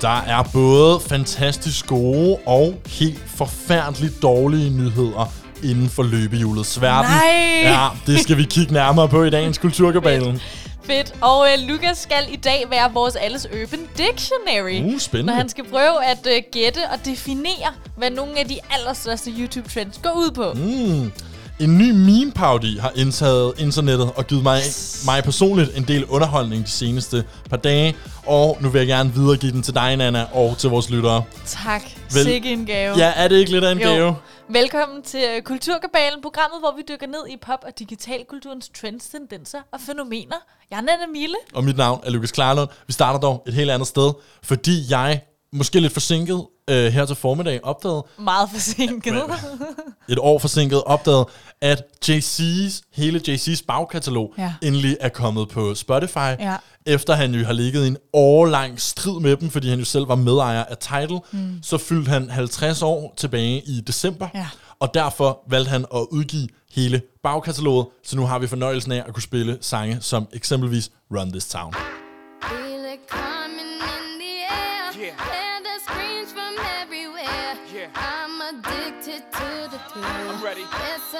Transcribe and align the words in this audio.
Der 0.00 0.20
er 0.20 0.42
både 0.52 1.00
fantastisk 1.00 1.86
gode 1.86 2.38
og 2.46 2.74
helt 2.86 3.22
forfærdeligt 3.26 4.22
dårlige 4.22 4.70
nyheder 4.70 5.32
inden 5.62 5.88
for 5.88 6.02
løbehjulets 6.02 6.80
verden. 6.80 7.10
Nej! 7.10 7.72
Ja, 7.72 7.88
det 8.06 8.20
skal 8.20 8.36
vi 8.36 8.44
kigge 8.44 8.72
nærmere 8.72 9.08
på 9.08 9.24
i 9.24 9.30
dagens 9.30 9.58
Kulturkabalen. 9.58 10.40
Fedt. 10.84 11.14
Og 11.20 11.46
øh, 11.46 11.68
Lukas 11.68 11.98
skal 11.98 12.24
i 12.30 12.36
dag 12.36 12.64
være 12.70 12.92
vores 12.92 13.16
alles 13.16 13.46
Urban 13.46 13.88
Dictionary. 13.98 14.94
Uh, 14.94 14.98
spændende. 14.98 15.32
Når 15.32 15.38
han 15.38 15.48
skal 15.48 15.64
prøve 15.64 16.04
at 16.04 16.26
øh, 16.26 16.42
gætte 16.52 16.78
og 16.92 17.04
definere, 17.04 17.72
hvad 17.96 18.10
nogle 18.10 18.38
af 18.38 18.46
de 18.48 18.58
allerstørste 18.70 19.30
YouTube-trends 19.30 20.00
går 20.02 20.10
ud 20.16 20.30
på. 20.30 20.52
Mm. 20.54 21.12
En 21.60 21.78
ny 21.78 21.90
meme-parodi 21.90 22.76
har 22.78 22.92
indtaget 22.96 23.52
internettet 23.58 24.12
og 24.16 24.26
givet 24.26 24.42
mig, 24.42 24.60
mig 25.06 25.24
personligt 25.24 25.76
en 25.76 25.82
del 25.84 26.04
underholdning 26.04 26.64
de 26.64 26.70
seneste 26.70 27.24
par 27.50 27.56
dage. 27.56 27.96
Og 28.26 28.58
nu 28.60 28.68
vil 28.68 28.78
jeg 28.78 28.86
gerne 28.86 29.12
videregive 29.14 29.52
den 29.52 29.62
til 29.62 29.74
dig, 29.74 29.96
Nana, 29.96 30.24
og 30.32 30.58
til 30.58 30.70
vores 30.70 30.90
lyttere. 30.90 31.24
Tak. 31.46 31.82
Vel- 32.14 32.22
Sikke 32.24 32.52
en 32.52 32.66
gave. 32.66 32.96
Ja, 32.96 33.12
er 33.16 33.28
det 33.28 33.36
ikke 33.36 33.50
lidt 33.50 33.64
af 33.64 33.72
en 33.72 33.78
Jo. 33.78 33.88
gave? 33.88 34.16
Velkommen 34.48 35.02
til 35.02 35.24
øh, 35.36 35.42
Kulturkabalen, 35.42 36.22
programmet, 36.22 36.60
hvor 36.60 36.74
vi 36.76 36.82
dykker 36.88 37.06
ned 37.06 37.26
i 37.30 37.36
pop- 37.46 37.64
og 37.66 37.78
digitalkulturens 37.78 38.70
trends, 38.80 39.04
tendenser 39.08 39.58
og 39.72 39.80
fænomener. 39.86 40.36
Jeg 40.70 40.76
er 40.76 40.80
Nana 40.80 41.06
Mille. 41.12 41.36
Og 41.54 41.64
mit 41.64 41.76
navn 41.76 42.00
er 42.06 42.10
Lukas 42.10 42.32
Klarlund. 42.32 42.68
Vi 42.86 42.92
starter 42.92 43.20
dog 43.20 43.42
et 43.46 43.54
helt 43.54 43.70
andet 43.70 43.88
sted, 43.88 44.12
fordi 44.42 44.84
jeg, 44.90 45.20
måske 45.52 45.80
lidt 45.80 45.92
forsinket 45.92 46.46
øh, 46.70 46.92
her 46.92 47.06
til 47.06 47.16
formiddag, 47.16 47.60
opdagede, 47.64 48.06
Meget 48.18 48.48
forsinket. 48.52 49.14
et 50.08 50.18
år 50.18 50.38
forsinket, 50.38 50.84
opdagede, 50.84 51.26
at 51.60 51.82
JC's, 52.08 52.80
hele 52.94 53.20
JC's 53.28 53.64
bagkatalog 53.68 54.34
Ja. 54.38 54.54
endelig 54.62 54.96
er 55.00 55.08
kommet 55.08 55.48
på 55.48 55.74
Spotify, 55.74 56.18
Ja. 56.18 56.56
efter 56.86 57.14
han 57.14 57.34
jo 57.34 57.44
har 57.44 57.52
ligget 57.52 57.84
i 57.84 57.86
en 57.88 57.96
årlang 58.12 58.80
strid 58.80 59.20
med 59.20 59.36
dem, 59.36 59.50
fordi 59.50 59.68
han 59.68 59.78
jo 59.78 59.84
selv 59.84 60.08
var 60.08 60.14
medejer 60.14 60.64
af 60.64 60.76
Tidal. 60.76 61.20
Mm. 61.32 61.58
Så 61.62 61.78
fyldte 61.78 62.10
han 62.10 62.30
50 62.30 62.82
år 62.82 63.14
tilbage 63.16 63.62
i 63.66 63.80
december, 63.80 64.28
Ja. 64.34 64.46
og 64.80 64.94
derfor 64.94 65.40
valgte 65.50 65.70
han 65.70 65.84
at 65.94 66.06
udgive 66.10 66.48
hele 66.72 67.02
bagkataloget, 67.22 67.86
så 68.04 68.16
nu 68.16 68.26
har 68.26 68.38
vi 68.38 68.46
fornøjelsen 68.46 68.92
af 68.92 69.04
at 69.06 69.14
kunne 69.14 69.22
spille 69.22 69.58
sange 69.60 69.98
som 70.00 70.26
eksempelvis 70.32 70.90
Run 71.16 71.30
This 71.30 71.48
Town. 71.48 71.74
Feel 72.42 72.84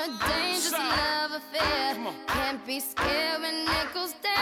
dangerous 0.09 0.73
love 0.73 1.33
affair. 1.33 1.97
Can't 2.27 2.67
be 2.67 2.81
scared 2.81 3.43
when 3.43 3.55
it 3.55 3.95
goes 3.95 4.13
down. 4.23 4.38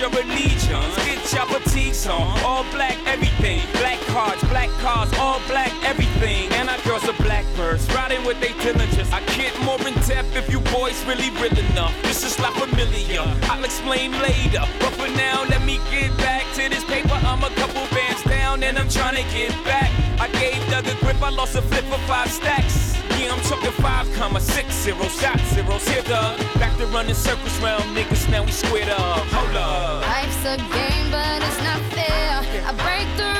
Your 0.00 0.10
allegiance. 0.10 0.96
Get 1.04 1.32
your 1.32 1.46
fatigues 1.46 2.06
on. 2.06 2.40
All 2.42 2.64
black, 2.72 2.96
everything. 3.06 3.60
Black 3.72 4.00
cards, 4.08 4.42
black 4.44 4.70
cars, 4.80 5.12
all 5.18 5.40
black, 5.46 5.72
everything. 5.84 6.50
And 6.52 6.70
our 6.70 6.80
girls 6.84 7.06
are 7.06 7.22
blackbirds, 7.22 7.86
riding 7.94 8.24
with 8.24 8.40
they 8.40 8.54
diligence. 8.64 9.12
I 9.12 9.20
get 9.36 9.52
more 9.60 9.78
in 9.86 9.94
depth 10.08 10.34
if 10.36 10.50
you 10.50 10.60
boys 10.72 11.04
really 11.04 11.30
real 11.36 11.56
enough. 11.70 11.94
This 12.02 12.24
is 12.24 12.38
not 12.38 12.54
familiar. 12.54 13.24
I'll 13.50 13.64
explain 13.64 14.12
later. 14.12 14.64
But 14.80 14.92
for 14.96 15.08
now, 15.08 15.44
let 15.44 15.62
me 15.64 15.78
get 15.90 16.16
back 16.16 16.44
to 16.54 16.68
this 16.70 16.84
paper. 16.84 17.18
I'm 17.22 17.44
a 17.44 17.50
couple 17.60 17.84
bands 17.94 18.22
down 18.24 18.62
and 18.62 18.78
I'm 18.78 18.88
trying 18.88 19.16
to 19.16 19.26
get 19.36 19.52
back. 19.64 19.90
I 20.18 20.28
gave 20.40 20.58
Doug 20.70 20.86
a 20.86 20.94
grip, 21.00 21.20
I 21.22 21.28
lost 21.28 21.56
a 21.56 21.62
flip 21.62 21.84
for 21.84 22.00
five 22.08 22.30
stacks. 22.30 22.89
Yeah, 23.18 23.32
I'm 23.32 23.40
talking 23.42 23.72
five 23.82 24.12
comma 24.14 24.40
six 24.40 24.74
zero 24.74 25.04
shot 25.08 25.40
zeros 25.52 25.86
here, 25.88 26.02
Doug. 26.02 26.38
Back 26.58 26.76
to 26.78 26.86
running 26.86 27.14
circles 27.14 27.56
round 27.60 27.84
niggas, 27.96 28.28
now 28.30 28.44
we 28.44 28.52
squared 28.52 28.88
up. 28.90 29.26
Hold 29.34 29.56
up. 29.56 30.02
Life's 30.06 30.44
a 30.44 30.56
game, 30.56 31.10
but 31.10 31.42
it's 31.42 31.62
not 31.62 31.80
fair. 31.92 32.42
I 32.66 32.72
break 32.84 33.08
the 33.16 33.39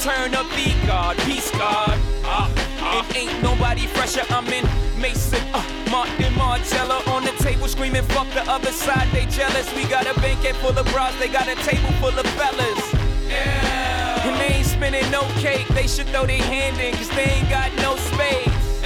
return 0.00 0.34
of 0.34 0.48
the 0.56 0.72
God. 0.86 1.14
Peace 1.18 1.50
God. 1.50 1.98
Uh, 2.24 2.48
uh, 2.80 3.04
it 3.10 3.16
ain't 3.16 3.42
nobody 3.42 3.86
fresher. 3.86 4.22
I'm 4.30 4.46
in 4.48 4.64
Mason, 4.98 5.42
uh, 5.52 5.62
Martin 5.90 6.32
Margiela 6.40 7.06
on 7.08 7.24
the 7.24 7.32
table 7.32 7.68
screaming, 7.68 8.02
fuck 8.04 8.26
the 8.32 8.42
other 8.50 8.72
side, 8.72 9.08
they 9.12 9.26
jealous. 9.26 9.68
We 9.74 9.84
got 9.84 10.06
a 10.06 10.18
banquet 10.20 10.56
full 10.56 10.78
of 10.78 10.86
bras, 10.86 11.14
they 11.18 11.28
got 11.28 11.48
a 11.48 11.54
table 11.56 11.92
full 12.00 12.18
of 12.18 12.26
fellas. 12.38 12.94
Yeah. 13.28 14.26
And 14.26 14.40
they 14.40 14.56
ain't 14.56 14.66
spinning 14.66 15.10
no 15.10 15.22
cake, 15.36 15.68
they 15.68 15.86
should 15.86 16.06
throw 16.08 16.24
their 16.24 16.42
hand 16.42 16.80
in, 16.80 16.94
cause 16.94 17.10
they 17.10 17.24
ain't 17.36 17.50
got 17.50 17.70
no 17.76 17.96
space. 17.96 18.80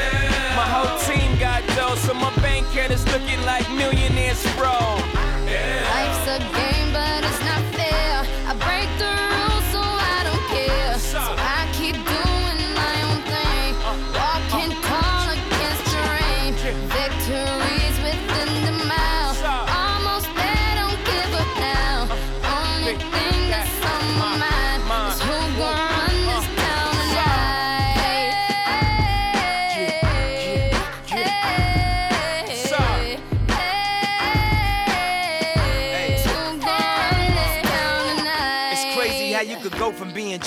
My 0.58 0.66
whole 0.66 0.98
team 1.06 1.38
got 1.38 1.64
dough, 1.76 1.94
so 1.94 2.14
my 2.14 2.34
bank 2.42 2.66
account 2.68 2.92
is 2.92 3.06
looking 3.12 3.40
like 3.44 3.70
millionaires, 3.70 4.42
bro. 4.56 5.03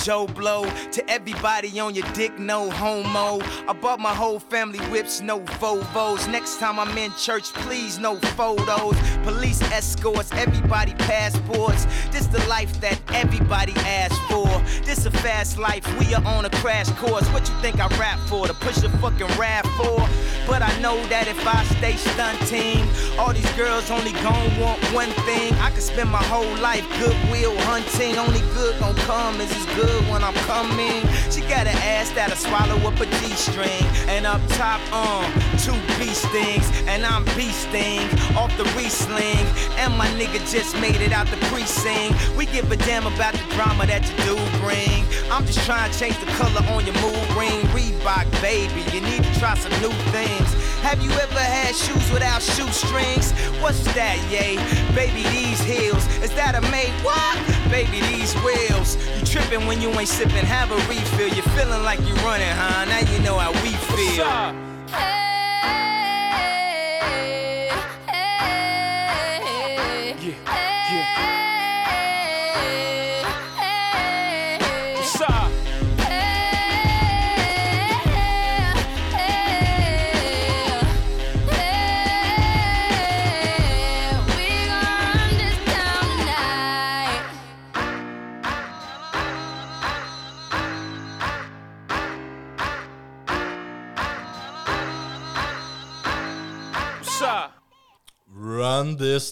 Joe 0.08 0.26
Blow 0.26 0.64
to 0.94 1.10
everybody 1.10 1.82
on 1.82 1.94
your 1.94 2.08
dick, 2.14 2.40
no 2.40 2.70
homo. 2.70 3.44
I 3.68 3.74
bought 3.74 4.00
my 4.00 4.14
whole 4.14 4.40
family 4.40 4.80
whips, 4.86 5.20
no 5.20 5.42
Vovos. 5.60 6.32
Next 6.32 6.62
time 6.62 6.80
I'm 6.80 6.98
in 6.98 7.12
church, 7.16 7.52
please, 7.56 8.00
no 8.00 8.16
photos. 8.38 8.96
Police 9.26 9.62
escorts, 9.64 10.32
everybody 10.32 10.94
passports. 10.94 11.88
This 12.18 12.26
the 12.26 12.50
life 12.50 12.82
that 12.82 13.00
everybody 13.14 13.74
asks 13.86 14.18
for. 14.26 14.48
This 14.84 15.06
a 15.06 15.12
fast 15.12 15.60
life, 15.60 15.86
we 16.00 16.16
are 16.16 16.26
on 16.26 16.46
a 16.46 16.50
crash 16.50 16.90
course. 16.94 17.28
What 17.30 17.48
you 17.48 17.54
think 17.62 17.80
I 17.80 17.86
rap 18.00 18.18
for? 18.28 18.48
To 18.48 18.56
push 18.56 18.82
a 18.82 18.90
fucking 18.98 19.28
rap 19.38 19.68
for? 19.78 20.02
But 20.48 20.64
I 20.64 20.74
know 20.80 20.98
that 21.14 21.28
if 21.28 21.46
I 21.46 21.64
stay 21.78 21.96
stunting, 21.96 22.88
all 23.20 23.34
these 23.34 23.52
girls 23.52 23.92
only 23.92 24.14
gon' 24.24 24.50
want 24.60 24.82
one 24.96 25.12
thing. 25.28 25.54
I 25.60 25.70
could 25.70 25.84
spend 25.84 26.10
my 26.10 26.24
whole 26.24 26.58
life 26.58 26.88
goodwill 26.98 27.56
hunting. 27.70 28.18
Only 28.18 28.40
good 28.56 28.80
gon' 28.80 28.96
come 29.06 29.40
is 29.40 29.52
as 29.52 29.66
good 29.76 30.02
when 30.10 30.24
I'm 30.24 30.34
coming. 30.50 31.06
She 31.30 31.42
got 31.42 31.68
an 31.68 31.78
ass 31.86 32.10
that'll 32.12 32.36
swallow 32.38 32.78
up 32.88 33.00
a 33.00 33.06
G-string. 33.20 33.86
And 34.08 34.26
up 34.26 34.42
top, 34.58 34.82
um, 34.92 35.30
two 35.60 35.78
B 36.00 36.10
stings. 36.16 36.66
And 36.88 37.06
I'm 37.06 37.26
beasting 37.38 38.08
off 38.36 38.56
the 38.58 38.66
re-sling. 38.74 39.46
And 39.78 39.96
my 39.98 40.08
nigga 40.18 40.40
just 40.50 40.74
made 40.80 41.02
it 41.02 41.12
out 41.12 41.28
the 41.28 41.38
precinct. 41.52 42.07
We 42.38 42.46
give 42.46 42.72
a 42.72 42.78
damn 42.78 43.08
about 43.08 43.34
the 43.34 43.46
drama 43.56 43.86
that 43.88 44.04
you 44.08 44.16
do 44.24 44.36
bring. 44.62 45.06
I'm 45.32 45.46
just 45.46 45.66
trying 45.66 45.92
to 45.92 46.00
change 46.00 46.20
the 46.20 46.30
color 46.38 46.64
on 46.74 46.86
your 46.86 46.96
mood 47.02 47.28
ring. 47.36 47.62
Reebok, 47.76 48.30
baby, 48.42 48.82
you 48.94 49.02
need 49.02 49.24
to 49.24 49.40
try 49.40 49.56
some 49.56 49.74
new 49.82 49.94
things. 50.12 50.50
Have 50.82 51.02
you 51.02 51.12
ever 51.12 51.40
had 51.40 51.76
shoes 51.76 52.12
without 52.12 52.42
shoestrings? 52.42 53.32
What's 53.62 53.84
that, 53.96 54.18
yay? 54.32 54.56
Baby, 54.96 55.24
these 55.30 55.60
heels, 55.62 56.06
is 56.24 56.34
that 56.36 56.56
a 56.56 56.62
made 56.72 56.94
what? 57.04 57.38
baby, 57.70 58.00
these 58.02 58.34
wheels. 58.36 58.98
You 59.18 59.26
tripping 59.26 59.68
when 59.68 59.82
you 59.82 59.90
ain't 59.90 60.08
sipping, 60.08 60.46
have 60.46 60.72
a 60.72 60.76
refill. 60.88 61.28
You're 61.30 61.44
feeling 61.56 61.84
like 61.84 62.00
you're 62.08 62.16
running, 62.18 62.48
huh? 62.50 62.86
Now 62.86 63.00
you 63.12 63.20
know 63.20 63.38
how 63.38 63.52
we 63.64 63.72
feel. 63.94 64.26
Hey, 64.96 65.27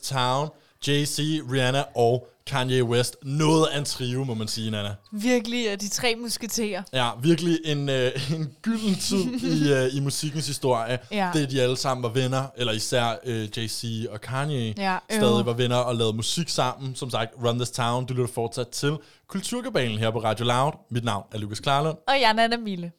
Town, 0.10 0.50
Jay-Z, 0.88 1.20
Rihanna 1.52 1.84
og 1.96 2.28
Kanye 2.48 2.84
West. 2.84 3.16
Noget 3.24 3.68
af 3.68 3.78
en 3.78 3.86
trio, 3.86 4.24
må 4.24 4.34
man 4.34 4.48
sige, 4.48 4.72
Nana. 4.72 4.96
Virkelig 5.12 5.68
uh, 5.72 5.74
de 5.74 5.90
tre 5.90 6.16
musketerer. 6.16 6.84
Ja, 6.94 7.10
virkelig 7.22 7.60
en, 7.66 7.90
øh, 7.90 8.32
en 8.36 8.54
gylden 8.62 8.96
tid 8.96 9.26
i, 9.44 9.74
øh, 9.74 9.96
i 9.96 10.00
musikkens 10.00 10.48
historie. 10.48 11.00
Ja. 11.12 11.30
Det, 11.34 11.52
de 11.52 11.62
alle 11.62 11.78
sammen 11.78 12.04
var 12.04 12.10
venner, 12.10 12.44
eller 12.58 12.74
især 12.74 13.16
øh, 13.26 13.48
Jay-Z 13.58 14.12
og 14.12 14.22
Kanye 14.22 14.74
Ja, 14.78 14.94
øh. 14.94 15.00
stadig 15.18 15.46
var 15.46 15.54
venner 15.54 15.76
og 15.78 15.96
lavede 15.96 16.16
musik 16.16 16.50
sammen. 16.50 16.96
Som 16.96 17.10
sagt, 17.10 17.32
Run 17.46 17.60
This 17.60 17.72
Town, 17.72 18.06
du 18.06 18.14
lytter 18.14 18.34
fortsat 18.34 18.68
til 18.68 18.98
Kulturkabalen 19.28 19.98
her 19.98 20.12
på 20.12 20.20
Radio 20.20 20.46
Loud. 20.46 20.72
Mit 20.92 21.04
navn 21.04 21.24
er 21.32 21.38
Lukas 21.38 21.60
Klarlund. 21.60 21.98
Og 22.08 22.14
jeg 22.22 22.30
er 22.30 22.34
Nana 22.34 22.58
Mille. 22.58 22.92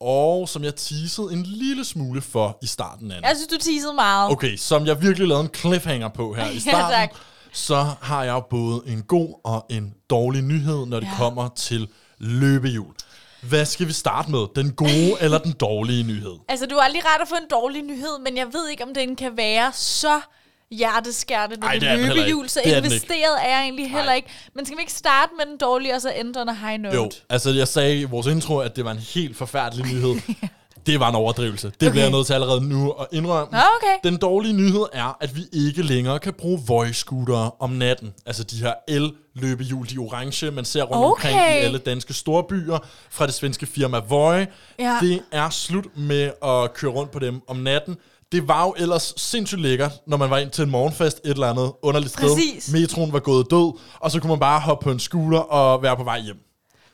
Og 0.00 0.48
som 0.48 0.64
jeg 0.64 0.76
teasede 0.76 1.32
en 1.32 1.42
lille 1.42 1.84
smule 1.84 2.20
for 2.22 2.58
i 2.62 2.66
starten 2.66 3.10
af 3.12 3.20
Jeg 3.20 3.36
synes, 3.36 3.46
du 3.48 3.56
teasede 3.70 3.92
meget. 3.94 4.30
Okay, 4.32 4.56
som 4.56 4.86
jeg 4.86 5.02
virkelig 5.02 5.28
lavede 5.28 5.44
en 5.44 5.50
cliffhanger 5.54 6.08
på 6.08 6.34
her 6.34 6.46
i 6.50 6.54
Ja, 6.54 6.58
starten, 6.58 6.90
tak. 6.90 7.10
så 7.52 7.86
har 8.00 8.24
jeg 8.24 8.42
både 8.50 8.82
en 8.86 9.02
god 9.02 9.34
og 9.44 9.66
en 9.70 9.94
dårlig 10.10 10.42
nyhed, 10.42 10.86
når 10.86 11.00
det 11.00 11.06
Ja. 11.06 11.16
kommer 11.18 11.48
til 11.56 11.88
løbehjul. 12.18 12.94
Hvad 13.42 13.64
skal 13.66 13.86
vi 13.88 13.92
starte 13.92 14.30
med? 14.30 14.46
Den 14.56 14.72
gode 14.72 15.16
eller 15.24 15.38
den 15.38 15.52
dårlige 15.52 16.02
nyhed? 16.04 16.34
Altså, 16.48 16.66
du 16.66 16.74
er 16.76 16.82
aldrig 16.82 17.02
ret 17.04 17.22
at 17.22 17.28
få 17.28 17.34
en 17.34 17.48
dårlig 17.50 17.82
nyhed, 17.82 18.18
men 18.24 18.36
jeg 18.36 18.46
ved 18.52 18.68
ikke, 18.68 18.84
om 18.84 18.94
den 18.94 19.16
kan 19.16 19.36
være 19.36 19.72
så 19.74 20.20
hjerteskærende, 20.70 21.56
når 21.56 21.66
Ej, 21.66 21.72
det 21.72 21.82
det 21.82 21.88
er 21.90 21.96
den 21.96 22.06
løbehjul, 22.06 22.48
så 22.48 22.60
Det 22.64 22.72
er 22.72 22.80
den 22.80 22.84
investeret 22.84 23.44
er 23.44 23.48
jeg 23.48 23.62
egentlig 23.62 23.90
heller 23.90 24.04
Nej. 24.04 24.14
ikke. 24.14 24.28
Men 24.54 24.66
skal 24.66 24.76
vi 24.76 24.82
ikke 24.82 24.92
starte 24.92 25.32
med 25.38 25.46
den 25.46 25.56
dårlige, 25.56 25.94
og 25.94 26.00
så 26.00 26.12
on 26.36 26.48
a 26.48 26.52
high 26.52 26.82
note? 26.82 26.96
Jo, 26.96 27.10
altså 27.30 27.50
jeg 27.50 27.68
sagde 27.68 28.00
i 28.00 28.04
vores 28.04 28.26
intro, 28.26 28.58
at 28.58 28.76
det 28.76 28.84
var 28.84 28.90
en 28.90 28.98
helt 28.98 29.36
forfærdelig 29.36 29.86
nyhed. 29.86 30.14
Det 30.86 31.00
var 31.00 31.08
en 31.08 31.14
overdrivelse. 31.14 31.66
Det 31.66 31.76
okay. 31.76 31.90
Bliver 31.90 32.04
jeg 32.04 32.12
nødt 32.12 32.26
til 32.26 32.34
allerede 32.34 32.60
nu 32.68 32.90
at 32.90 33.06
indrømme. 33.12 33.58
Okay. 33.76 34.10
Den 34.10 34.16
dårlige 34.16 34.52
nyhed 34.52 34.84
er, 34.92 35.16
at 35.20 35.36
vi 35.36 35.42
ikke 35.52 35.82
længere 35.82 36.18
kan 36.18 36.32
bruge 36.32 36.60
Voy-scootere 36.66 37.50
om 37.60 37.70
natten. 37.70 38.14
Altså 38.26 38.44
de 38.44 38.56
her 38.56 38.74
el-løbehjul, 38.88 39.86
de 39.90 39.98
orange, 39.98 40.50
man 40.50 40.64
ser 40.64 40.82
rundt 40.82 41.04
okay. 41.04 41.28
Omkring 41.28 41.36
i 41.36 41.64
alle 41.64 41.78
danske 41.78 42.14
storbyer 42.14 42.78
fra 43.10 43.26
det 43.26 43.34
svenske 43.34 43.66
firma 43.66 43.98
Voy. 43.98 44.44
Ja. 44.78 44.98
Det 45.00 45.22
er 45.32 45.50
slut 45.50 45.96
med 45.96 46.30
at 46.44 46.74
køre 46.74 46.90
rundt 46.90 47.10
på 47.10 47.18
dem 47.18 47.40
om 47.48 47.56
natten. 47.56 47.96
Det 48.32 48.48
var 48.48 48.64
jo 48.66 48.74
ellers 48.78 49.14
sindssygt 49.16 49.60
lækkert, 49.60 49.92
når 50.06 50.16
man 50.16 50.30
var 50.30 50.38
ind 50.38 50.50
til 50.50 50.64
en 50.64 50.70
morgenfest 50.70 51.20
et 51.24 51.30
eller 51.30 51.46
andet 51.50 51.72
underligt 51.82 52.12
sted. 52.12 52.28
Præcis. 52.28 52.72
Metroen 52.72 53.12
var 53.12 53.18
gået 53.18 53.46
død, 53.50 53.78
og 54.00 54.10
så 54.10 54.20
kunne 54.20 54.30
man 54.30 54.38
bare 54.40 54.60
hoppe 54.60 54.84
på 54.84 54.90
en 54.90 54.98
scooter 55.00 55.38
og 55.38 55.82
være 55.82 55.96
på 55.96 56.04
vej 56.04 56.20
hjem. 56.20 56.36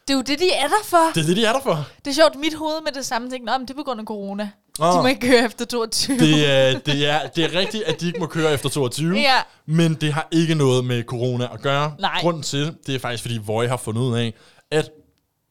Det 0.09 0.15
er 0.15 0.15
jo 0.19 0.23
det, 0.23 0.39
de 0.39 0.51
er 0.53 0.69
der 0.69 0.85
for. 0.85 1.11
Det 1.15 1.23
er 1.23 1.27
det, 1.27 1.37
de 1.37 1.45
er 1.45 1.53
der 1.53 1.61
for. 1.63 1.87
Det 2.05 2.11
er 2.11 2.15
sjovt, 2.15 2.35
mit 2.37 2.55
hoved 2.55 2.83
med 2.85 2.93
det 2.93 3.07
samme 3.07 3.31
ting. 3.31 3.45
Nå, 3.45 3.53
men 3.53 3.61
det 3.61 3.71
er 3.71 3.75
på 3.77 3.83
grund 3.83 4.01
af 4.01 4.07
corona. 4.07 4.51
Åh. 4.81 4.97
De 4.97 5.03
må 5.03 5.07
ikke 5.07 5.21
køre 5.29 5.45
efter 5.45 5.65
22. 5.65 6.19
Det 6.19 6.51
er, 6.51 6.79
det, 6.79 7.07
er, 7.09 7.27
det 7.29 7.45
er 7.45 7.59
rigtigt, 7.59 7.83
at 7.85 8.01
de 8.01 8.07
ikke 8.07 8.19
må 8.19 8.27
køre 8.27 8.53
efter 8.53 8.69
22, 8.69 9.17
Ja. 9.17 9.35
men 9.67 9.95
det 9.95 10.13
har 10.13 10.29
ikke 10.33 10.55
noget 10.55 10.85
med 10.85 11.03
corona 11.03 11.49
at 11.53 11.61
gøre. 11.63 11.95
Nej. 11.99 12.21
Grunden 12.21 12.43
til 12.43 12.61
det, 12.67 12.77
det 12.87 12.95
er 12.95 12.99
faktisk, 12.99 13.23
fordi 13.23 13.41
Voy 13.45 13.67
har 13.67 13.77
fundet 13.77 14.03
ud 14.03 14.17
af, 14.17 14.35
at 14.71 14.91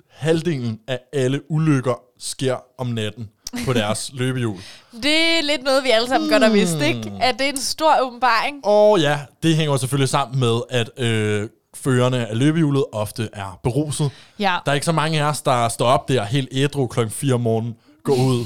halvdelen 0.09 0.79
af 0.87 0.99
alle 1.13 1.41
ulykker 1.51 2.01
sker 2.19 2.57
om 2.77 2.87
natten 2.87 3.29
på 3.65 3.73
deres 3.73 4.11
løbehjul. 4.13 4.57
Det 5.03 5.15
er 5.15 5.41
lidt 5.43 5.63
noget, 5.63 5.83
vi 5.83 5.89
alle 5.89 6.07
sammen 6.07 6.29
godt 6.29 6.43
har 6.43 6.49
vidst, 6.49 6.81
ikke? 6.81 7.11
At 7.21 7.35
det 7.39 7.45
er 7.45 7.49
en 7.49 7.57
stor 7.57 7.95
åbenbaring. 8.01 8.65
Og 8.65 8.99
ja, 8.99 9.19
det 9.43 9.55
hænger 9.55 9.77
selvfølgelig 9.77 10.09
sammen 10.09 10.39
med, 10.39 10.61
at 10.69 10.89
øh, 10.97 11.49
førerne 11.75 12.27
af 12.27 12.37
løbehjulet 12.37 12.85
ofte 12.91 13.29
er 13.33 13.59
beruset. 13.63 14.11
Ja. 14.39 14.57
Der 14.65 14.71
er 14.71 14.73
ikke 14.73 14.85
så 14.85 14.91
mange 14.91 15.21
af 15.21 15.29
os, 15.29 15.41
der 15.41 15.69
står 15.69 15.85
op 15.85 16.07
der 16.07 16.23
helt 16.23 16.49
ædru 16.51 16.87
klokken 16.87 17.11
4 17.13 17.33
om 17.33 17.41
morgenen, 17.41 17.75
går 18.03 18.15
ud, 18.15 18.45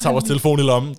tager 0.00 0.12
vores 0.12 0.24
telefon 0.24 0.58
i 0.58 0.62
lommen, 0.62 0.96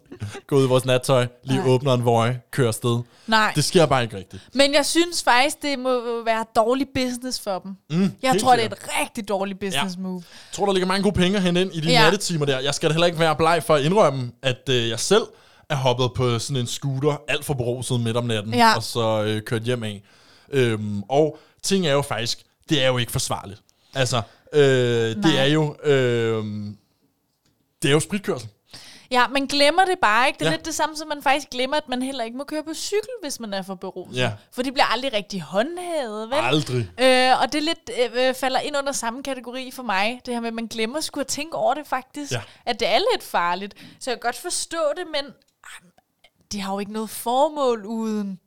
går 0.48 0.58
ud 0.58 0.64
i 0.66 0.68
vores 0.68 0.86
nattøj, 0.86 1.28
lige 1.44 1.60
Nej. 1.60 1.68
åbner 1.70 1.94
en 1.94 2.06
Voy, 2.06 2.28
kører 2.52 2.68
afsted. 2.68 3.00
Nej. 3.28 3.52
Det 3.56 3.64
sker 3.64 3.86
bare 3.86 4.04
ikke 4.04 4.18
rigtigt. 4.18 4.44
Men 4.54 4.74
jeg 4.74 4.86
synes 4.86 5.24
faktisk, 5.24 5.62
det 5.62 5.80
må 5.80 6.24
være 6.26 6.46
dårlig 6.56 6.88
business 6.96 7.40
for 7.42 7.60
dem. 7.60 7.76
Mm, 7.90 8.12
Jeg 8.22 8.36
tror, 8.42 8.52
det 8.56 8.60
er 8.66 8.70
sikkert. 8.70 8.80
et 8.84 8.90
rigtig 9.02 9.28
dårligt 9.30 9.60
business 9.60 9.96
Ja. 9.96 10.02
move. 10.02 10.24
Jeg 10.26 10.56
tror, 10.56 10.66
der 10.66 10.74
ligger 10.74 10.88
mange 10.88 11.04
gode 11.04 11.16
penge 11.16 11.40
hente 11.40 11.62
ind 11.62 11.74
i 11.76 11.80
de 11.80 11.90
ja. 11.90 12.02
Nattetimer 12.02 12.46
der. 12.46 12.60
Jeg 12.60 12.76
skal 12.76 12.90
da 12.90 12.94
heller 12.94 13.08
ikke 13.08 13.20
være 13.20 13.36
bleg 13.36 13.64
for 13.66 13.76
at 13.76 13.82
indrømme, 13.84 14.32
at 14.42 14.70
øh, 14.70 14.90
jeg 14.90 15.00
selv 15.00 15.24
er 15.70 15.76
hoppet 15.76 16.12
på 16.16 16.40
sådan 16.40 16.62
en 16.62 16.68
scooter, 16.68 17.22
alt 17.28 17.46
for 17.46 17.54
beruset 17.54 18.00
midt 18.00 18.18
om 18.18 18.26
natten, 18.26 18.54
Ja. 18.54 18.76
og 18.76 18.84
så 18.84 19.24
øh, 19.24 19.42
kørt 19.42 19.62
hjem 19.62 19.84
af. 19.84 20.04
Øhm, 20.52 21.04
og 21.10 21.38
ting 21.64 21.88
er 21.88 21.92
jo 21.94 22.02
faktisk, 22.02 22.40
det 22.70 22.84
er 22.84 22.88
jo 22.88 22.98
ikke 22.98 23.12
forsvarligt. 23.12 23.62
Altså, 23.96 24.22
øh, 24.54 24.62
det 25.16 25.40
er 25.40 25.46
jo... 25.46 25.76
Øh, 25.84 26.44
det 27.84 27.90
er 27.90 27.94
jo 27.94 28.00
spritkørsel. 28.00 28.50
Ja, 29.12 29.28
man 29.28 29.46
glemmer 29.46 29.86
det 29.86 30.00
bare 30.02 30.28
ikke. 30.28 30.40
Det 30.40 30.46
er 30.46 30.50
Ja. 30.50 30.56
lidt 30.56 30.66
det 30.66 30.76
samme, 30.76 30.96
som 30.96 31.08
man 31.08 31.22
faktisk 31.24 31.50
glemmer, 31.50 31.78
at 31.78 31.90
man 31.90 32.02
heller 32.02 32.24
ikke 32.24 32.38
må 32.38 32.44
køre 32.44 32.64
på 32.64 32.74
cykel, 32.74 33.10
hvis 33.22 33.40
man 33.40 33.54
er 33.54 33.62
for 33.62 33.76
beruset. 33.76 34.18
Ja. 34.18 34.32
For 34.52 34.62
de 34.62 34.72
bliver 34.72 34.86
aldrig 34.86 35.14
rigtig 35.14 35.42
håndhævet, 35.42 36.30
vel? 36.30 36.38
Aldrig. 36.38 36.90
Øh, 37.00 37.42
og 37.42 37.54
det 37.54 37.64
lidt, 37.64 37.90
øh, 38.16 38.34
falder 38.36 38.60
ind 38.60 38.78
under 38.78 38.92
samme 38.92 39.24
kategori 39.24 39.72
for 39.72 39.84
mig. 39.84 40.22
Det 40.26 40.34
her 40.34 40.42
med, 40.42 40.48
at 40.48 40.54
man 40.54 40.68
glemmer 40.68 40.98
at 40.98 41.04
skulle 41.04 41.22
at 41.24 41.28
tænke 41.28 41.58
over 41.58 41.74
det 41.74 41.88
faktisk. 41.88 42.32
Ja. 42.32 42.42
At 42.66 42.80
det 42.80 42.88
er 42.88 43.00
lidt 43.14 43.24
farligt. 43.24 43.74
Så 44.00 44.12
jeg 44.12 44.20
kan 44.22 44.28
godt 44.28 44.38
forstå 44.42 44.78
det, 44.98 45.04
men 45.08 45.26
ah, 45.64 45.88
de 46.52 46.62
har 46.62 46.74
jo 46.74 46.80
ikke 46.80 46.94
noget 46.94 47.10
formål 47.10 47.86
uden. 47.86 48.40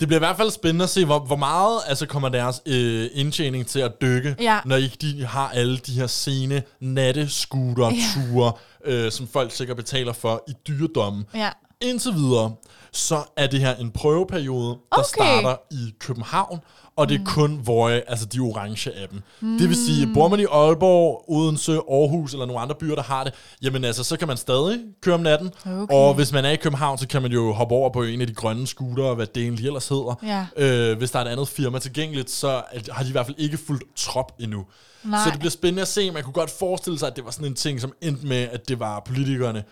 Det 0.00 0.08
bliver 0.08 0.18
i 0.18 0.24
hvert 0.26 0.36
fald 0.36 0.50
spændende 0.50 0.82
at 0.82 0.88
se, 0.90 1.04
hvor, 1.04 1.18
hvor 1.18 1.36
meget 1.36 1.80
altså, 1.86 2.06
kommer 2.06 2.28
deres 2.28 2.62
øh, 2.66 3.06
indtjening 3.12 3.66
til 3.66 3.80
at 3.80 3.92
dykke, 4.00 4.36
Ja. 4.40 4.58
når 4.64 4.76
ikke 4.76 4.96
de 5.00 5.24
har 5.26 5.48
alle 5.48 5.78
de 5.78 5.92
her 5.92 6.06
sene 6.06 6.62
nattescooter-ture, 6.80 8.52
øh, 8.84 9.12
som 9.12 9.28
folk 9.28 9.52
sikkert 9.52 9.76
betaler 9.76 10.12
for 10.12 10.44
i 10.48 10.52
dyredommen. 10.68 11.24
Ja. 11.34 11.50
Indtil 11.80 12.14
videre, 12.14 12.54
så 12.92 13.22
er 13.36 13.46
det 13.46 13.60
her 13.60 13.74
en 13.76 13.90
prøveperiode, 13.90 14.68
der 14.68 14.76
Okay. 14.98 15.04
starter 15.14 15.56
i 15.70 15.94
København, 16.00 16.58
og 16.96 17.08
det 17.08 17.20
er 17.20 17.24
kun 17.24 17.60
Voy, 17.64 17.90
altså 17.90 18.26
de 18.26 18.40
orange 18.40 18.92
af 18.94 19.08
dem. 19.08 19.22
Mm. 19.40 19.58
Det 19.58 19.68
vil 19.68 19.76
sige, 19.86 20.14
bor 20.14 20.28
man 20.28 20.40
i 20.40 20.44
Aalborg, 20.44 21.24
Odense, 21.28 21.72
Aarhus 21.72 22.32
eller 22.32 22.46
nogle 22.46 22.60
andre 22.60 22.74
byer, 22.74 22.94
der 22.94 23.02
har 23.02 23.24
det, 23.24 23.34
jamen 23.62 23.84
altså, 23.84 24.04
så 24.04 24.16
kan 24.16 24.28
man 24.28 24.36
stadig 24.36 24.80
køre 25.02 25.14
om 25.14 25.20
natten. 25.20 25.50
Okay. 25.66 25.94
Og 25.94 26.14
hvis 26.14 26.32
man 26.32 26.44
er 26.44 26.50
i 26.50 26.56
København, 26.56 26.98
så 26.98 27.08
kan 27.08 27.22
man 27.22 27.32
jo 27.32 27.52
hoppe 27.52 27.74
over 27.74 27.90
på 27.92 28.02
en 28.02 28.20
af 28.20 28.26
de 28.26 28.34
grønne 28.34 28.66
scootere, 28.66 29.14
hvad 29.14 29.26
det 29.26 29.42
egentlig 29.42 29.66
ellers 29.66 29.88
hedder. 29.88 30.14
Ja. 30.56 30.64
Øh, 30.90 30.98
hvis 30.98 31.10
der 31.10 31.18
er 31.18 31.24
et 31.24 31.28
andet 31.28 31.48
firma 31.48 31.78
tilgængeligt, 31.78 32.30
så 32.30 32.62
har 32.90 33.02
de 33.02 33.08
i 33.08 33.12
hvert 33.12 33.26
fald 33.26 33.36
ikke 33.38 33.58
fuldt 33.66 33.82
trop 33.96 34.32
endnu. 34.40 34.64
Nej. 35.04 35.24
Så 35.24 35.30
det 35.30 35.38
bliver 35.38 35.50
spændende 35.50 35.82
at 35.82 35.88
se. 35.88 36.10
Man 36.10 36.22
kunne 36.22 36.32
godt 36.32 36.50
forestille 36.50 36.98
sig, 36.98 37.08
at 37.08 37.16
det 37.16 37.24
var 37.24 37.30
sådan 37.30 37.46
en 37.46 37.54
ting, 37.54 37.80
som 37.80 37.92
endte 38.00 38.26
med, 38.26 38.48
at 38.52 38.68
det 38.68 38.80
var 38.80 39.02
politikerne, 39.06 39.64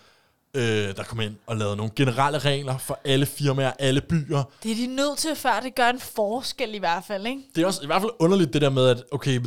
øh, 0.57 0.97
der 0.97 1.03
kom 1.03 1.21
ind 1.21 1.35
og 1.47 1.57
lavede 1.57 1.77
nogle 1.77 1.93
generelle 1.97 2.39
regler 2.39 2.79
for 2.79 3.01
alle 3.05 3.27
firmaer, 3.27 3.73
alle 3.79 4.01
byer. 4.01 4.43
Det 4.63 4.71
er 4.71 4.77
de 4.77 4.87
nødt 4.87 5.19
til, 5.19 5.37
før 5.37 5.61
det 5.63 5.75
gør 5.75 5.89
en 5.89 6.01
forskel 6.01 6.75
i 6.75 6.79
hvert 6.79 7.05
fald, 7.09 7.27
ikke? 7.27 7.43
Det 7.55 7.63
er 7.63 7.67
også 7.67 7.83
i 7.83 7.87
hvert 7.87 8.03
fald 8.03 8.11
underligt 8.19 8.53
det 8.53 8.63
der 8.63 8.71
med, 8.71 8.89
at 8.89 9.03
okay, 9.13 9.41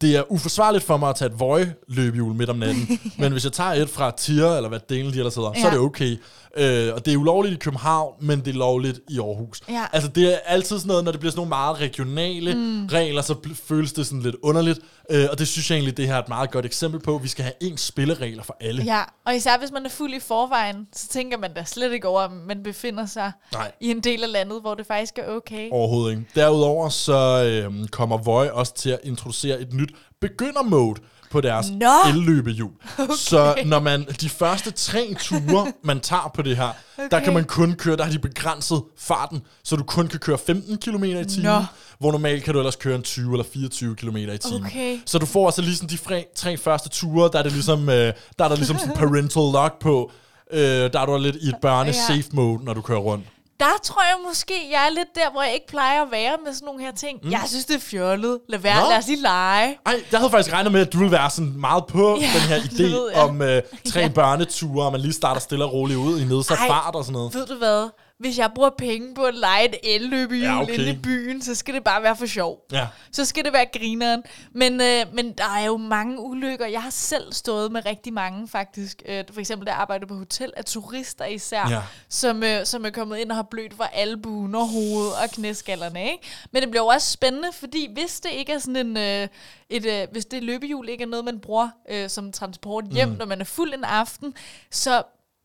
det 0.00 0.16
er 0.16 0.32
uforsvarligt 0.32 0.84
for 0.84 0.96
mig 0.96 1.08
at 1.08 1.16
tage 1.16 1.30
et 1.30 1.40
Voy-løbehjul 1.40 2.34
midt 2.34 2.50
om 2.50 2.56
natten, 2.56 3.00
men 3.18 3.32
hvis 3.32 3.44
jeg 3.44 3.52
tager 3.52 3.72
et 3.72 3.88
fra 3.90 4.10
Tier, 4.10 4.56
eller 4.56 4.68
hvad 4.68 4.80
delen 4.88 5.12
de 5.12 5.18
ellers 5.18 5.34
hedder, 5.34 5.52
ja. 5.54 5.60
så 5.60 5.66
er 5.66 5.70
Ja. 5.70 5.76
det 5.76 5.84
okay. 5.84 6.16
Øh, 6.58 6.94
og 6.94 7.06
det 7.06 7.12
er 7.12 7.16
ulovligt 7.16 7.54
i 7.54 7.58
København, 7.58 8.14
men 8.20 8.40
det 8.40 8.48
er 8.48 8.52
lovligt 8.58 9.00
i 9.10 9.18
Aarhus. 9.18 9.60
Ja. 9.68 9.84
Altså 9.92 10.10
det 10.10 10.32
er 10.34 10.38
altid 10.46 10.78
sådan 10.78 10.88
noget, 10.88 11.04
når 11.04 11.10
det 11.12 11.20
bliver 11.20 11.30
sådan 11.30 11.38
nogle 11.38 11.48
meget 11.48 11.80
regionale 11.80 12.54
mm. 12.54 12.86
regler, 12.86 13.22
så 13.22 13.34
føles 13.68 13.92
det 13.92 14.06
sådan 14.06 14.22
lidt 14.22 14.36
underligt. 14.42 14.80
Øh, 15.10 15.26
og 15.30 15.38
det 15.38 15.48
synes 15.48 15.70
jeg 15.70 15.76
egentlig, 15.76 15.96
det 15.96 16.06
her 16.06 16.14
er 16.14 16.18
et 16.22 16.28
meget 16.28 16.50
godt 16.50 16.66
eksempel 16.66 17.00
på. 17.00 17.18
Vi 17.18 17.28
skal 17.28 17.42
have 17.42 17.52
ens 17.60 17.80
spilleregler 17.80 18.42
for 18.42 18.56
alle. 18.60 18.82
Ja, 18.82 19.00
og 19.26 19.36
især 19.36 19.58
hvis 19.58 19.70
man 19.72 19.84
er 19.86 19.90
fuld 19.90 20.14
i 20.14 20.20
forvejen, 20.20 20.86
så 20.92 21.08
tænker 21.08 21.38
man 21.38 21.54
da 21.54 21.64
slet 21.64 21.92
ikke 21.92 22.08
over, 22.08 22.20
at 22.20 22.30
man 22.46 22.62
befinder 22.62 23.06
sig 23.06 23.32
Nej. 23.52 23.72
i 23.80 23.90
en 23.90 24.00
del 24.00 24.22
af 24.24 24.32
landet, 24.32 24.60
hvor 24.60 24.74
det 24.74 24.86
faktisk 24.86 25.18
er 25.18 25.28
okay. 25.28 25.68
Overhovedet 25.70 26.10
ikke. 26.10 26.24
Derudover 26.34 26.88
så 26.88 27.44
øh, 27.44 27.88
kommer 27.88 28.18
Voy 28.18 28.46
også 28.46 28.74
til 28.74 28.90
at 28.90 28.98
introducere 29.04 29.60
et 29.60 29.72
nyt 29.72 29.85
begynder-mode 30.20 31.00
på 31.30 31.40
deres 31.40 31.70
Nå! 31.70 32.08
elløbehjul. 32.08 32.70
Okay. 32.98 33.14
Så 33.16 33.54
når 33.66 33.80
man 33.80 34.06
de 34.20 34.28
første 34.28 34.70
tre 34.70 35.14
ture, 35.20 35.72
man 35.84 36.00
tager 36.00 36.30
på 36.34 36.42
det 36.42 36.56
her, 36.56 36.68
okay. 36.98 37.08
der 37.10 37.20
kan 37.20 37.32
man 37.34 37.44
kun 37.44 37.74
køre, 37.74 37.96
der 37.96 38.04
har 38.04 38.10
de 38.10 38.18
begrænset 38.18 38.82
farten, 38.98 39.42
så 39.64 39.76
du 39.76 39.84
kun 39.84 40.08
kan 40.08 40.20
køre 40.20 40.38
15 40.38 40.78
km 40.78 41.04
i 41.04 41.24
timen, 41.24 41.50
Nå. 41.50 41.64
hvor 41.98 42.12
normalt 42.12 42.44
kan 42.44 42.54
du 42.54 42.60
ellers 42.60 42.76
køre 42.76 42.94
en 42.96 43.02
20 43.02 43.32
eller 43.32 43.44
24 43.52 43.96
km 43.96 44.16
i 44.16 44.38
timen. 44.38 44.66
Okay. 44.66 44.98
Så 45.06 45.18
du 45.18 45.26
får 45.26 45.46
altså 45.46 45.62
ligesom 45.62 45.88
de 45.88 45.98
fre, 45.98 46.24
tre 46.36 46.56
første 46.56 46.88
ture, 46.88 47.30
der 47.32 47.38
er, 47.38 47.42
det 47.42 47.52
ligesom, 47.52 47.88
øh, 47.88 48.12
der 48.38 48.44
er 48.44 48.48
der 48.48 48.56
ligesom 48.56 48.78
sådan 48.78 48.94
parental 48.94 49.42
lock 49.52 49.78
på, 49.80 50.10
øh, 50.52 50.60
der 50.92 51.00
er 51.00 51.06
du 51.06 51.18
lidt 51.18 51.36
i 51.36 51.48
et 51.48 51.56
børne-safe 51.66 52.28
mode, 52.32 52.64
når 52.64 52.74
du 52.74 52.80
kører 52.80 52.98
rundt. 52.98 53.26
Der 53.60 53.66
tror 53.82 54.02
jeg 54.02 54.16
måske, 54.28 54.54
jeg 54.72 54.86
er 54.86 54.90
lidt 54.90 55.08
der, 55.14 55.30
hvor 55.32 55.42
jeg 55.42 55.54
ikke 55.54 55.66
plejer 55.66 56.02
at 56.02 56.08
være 56.10 56.36
med 56.44 56.54
sådan 56.54 56.66
nogle 56.66 56.80
her 56.82 56.92
ting. 56.92 57.18
Mm. 57.22 57.30
Jeg 57.30 57.42
synes, 57.46 57.64
det 57.64 57.76
er 57.76 57.80
fjollet. 57.80 58.38
Lad 58.48 58.58
være, 58.58 58.80
Nå. 58.82 58.88
lad 58.90 58.98
os 58.98 59.06
lige 59.06 59.22
lege. 59.22 59.78
Ej, 59.86 60.00
jeg 60.12 60.20
havde 60.20 60.30
faktisk 60.30 60.52
regnet 60.54 60.72
med, 60.72 60.80
at 60.80 60.92
du 60.92 60.98
ville 60.98 61.12
være 61.12 61.30
sådan 61.30 61.52
meget 61.56 61.86
på 61.86 62.18
Ja, 62.20 62.26
den 62.34 62.40
her 62.48 62.56
ved 62.78 63.10
idé 63.12 63.18
om 63.18 63.42
øh, 63.42 63.62
tre 63.92 64.00
Ja. 64.00 64.08
børneture, 64.08 64.86
og 64.86 64.92
man 64.92 65.00
lige 65.00 65.12
starter 65.12 65.40
stille 65.40 65.64
og 65.64 65.72
roligt 65.72 65.98
ud 65.98 66.20
i 66.20 66.24
nedsat 66.24 66.58
Ej, 66.58 66.66
fart 66.68 66.94
og 66.94 67.04
sådan 67.04 67.12
noget. 67.12 67.34
Ved 67.34 67.46
du 67.46 67.54
hvad? 67.54 67.88
Hvis 68.18 68.38
jeg 68.38 68.50
bruger 68.54 68.70
penge 68.78 69.14
på 69.14 69.24
at 69.24 69.34
lege 69.34 69.68
et 69.68 69.94
elløbehjul 69.94 70.44
Ja, 70.44 70.62
okay. 70.62 70.72
okay. 70.72 70.82
inde 70.82 70.90
i 70.92 70.96
byen, 71.02 71.42
så 71.42 71.54
skal 71.54 71.74
det 71.74 71.84
bare 71.84 72.02
være 72.02 72.16
for 72.16 72.26
sjov. 72.26 72.58
Ja. 72.72 72.86
Så 73.12 73.24
skal 73.24 73.44
det 73.44 73.52
være 73.52 73.66
grineren. 73.78 74.22
Men, 74.52 74.80
øh, 74.80 75.04
men 75.12 75.32
der 75.32 75.44
er 75.58 75.64
jo 75.64 75.76
mange 75.76 76.20
ulykker. 76.20 76.66
Jeg 76.66 76.82
har 76.82 76.90
selv 76.90 77.32
stået 77.32 77.72
med 77.72 77.86
rigtig 77.86 78.12
mange, 78.12 78.48
faktisk. 78.48 79.02
Øh, 79.06 79.24
for 79.32 79.40
eksempel, 79.40 79.66
der 79.66 79.72
arbejder 79.72 80.06
på 80.06 80.14
hotel, 80.14 80.52
af 80.56 80.64
turister 80.64 81.24
især, 81.24 81.68
Ja. 81.70 81.80
som, 82.08 82.42
øh, 82.42 82.66
som 82.66 82.84
er 82.86 82.90
kommet 82.90 83.18
ind 83.18 83.30
og 83.30 83.36
har 83.36 83.42
blødt 83.50 83.74
fra 83.74 83.88
albuen 83.92 84.54
og 84.54 84.68
hovedet 84.68 85.12
og 85.22 85.30
knæskallerne. 85.32 86.04
Ikke? 86.04 86.18
Men 86.52 86.62
det 86.62 86.70
bliver 86.70 86.82
jo 86.82 86.86
også 86.88 87.12
spændende, 87.12 87.48
fordi 87.52 87.88
hvis 87.94 88.20
det 88.20 88.30
ikke 88.32 88.52
er 88.52 88.58
sådan 88.58 88.76
en... 88.76 88.96
Øh, 88.96 89.28
et, 89.70 89.86
øh, 89.86 90.06
hvis 90.12 90.24
det 90.26 90.42
løbehjul 90.42 90.88
ikke 90.88 91.04
er 91.04 91.08
noget, 91.08 91.24
man 91.24 91.40
bruger 91.40 91.68
øh, 91.90 92.10
som 92.10 92.32
transport 92.32 92.84
hjem, 92.90 93.08
mm. 93.08 93.14
når 93.14 93.26
man 93.26 93.40
er 93.40 93.44
fuld 93.44 93.74
en 93.74 93.84
aften, 93.84 94.34
så 94.70 95.02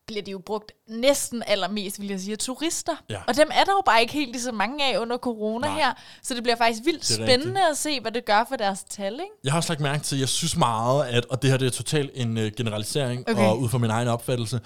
bliver 0.08 0.22
det 0.22 0.32
jo 0.32 0.40
brugt 0.46 0.72
næsten 0.90 1.44
allermest, 1.48 2.02
vil 2.02 2.08
jeg 2.10 2.20
sige, 2.20 2.32
af 2.32 2.38
turister. 2.38 2.94
Ja. 3.10 3.18
Og 3.28 3.36
dem 3.36 3.50
er 3.54 3.64
der 3.64 3.72
jo 3.72 3.82
bare 3.86 4.02
ikke 4.02 4.14
helt 4.14 4.32
lige 4.32 4.42
så 4.42 4.52
mange 4.52 4.94
af 4.94 4.98
under 5.00 5.18
corona 5.18 5.68
Nej. 5.68 5.76
her. 5.78 5.94
Så 6.24 6.34
det 6.34 6.44
bliver 6.44 6.56
faktisk 6.56 6.86
vildt 6.86 7.06
spændende 7.06 7.62
at 7.72 7.78
se, 7.78 8.00
hvad 8.00 8.12
det 8.12 8.26
gør 8.26 8.46
for 8.50 8.56
deres 8.56 8.84
tal, 8.90 9.14
ikke? 9.14 9.26
Jeg 9.44 9.52
har 9.54 9.58
også 9.58 9.72
lagt 9.74 9.82
mærke 9.82 10.04
til, 10.04 10.20
jeg 10.20 10.30
synes 10.30 10.58
meget, 10.58 11.06
at, 11.06 11.26
og 11.26 11.42
det 11.42 11.50
her 11.50 11.58
det 11.58 11.66
er 11.66 11.70
totalt 11.72 12.12
en 12.14 12.38
uh, 12.38 12.44
generalisering, 12.58 13.30
Okay. 13.30 13.44
og 13.44 13.60
ud 13.60 13.70
fra 13.70 13.78
min 13.78 13.90
egen 13.90 14.08
opfattelse, 14.08 14.60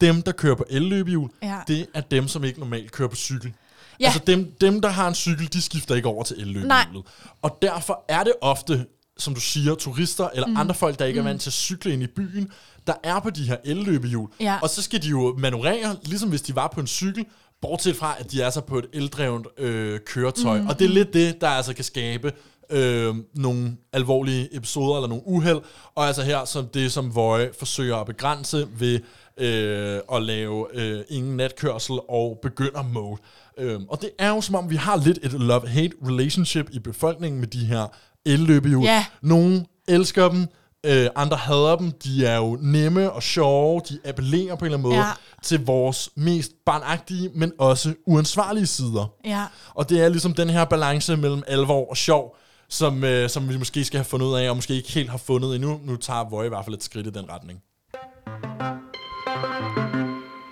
dem, 0.00 0.22
der 0.22 0.32
kører 0.32 0.54
på 0.54 0.64
elløbehjul, 0.70 1.30
Ja. 1.42 1.56
det 1.68 1.86
er 1.94 2.00
dem, 2.00 2.28
som 2.28 2.44
ikke 2.44 2.58
normalt 2.60 2.92
kører 2.92 3.08
på 3.08 3.16
cykel. 3.16 3.52
Ja. 4.00 4.04
Altså 4.04 4.20
dem, 4.26 4.52
dem, 4.60 4.80
der 4.80 4.88
har 4.88 5.08
en 5.08 5.14
cykel, 5.14 5.52
de 5.52 5.62
skifter 5.62 5.94
ikke 5.94 6.08
over 6.08 6.24
til 6.24 6.36
elløbehjulet. 6.40 7.04
Og 7.42 7.58
derfor 7.62 8.04
er 8.08 8.24
det 8.24 8.32
ofte, 8.40 8.86
som 9.18 9.34
du 9.34 9.40
siger, 9.40 9.74
turister 9.74 10.28
eller 10.34 10.46
mm. 10.46 10.56
andre 10.56 10.74
folk, 10.74 10.98
der 10.98 11.04
ikke 11.04 11.18
er 11.20 11.24
vant 11.24 11.42
til 11.42 11.50
at 11.50 11.54
cykle 11.54 11.92
ind 11.92 12.02
i 12.02 12.06
byen, 12.06 12.52
der 12.88 12.94
er 13.02 13.20
på 13.20 13.30
de 13.30 13.42
her 13.42 13.56
elløbehjul. 13.64 14.28
Ja. 14.40 14.58
Og 14.62 14.70
så 14.70 14.82
skal 14.82 15.02
de 15.02 15.08
jo 15.08 15.34
manøvrere, 15.38 15.96
ligesom 16.04 16.28
hvis 16.28 16.42
de 16.42 16.56
var 16.56 16.68
på 16.74 16.80
en 16.80 16.86
cykel, 16.86 17.24
bortset 17.62 17.96
fra, 17.96 18.16
at 18.18 18.32
de 18.32 18.42
er 18.42 18.50
så 18.50 18.60
på 18.60 18.78
et 18.78 18.86
eldrevet 18.92 19.46
øh, 19.58 20.00
køretøj. 20.06 20.60
Mm. 20.60 20.66
Og 20.66 20.78
det 20.78 20.84
er 20.84 20.88
lidt 20.88 21.14
det, 21.14 21.40
der 21.40 21.48
altså 21.48 21.74
kan 21.74 21.84
skabe 21.84 22.32
øh, 22.70 23.14
nogle 23.34 23.76
alvorlige 23.92 24.56
episoder 24.56 24.96
eller 24.96 25.08
nogle 25.08 25.26
uheld. 25.26 25.60
Og 25.94 26.06
altså 26.06 26.22
her, 26.22 26.44
som 26.44 26.66
det 26.66 26.92
som 26.92 27.14
Voje 27.14 27.50
forsøger 27.58 27.96
at 27.96 28.06
begrænse 28.06 28.68
ved 28.78 29.00
øh, 29.38 30.00
at 30.12 30.22
lave 30.22 30.66
øh, 30.74 31.04
ingen 31.08 31.36
natkørsel 31.36 31.98
og 32.08 32.38
begynder 32.42 32.82
mode. 32.82 33.20
Øh, 33.58 33.80
og 33.88 34.02
det 34.02 34.10
er 34.18 34.28
jo 34.28 34.40
som 34.40 34.54
om, 34.54 34.70
vi 34.70 34.76
har 34.76 34.96
lidt 34.96 35.18
et 35.22 35.32
love-hate 35.32 36.08
relationship 36.08 36.68
i 36.72 36.78
befolkningen 36.78 37.40
med 37.40 37.48
de 37.48 37.64
her 37.64 37.86
elløbehjul. 38.26 38.84
Ja. 38.84 39.04
Nogle 39.22 39.64
elsker 39.88 40.28
dem, 40.28 40.46
øh, 40.86 41.06
andre 41.16 41.36
hader 41.36 41.76
dem. 41.76 41.90
De 42.04 42.26
er 42.26 42.36
jo 42.36 42.58
nemme 42.62 43.12
og 43.12 43.22
sjove. 43.22 43.80
De 43.88 43.98
appellerer 44.04 44.54
på 44.56 44.64
en 44.64 44.66
eller 44.66 44.78
anden 44.78 44.82
måde 44.90 44.96
Ja. 45.00 45.10
til 45.42 45.64
vores 45.66 46.10
mest 46.16 46.50
barnagtige, 46.66 47.30
men 47.34 47.52
også 47.58 47.94
uansvarlige 48.06 48.66
sider. 48.66 49.10
Ja. 49.24 49.44
Og 49.74 49.88
det 49.88 50.00
er 50.00 50.08
ligesom 50.08 50.34
den 50.34 50.50
her 50.50 50.64
balance 50.64 51.16
mellem 51.16 51.42
alvor 51.46 51.90
og 51.90 51.96
sjov, 51.96 52.36
som, 52.68 53.04
øh, 53.04 53.30
som 53.30 53.48
vi 53.48 53.56
måske 53.56 53.84
skal 53.84 53.98
have 53.98 54.04
fundet 54.04 54.26
ud 54.26 54.34
af, 54.34 54.50
og 54.50 54.56
måske 54.56 54.74
ikke 54.74 54.92
helt 54.92 55.10
har 55.10 55.18
fundet 55.18 55.54
endnu. 55.54 55.80
Nu 55.84 55.96
tager 55.96 56.28
Voje 56.30 56.46
i 56.46 56.48
hvert 56.48 56.64
fald 56.64 56.76
et 56.76 56.84
skridt 56.84 57.06
i 57.06 57.10
den 57.10 57.24
retning. 57.30 57.60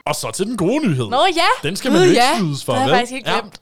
Og 0.07 0.15
så 0.15 0.31
til 0.35 0.47
den 0.47 0.57
gode 0.57 0.89
nyhed. 0.89 1.09
Nå 1.09 1.21
ja! 1.37 1.69
Den 1.69 1.77
skal 1.77 1.93
man 1.93 2.01
jo 2.03 2.09
ikke 2.09 2.21
ja. 2.23 2.39
snydes 2.39 2.65
for, 2.65 2.73
Det 2.73 2.83
har 2.83 2.89
jeg 2.89 2.97
faktisk 2.97 3.13
ikke 3.13 3.31
Ja. 3.31 3.39
glemt. 3.41 3.61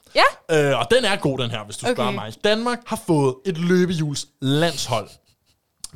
Ja. 0.51 0.71
Øh, 0.73 0.79
og 0.79 0.87
den 0.91 1.05
er 1.05 1.17
god, 1.17 1.39
den 1.39 1.51
her, 1.51 1.65
hvis 1.65 1.77
du 1.77 1.87
okay. 1.87 1.95
spørger 1.95 2.11
mig. 2.11 2.33
Danmark 2.45 2.79
har 2.87 3.01
fået 3.07 3.35
et 3.47 3.59
løbehjuls 3.59 4.27
landshold. 4.43 5.09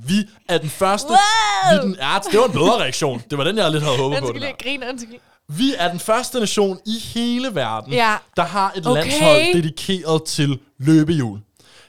Vi 0.06 0.28
er 0.48 0.58
den 0.58 0.70
første... 0.70 1.08
Wow! 1.08 1.82
Vi 1.82 1.86
den, 1.88 1.96
ja, 2.00 2.18
det 2.32 2.38
var 2.38 2.44
en 2.46 2.52
bedre 2.52 2.78
reaktion. 2.82 3.22
Det 3.30 3.38
var 3.38 3.44
den, 3.44 3.56
jeg 3.56 3.70
lidt 3.70 3.82
havde 3.84 3.96
håbet 4.02 4.18
på. 4.18 4.32
Jeg 4.34 4.42
her. 4.42 4.52
griner. 4.62 4.88
Undskyld. 4.88 5.18
Vi 5.48 5.74
er 5.78 5.90
den 5.90 6.00
første 6.00 6.40
nation 6.40 6.78
i 6.86 6.98
hele 7.14 7.54
verden, 7.54 7.92
Ja. 7.92 8.14
der 8.36 8.42
har 8.42 8.72
et 8.76 8.86
Okay. 8.86 9.00
landshold 9.02 9.54
dedikeret 9.54 10.24
til 10.24 10.58
løbehjul. 10.78 11.38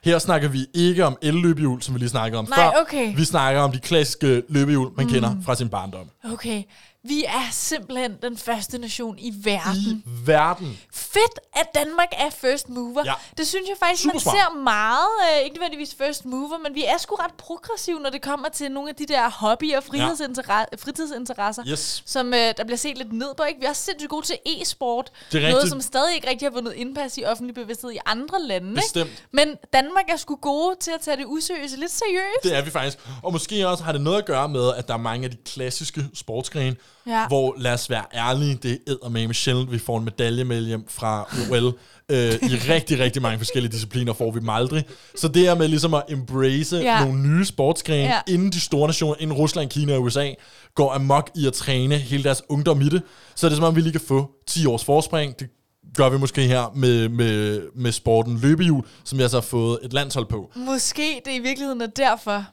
Her 0.04 0.20
snakker 0.20 0.48
vi 0.48 0.66
ikke 0.74 1.06
om 1.06 1.18
el-løbehjul, 1.22 1.82
som 1.82 1.94
vi 1.96 2.00
lige 2.00 2.10
snakkede 2.10 2.40
om 2.40 2.48
Nej, 2.50 2.58
før. 2.60 2.82
okay. 2.82 3.16
Vi 3.16 3.26
snakker 3.26 3.62
om 3.62 3.72
de 3.72 3.80
klassiske 3.80 4.44
løbehjul, 4.50 4.90
man 4.98 5.06
mm. 5.06 5.12
kender 5.12 5.36
fra 5.46 5.56
sin 5.56 5.70
barndom. 5.70 6.06
Okay. 6.34 6.64
Vi 7.04 7.24
er 7.24 7.48
simpelthen 7.52 8.18
den 8.22 8.38
første 8.38 8.78
nation 8.78 9.16
i 9.20 9.34
verden. 9.44 9.82
I 10.06 10.28
verden. 10.28 10.80
Fedt, 10.94 11.40
at 11.56 11.66
Danmark 11.76 12.08
er 12.12 12.30
first 12.30 12.70
mover. 12.70 13.02
Ja. 13.06 13.14
Det 13.38 13.48
synes 13.48 13.70
jeg 13.70 13.76
faktisk, 13.80 14.02
Super 14.04 14.14
man 14.14 14.20
smart. 14.22 14.36
ser 14.36 14.60
meget. 14.64 15.08
Øh, 15.38 15.44
ikke 15.46 15.56
nødvendigvis 15.56 15.96
first 15.98 16.26
mover, 16.26 16.58
men 16.58 16.76
vi 16.76 16.84
er 16.86 16.98
sgu 16.98 17.16
ret 17.16 17.34
progressive, 17.38 18.00
når 18.00 18.10
det 18.10 18.22
kommer 18.22 18.50
til 18.50 18.72
nogle 18.72 18.90
af 18.90 18.96
de 18.96 19.06
der 19.06 19.30
hobby- 19.30 19.74
og 19.76 19.84
fritidsinteresse- 19.84 20.78
fritidsinteresser, 20.86 21.64
Yes. 21.68 22.04
som 22.06 22.34
øh, 22.34 22.54
der 22.58 22.64
bliver 22.64 22.78
set 22.78 22.98
lidt 22.98 23.14
ned 23.14 23.36
på. 23.38 23.44
Ikke? 23.44 23.60
Vi 23.60 23.66
er 23.66 23.70
også 23.70 23.82
sindssygt 23.84 24.10
gode 24.10 24.26
til 24.26 24.38
e-sport. 24.46 25.12
Det 25.32 25.46
er 25.46 25.52
Noget, 25.52 25.70
som 25.70 25.82
stadig 25.82 26.16
ikke 26.16 26.30
rigtig 26.30 26.46
har 26.46 26.52
vundet 26.54 26.74
indpas 26.74 27.18
i 27.18 27.24
offentlig 27.24 27.56
bevidsthed 27.56 27.92
i 27.92 27.98
andre 28.06 28.42
lande. 28.42 28.70
Ikke? 28.70 28.82
Bestemt. 28.82 29.24
Men 29.32 29.56
Danmark 29.74 30.06
er 30.10 30.18
sgu 30.18 30.36
gode 30.36 30.76
til 30.80 30.92
at 30.92 31.02
tage 31.02 31.18
det 31.18 31.26
useriøse 31.28 31.78
lidt 31.80 31.92
seriøst. 31.92 32.44
Det 32.44 32.56
er 32.58 32.62
vi 32.62 32.72
faktisk. 32.72 32.98
Og 33.24 33.32
måske 33.32 33.68
også 33.68 33.84
har 33.84 33.92
det 33.92 34.02
noget 34.02 34.18
at 34.18 34.26
gøre 34.26 34.50
med, 34.50 34.74
at 34.78 34.88
der 34.88 34.94
er 34.94 34.98
mange 34.98 35.26
af 35.26 35.32
de 35.32 35.38
klassiske 35.46 36.06
sportsgrene, 36.14 36.76
Ja. 37.10 37.28
hvor, 37.28 37.56
lad 37.58 37.74
os 37.74 37.90
være 37.90 38.04
ærlige, 38.14 38.56
det 38.64 38.80
er 38.88 39.10
med 39.10 39.34
sjældent, 39.34 39.72
vi 39.72 39.80
får 39.80 39.98
en 39.98 40.04
medalje 40.06 40.44
med 40.44 40.66
hjem 40.66 40.86
fra 40.90 41.28
OL. 41.52 41.74
øh, 42.10 42.34
I 42.52 42.56
rigtig, 42.74 43.00
rigtig 43.00 43.22
mange 43.22 43.38
forskellige 43.38 43.72
discipliner 43.72 44.14
får 44.14 44.32
vi 44.32 44.40
dem 44.40 44.50
aldrig. 44.50 44.86
Så 45.16 45.28
det 45.28 45.48
er 45.48 45.56
med 45.56 45.68
ligesom 45.68 45.94
at 45.94 46.04
embrace 46.10 46.78
ja. 46.78 47.06
Nogle 47.06 47.20
nye 47.28 47.46
sportsgrene, 47.46 48.04
ja. 48.04 48.20
Inden 48.28 48.52
de 48.52 48.60
store 48.60 48.88
nationer, 48.88 49.16
inden 49.20 49.38
Rusland, 49.38 49.70
Kina 49.70 49.94
og 49.94 50.02
USA, 50.04 50.34
går 50.76 50.92
amok 50.94 51.30
i 51.36 51.48
at 51.48 51.54
træne 51.54 51.98
hele 51.98 52.24
deres 52.24 52.42
ungdom 52.50 52.82
i 52.82 52.90
det. 52.90 53.02
Så 53.36 53.48
er 53.48 53.50
det 53.50 53.58
som 53.58 53.66
om, 53.66 53.76
vi 53.76 53.82
lige 53.82 53.92
kan 53.92 54.02
få 54.02 54.32
10 54.48 54.66
års 54.66 54.84
forspring. 54.84 55.40
Det 55.40 55.50
gør 55.96 56.10
vi 56.10 56.18
måske 56.18 56.42
her 56.42 56.72
med, 56.76 57.10
med, 57.10 57.62
med 57.76 57.92
sporten 57.92 58.40
løbehjul, 58.40 58.84
som 59.04 59.18
vi 59.18 59.24
altså 59.24 59.38
har 59.38 59.42
fået 59.42 59.80
et 59.84 59.94
landshold 59.94 60.26
på. 60.26 60.52
Måske 60.56 61.22
det 61.26 61.32
i 61.32 61.40
virkeligheden 61.40 61.82
er 61.82 61.88
derfor, 61.88 62.46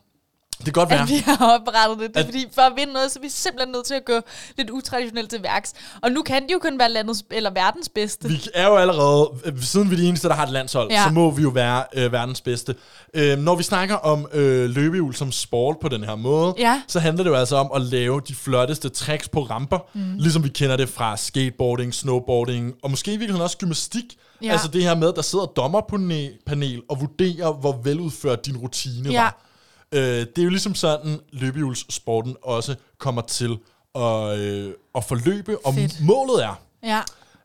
Det 0.58 0.64
kan 0.64 0.72
godt 0.72 0.90
være. 0.90 1.02
at 1.02 1.08
vi 1.08 1.14
har 1.26 1.58
oprettet 1.60 1.98
det. 1.98 2.08
Det 2.08 2.16
er 2.16 2.20
At- 2.20 2.26
fordi, 2.26 2.46
for 2.54 2.62
at 2.62 2.72
vinde 2.76 2.92
noget, 2.92 3.10
så 3.12 3.18
er 3.18 3.22
vi 3.22 3.28
simpelthen 3.28 3.72
nødt 3.72 3.86
til 3.86 3.94
at 3.94 4.04
gå 4.04 4.20
lidt 4.58 4.70
utraditionelt 4.70 5.30
til 5.30 5.42
værks. 5.42 5.72
Og 6.02 6.10
nu 6.12 6.22
kan 6.22 6.42
de 6.48 6.52
jo 6.52 6.58
kun 6.58 6.78
være 6.78 6.90
landets, 6.92 7.25
eller 7.30 7.50
verdens 7.50 7.88
bedste. 7.88 8.28
Vi 8.28 8.42
er 8.54 8.66
jo 8.66 8.76
allerede, 8.76 9.30
øh, 9.44 9.62
siden 9.62 9.90
vi 9.90 9.94
er 9.94 9.98
de 10.00 10.06
eneste, 10.08 10.28
der 10.28 10.34
har 10.34 10.42
et 10.46 10.52
landshold, 10.52 10.90
ja. 10.90 11.04
Så 11.06 11.10
må 11.12 11.30
vi 11.30 11.42
jo 11.42 11.48
være 11.48 11.84
øh, 11.94 12.12
verdens 12.12 12.40
bedste. 12.40 12.75
Øh, 13.14 13.38
når 13.38 13.54
vi 13.54 13.62
snakker 13.62 13.94
om 13.94 14.26
øh, 14.32 14.70
løbehjul 14.70 15.14
som 15.14 15.32
sport 15.32 15.76
på 15.80 15.88
den 15.88 16.04
her 16.04 16.14
måde, 16.14 16.54
Ja. 16.58 16.82
så 16.88 17.00
handler 17.00 17.25
det 17.25 17.30
jo 17.30 17.34
altså 17.36 17.56
om 17.56 17.70
at 17.75 17.80
lave 17.82 18.20
de 18.28 18.34
flotteste 18.34 18.88
tricks 18.88 19.28
på 19.28 19.42
ramper, 19.42 19.78
mm. 19.94 20.00
ligesom 20.18 20.44
vi 20.44 20.48
kender 20.48 20.76
det 20.76 20.88
fra 20.88 21.16
skateboarding, 21.16 21.94
snowboarding, 21.94 22.75
og 22.82 22.90
måske 22.90 23.08
i 23.10 23.16
virkeligheden 23.16 23.42
også 23.42 23.58
gymnastik. 23.58 24.04
Ja. 24.42 24.46
Ja. 24.46 24.52
Altså 24.52 24.68
det 24.68 24.82
her 24.82 24.94
med, 24.94 25.08
at 25.08 25.16
der 25.16 25.22
sidder 25.22 25.44
dommerpanel 25.46 26.80
og 26.88 27.00
vurderer, 27.00 27.52
hvor 27.52 27.80
veludført 27.84 28.46
din 28.46 28.56
rutine 28.56 29.10
Ja. 29.10 29.22
var. 29.22 29.42
Øh, 29.92 30.00
det 30.00 30.38
er 30.38 30.42
jo 30.42 30.48
ligesom 30.48 30.74
sådan, 30.74 31.20
løbehjulssporten 31.32 32.36
også 32.42 32.74
kommer 32.98 33.22
til 33.22 33.58
at, 33.94 34.38
øh, 34.38 34.72
at 34.94 35.04
forløbe, 35.04 35.66
og 35.66 35.74
Fedt. 35.74 36.00
målet 36.04 36.44
er, 36.44 36.60
Ja. 36.82 37.02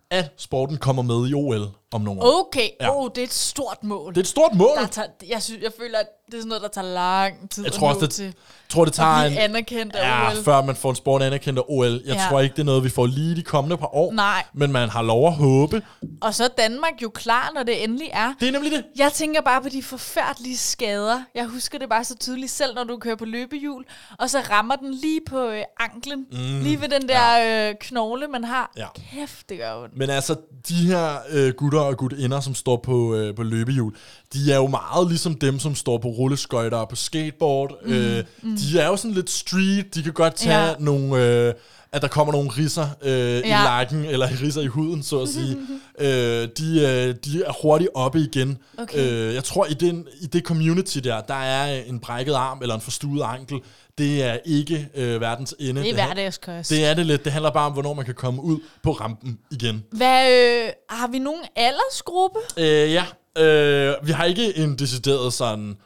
at 0.10 0.32
sporten 0.38 0.78
kommer 0.78 1.04
med 1.04 1.30
i 1.30 1.34
OL 1.34 1.68
om 1.94 2.02
nogle 2.02 2.22
år. 2.22 2.40
Okay, 2.48 2.68
Ja. 2.82 2.98
oh, 2.98 3.10
det 3.16 3.18
er 3.22 3.24
et 3.26 3.34
stort 3.34 3.84
mål. 3.84 4.10
Det 4.14 4.18
er 4.18 4.22
et 4.22 4.28
stort 4.28 4.56
mål. 4.56 4.78
der 4.78 4.88
tager, 4.88 5.08
jeg, 5.30 5.44
synes, 5.44 5.64
jeg 5.64 5.72
føler, 5.80 6.00
at 6.00 6.06
det 6.26 6.34
er 6.34 6.38
sådan 6.42 6.48
noget, 6.48 6.62
der 6.64 6.68
tager 6.68 6.88
lang 6.94 7.50
tid 7.50 7.64
Jeg 7.64 7.74
tror 7.74 7.90
at 7.90 7.96
også, 7.96 8.06
det- 8.06 8.14
til 8.16 8.34
tror, 8.70 8.86
det 8.86 8.94
tager 8.94 9.10
at 9.10 9.32
en... 9.32 9.38
anerkendt 9.38 9.96
af 9.96 10.08
Ja, 10.08 10.32
OL. 10.38 10.44
før 10.44 10.62
man 10.62 10.76
får 10.76 10.90
en 10.90 10.96
sport 10.96 11.22
anerkendt 11.24 11.60
af 11.60 11.64
OL. 11.68 11.86
Jeg 12.06 12.16
Ja. 12.16 12.26
tror 12.30 12.40
ikke, 12.40 12.54
det 12.54 12.60
er 12.62 12.66
noget, 12.66 12.84
vi 12.84 12.90
får 12.90 13.06
lige 13.06 13.36
de 13.36 13.44
kommende 13.44 13.78
par 13.78 13.96
år. 13.96 14.12
Nej. 14.14 14.44
Men 14.54 14.72
man 14.72 14.90
har 14.90 15.02
lov 15.02 15.28
at 15.28 15.34
håbe. 15.34 15.82
Og 16.22 16.36
så 16.36 16.44
er 16.44 16.48
Danmark 16.48 16.94
jo 17.04 17.10
klar, 17.10 17.52
når 17.56 17.64
det 17.64 17.84
endelig 17.84 18.10
er. 18.14 18.34
Det 18.40 18.48
er 18.48 18.52
nemlig 18.52 18.72
det. 18.72 18.84
Jeg 18.98 19.14
tænker 19.14 19.42
bare 19.42 19.62
på 19.62 19.70
de 19.70 19.84
forfærdelige 19.84 20.58
skader. 20.58 21.22
Jeg 21.36 21.46
husker 21.46 21.80
det 21.80 21.90
bare 21.90 22.04
så 22.04 22.16
tydeligt 22.18 22.52
selv, 22.52 22.76
når 22.76 22.84
du 22.84 22.98
kører 22.98 23.16
på 23.16 23.26
løbehjul, 23.26 23.86
og 24.20 24.30
så 24.30 24.40
rammer 24.40 24.76
den 24.76 24.94
lige 24.94 25.20
på 25.30 25.40
øh, 25.48 25.64
anklen. 25.80 26.26
Mm. 26.32 26.38
Lige 26.64 26.82
ved 26.82 26.90
den 26.90 27.10
der 27.10 27.36
ja. 27.38 27.70
øh, 27.70 27.76
knogle, 27.80 28.28
man 28.28 28.44
har. 28.44 28.72
Ja. 28.78 28.88
Kæft, 29.14 29.50
det 29.50 29.58
gør 29.58 29.76
ondt. 29.84 29.98
Men 29.98 30.10
altså, 30.10 30.36
de 30.70 30.74
her 30.74 31.16
øh, 31.30 31.54
gutter 31.54 31.81
og 31.84 31.98
gutinder, 31.98 32.40
som 32.40 32.56
står 32.56 32.78
på, 32.84 33.16
øh, 33.16 33.36
på 33.36 33.44
løbehjul, 33.44 33.94
de 34.34 34.52
er 34.52 34.56
jo 34.56 34.68
meget 34.68 35.08
ligesom 35.08 35.36
dem, 35.36 35.60
som 35.60 35.76
står 35.76 35.98
på 35.98 36.08
rulleskøjter 36.08 36.86
på 36.86 36.96
skateboard. 36.96 37.78
Mm. 37.86 37.92
Øh, 37.94 38.24
de 38.44 38.80
er 38.80 38.88
jo 38.88 38.96
sådan 38.96 39.12
lidt 39.16 39.30
street, 39.30 39.96
de 39.96 40.04
kan 40.04 40.14
godt 40.14 40.36
tage 40.36 40.60
Ja. 40.68 40.74
nogle... 40.80 41.26
Øh, 41.48 41.54
at 41.94 42.02
der 42.02 42.08
kommer 42.08 42.32
nogle 42.34 42.50
risser 42.50 42.88
øh, 43.04 43.12
ja. 43.12 43.40
i 43.40 43.66
lakken, 43.66 44.06
eller 44.06 44.28
risser 44.42 44.62
i 44.62 44.66
huden, 44.68 45.04
så 45.04 45.20
at 45.22 45.30
sige. 45.38 45.58
øh, 46.00 46.48
de, 46.58 46.80
øh, 46.82 47.16
de 47.26 47.44
er 47.44 47.62
hurtigt 47.62 47.90
oppe 47.96 48.20
igen. 48.20 48.58
Okay. 48.78 49.12
Øh, 49.12 49.34
jeg 49.36 49.44
tror, 49.44 49.66
i, 49.66 49.74
den, 49.74 50.08
i 50.22 50.26
det 50.26 50.44
community 50.44 50.98
der, 50.98 51.22
der 51.22 51.34
er 51.34 51.82
en 51.84 52.00
brækket 52.00 52.34
arm, 52.34 52.60
eller 52.62 52.76
en 52.76 52.82
forstuet 52.82 53.22
ankel. 53.24 53.60
Det 54.02 54.24
er 54.24 54.38
ikke 54.46 54.90
øh, 54.96 55.22
verdens 55.22 55.56
ende. 55.60 55.82
Det 55.82 55.90
er 55.90 55.94
hverdagskost. 55.94 56.70
det 56.70 56.86
er 56.86 56.94
det 56.94 57.06
lidt. 57.06 57.24
Det 57.24 57.32
handler 57.32 57.52
bare 57.52 57.66
om, 57.66 57.74
hvornår 57.74 57.94
man 57.94 58.06
kan 58.06 58.14
komme 58.14 58.44
ud 58.44 58.60
på 58.84 58.92
rampen 58.92 59.40
igen. 59.52 59.84
Hvad, 59.92 60.32
øh, 60.32 60.70
har 60.90 61.08
vi 61.08 61.20
nogen 61.20 61.42
aldersgruppe? 61.56 62.40
Øh, 62.58 62.92
ja, 62.94 63.06
øh, 63.38 63.96
vi 64.08 64.12
har 64.12 64.26
ikke 64.26 64.58
en 64.58 64.76
decideret 64.76 65.34
sådan, 65.34 65.78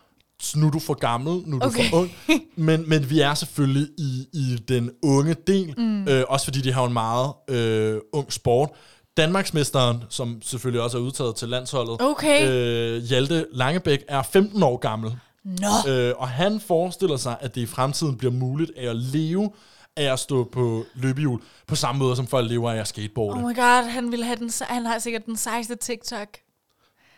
nu 0.56 0.68
er 0.68 0.72
du 0.72 0.80
for 0.80 0.94
gammel, 0.94 1.44
nu 1.46 1.56
er 1.56 1.60
du 1.60 1.66
Okay. 1.68 1.90
for 1.90 1.98
ung, 1.98 2.12
men, 2.68 2.90
men 2.90 3.10
vi 3.10 3.20
er 3.20 3.34
selvfølgelig 3.34 3.88
i, 3.98 4.26
i 4.34 4.56
den 4.68 4.92
unge 5.04 5.36
del, 5.48 5.74
mm. 5.78 6.08
øh, 6.08 6.24
også 6.28 6.46
fordi 6.46 6.62
de 6.62 6.72
har 6.74 6.86
en 6.86 6.94
meget 6.94 7.32
øh, 7.50 7.98
ung 8.14 8.34
sport. 8.34 8.70
Danmarksmesteren, 9.18 10.04
som 10.10 10.42
selvfølgelig 10.44 10.82
også 10.82 10.98
er 10.98 11.02
udtaget 11.02 11.36
til 11.36 11.48
landsholdet, 11.50 12.02
Okay. 12.02 12.50
øh, 12.50 13.04
Hjalte 13.04 13.46
Langebæk, 13.54 14.00
er 14.08 14.22
15 14.24 14.64
år 14.64 14.78
gammel. 14.78 15.12
Nå. 15.46 15.92
Øh, 15.92 16.14
og 16.18 16.28
han 16.28 16.60
forestiller 16.60 17.18
sig, 17.18 17.38
at 17.42 17.56
det 17.56 17.62
i 17.62 17.66
fremtiden 17.66 18.18
bliver 18.18 18.32
muligt 18.32 18.72
af 18.78 18.90
at 18.90 18.96
leve 18.96 19.52
af 19.98 20.14
at 20.14 20.20
stå 20.20 20.44
på 20.44 20.86
løbehjul, 20.96 21.42
på 21.68 21.76
samme 21.76 22.00
måde 22.00 22.16
som 22.16 22.28
folk 22.28 22.50
lever 22.50 22.72
af 22.72 22.78
at 22.78 22.88
skateboarde. 22.88 23.44
Oh 23.44 23.50
my 23.50 23.56
god, 23.56 23.90
han, 23.90 24.12
vil 24.12 24.24
have 24.24 24.36
den, 24.36 24.52
han 24.62 24.86
har 24.86 25.00
sikkert 25.00 25.26
den 25.26 25.38
sejeste 25.38 25.76
TikTok. 25.76 26.28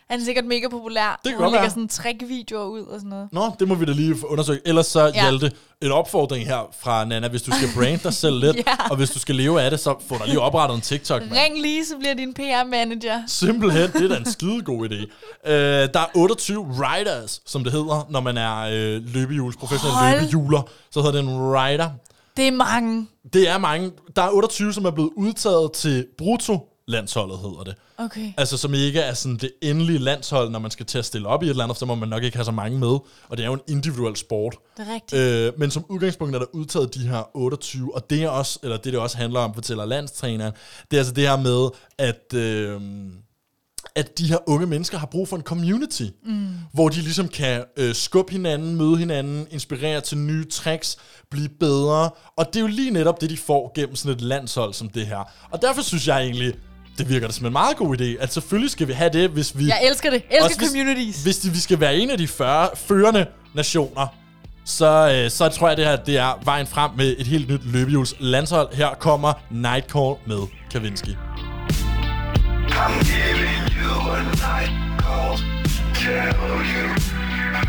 Han 0.09 0.19
er 0.19 0.23
sikkert 0.25 0.45
mega 0.45 0.67
populær. 0.71 1.19
Det 1.23 1.31
kan 1.31 1.41
godt 1.41 1.53
være. 1.53 1.69
sådan 1.69 1.87
trickvideoer 1.87 2.65
ud 2.65 2.81
og 2.81 2.99
sådan 2.99 3.09
noget. 3.09 3.29
Nå, 3.31 3.51
det 3.59 3.67
må 3.67 3.75
vi 3.75 3.85
da 3.85 3.91
lige 3.91 4.15
få 4.17 4.25
undersøgt. 4.27 4.61
Ellers 4.65 4.85
så, 4.87 4.99
Ja. 5.01 5.05
ja. 5.07 5.21
Hjalte, 5.21 5.51
en 5.81 5.91
opfordring 5.91 6.45
her 6.47 6.69
fra 6.79 7.05
Nana, 7.05 7.27
hvis 7.27 7.41
du 7.41 7.51
skal 7.51 7.69
brande 7.75 7.97
dig 8.03 8.13
selv 8.13 8.39
lidt, 8.45 8.55
Ja. 8.57 8.63
og 8.89 8.95
hvis 8.97 9.09
du 9.09 9.19
skal 9.19 9.35
leve 9.35 9.61
af 9.61 9.71
det, 9.71 9.79
så 9.79 9.95
få 10.07 10.17
dig 10.17 10.27
lige 10.27 10.39
oprettet 10.39 10.75
en 10.75 10.81
TikTok. 10.81 11.21
mand. 11.21 11.31
Ring 11.33 11.61
lige, 11.61 11.85
så 11.85 11.97
bliver 11.99 12.13
din 12.13 12.33
PR-manager. 12.33 13.21
Simpelthen, 13.27 13.91
det 13.91 14.03
er 14.03 14.07
da 14.07 14.15
en 14.17 14.31
skide 14.31 14.61
god 14.61 14.89
idé. 14.89 15.03
Uh, 15.45 15.51
der 15.93 15.99
er 15.99 16.05
28 16.15 16.65
riders, 16.79 17.41
som 17.45 17.63
det 17.63 17.73
hedder, 17.73 18.07
når 18.09 18.19
man 18.19 18.37
er 18.37 18.65
uh, 18.65 19.13
løbehjuls, 19.13 19.55
professionel 19.55 19.95
Hold. 19.97 20.19
løbehjuler. 20.19 20.61
Så 20.91 21.01
hedder 21.01 21.21
det 21.21 21.29
en 21.29 21.37
rider. 21.53 21.89
Det 22.37 22.47
er 22.47 22.51
mange. 22.51 23.07
Det 23.33 23.49
er 23.49 23.57
mange. 23.57 23.91
Der 24.15 24.21
er 24.21 24.29
28, 24.29 24.73
som 24.73 24.85
er 24.85 24.91
blevet 24.91 25.09
udtaget 25.15 25.71
til 25.71 26.05
brutto-landsholdet, 26.87 27.39
hedder 27.39 27.63
det. 27.63 27.75
Okay. 27.97 28.33
Altså, 28.37 28.57
som 28.57 28.73
ikke 28.73 28.99
er 28.99 29.13
sådan 29.13 29.37
det 29.37 29.51
endelige 29.61 29.99
landshold, 29.99 30.49
når 30.49 30.59
man 30.59 30.71
skal 30.71 30.85
til 30.85 30.97
at 30.97 31.05
stille 31.05 31.27
op 31.27 31.43
i 31.43 31.45
et 31.45 31.49
eller 31.49 31.63
andet, 31.63 31.77
så 31.77 31.85
må 31.85 31.95
man 31.95 32.09
nok 32.09 32.23
ikke 32.23 32.37
have 32.37 32.45
så 32.45 32.51
mange 32.51 32.79
med. 32.79 32.99
Og 33.29 33.37
det 33.37 33.39
er 33.39 33.47
jo 33.47 33.53
en 33.53 33.61
individuel 33.67 34.15
sport. 34.15 34.55
Det 34.77 34.87
er 34.89 34.93
rigtigt. 34.93 35.21
Øh, 35.21 35.59
men 35.59 35.71
som 35.71 35.85
udgangspunkt 35.89 36.35
er 36.35 36.39
der 36.39 36.45
udtaget 36.53 36.95
de 36.95 37.07
her 37.07 37.29
28, 37.33 37.95
og 37.95 38.09
det 38.09 38.23
er 38.23 38.29
også, 38.29 38.59
eller 38.63 38.77
det 38.77 38.93
det 38.93 39.01
også 39.01 39.17
handler 39.17 39.39
om, 39.39 39.53
fortæller 39.53 39.85
landstræneren, 39.85 40.53
det 40.91 40.97
er 40.97 41.01
altså 41.01 41.13
det 41.13 41.27
her 41.27 41.37
med, 41.37 41.69
at, 41.97 42.33
øh, 42.33 42.81
at 43.95 44.17
de 44.17 44.27
her 44.27 44.37
unge 44.49 44.67
mennesker 44.67 44.97
har 44.97 45.07
brug 45.07 45.27
for 45.27 45.35
en 45.35 45.41
community, 45.41 46.03
mm. 46.25 46.47
hvor 46.73 46.89
de 46.89 47.01
ligesom 47.01 47.27
kan 47.27 47.63
øh, 47.77 47.95
skubbe 47.95 48.31
hinanden, 48.31 48.75
møde 48.75 48.97
hinanden, 48.97 49.47
inspirere 49.51 50.01
til 50.01 50.17
nye 50.17 50.45
tricks, 50.45 50.97
blive 51.31 51.49
bedre, 51.49 52.09
og 52.35 52.45
det 52.47 52.55
er 52.55 52.61
jo 52.61 52.67
lige 52.67 52.91
netop 52.91 53.21
det, 53.21 53.29
de 53.29 53.37
får 53.37 53.71
gennem 53.75 53.95
sådan 53.95 54.15
et 54.15 54.21
landshold 54.21 54.73
som 54.73 54.89
det 54.89 55.07
her. 55.07 55.31
Og 55.51 55.61
derfor 55.61 55.81
synes 55.81 56.07
jeg 56.07 56.23
egentlig, 56.23 56.53
det 56.97 57.09
virker 57.09 57.27
da 57.27 57.33
som 57.33 57.45
en 57.45 57.51
meget 57.53 57.77
god 57.77 57.97
idé, 58.01 58.23
at 58.23 58.33
selvfølgelig 58.33 58.71
skal 58.71 58.87
vi 58.87 58.93
have 58.93 59.09
det, 59.13 59.29
hvis 59.29 59.57
vi... 59.57 59.67
Jeg 59.67 59.79
elsker 59.89 60.09
det. 60.09 60.21
Elsker 60.29 60.43
Også 60.45 60.57
hvis- 60.57 60.69
communities. 60.69 61.23
Hvis 61.23 61.37
de, 61.37 61.49
vi 61.51 61.59
skal 61.59 61.79
være 61.79 61.95
en 61.95 62.09
af 62.09 62.17
de 62.17 62.27
40 62.27 62.69
førende 62.75 63.25
nationer, 63.53 64.07
så, 64.65 65.11
øh, 65.23 65.31
så 65.31 65.49
tror 65.49 65.67
jeg, 65.67 65.77
det 65.77 65.85
her 65.85 65.95
det 65.95 66.17
er 66.17 66.39
vejen 66.43 66.67
frem 66.67 66.91
med 66.97 67.15
et 67.17 67.27
helt 67.27 67.49
nyt 67.49 67.61
løbehjuls 67.63 68.13
landshold. 68.19 68.75
Her 68.75 68.89
kommer 68.99 69.33
Nightcall 69.51 70.15
med 70.27 70.47
Kavinsky. 70.71 71.09
I'm 72.69 73.03
giving 73.03 73.63
you 73.81 74.11
a 74.11 74.21
night 74.23 74.71
call 74.99 75.37
to 75.37 75.83
tell 75.93 76.35
you 76.73 76.87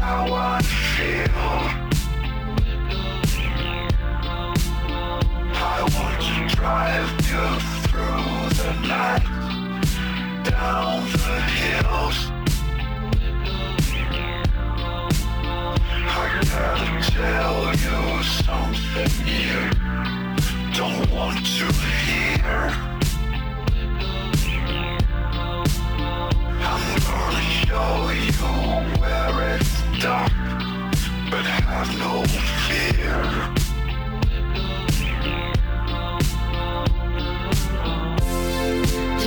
how 0.01 0.59
I 0.59 0.63
feel. 0.63 1.88
I 5.61 5.83
want 5.83 6.21
to 6.23 6.57
drive 6.57 7.11
you 7.29 7.47
through 7.89 8.33
the 8.59 8.73
night, 8.87 9.27
down 10.45 11.03
the 11.11 11.41
hills. 11.59 12.19
I 16.11 16.25
gotta 16.35 17.11
tell 17.11 17.69
you 17.75 18.23
something 18.23 19.13
you 19.27 19.61
don't 20.75 21.11
want 21.11 21.45
to 21.45 21.67
hear. 22.05 22.61
I'm 26.71 26.85
gonna 27.03 27.45
show 27.67 27.93
you 28.15 28.49
where 29.01 29.57
it's 29.57 29.75
dark, 30.01 30.33
but 31.31 31.45
have 31.45 31.91
no 31.99 32.25
fear. 32.69 33.58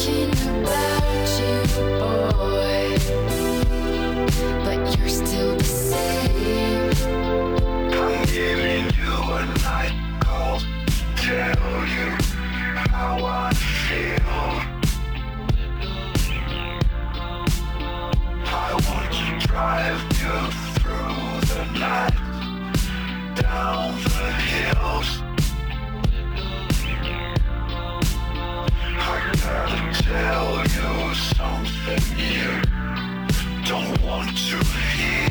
Talking 0.00 0.32
about 0.32 1.28
you, 1.40 1.60
boy, 2.00 3.39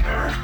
there. 0.10 0.39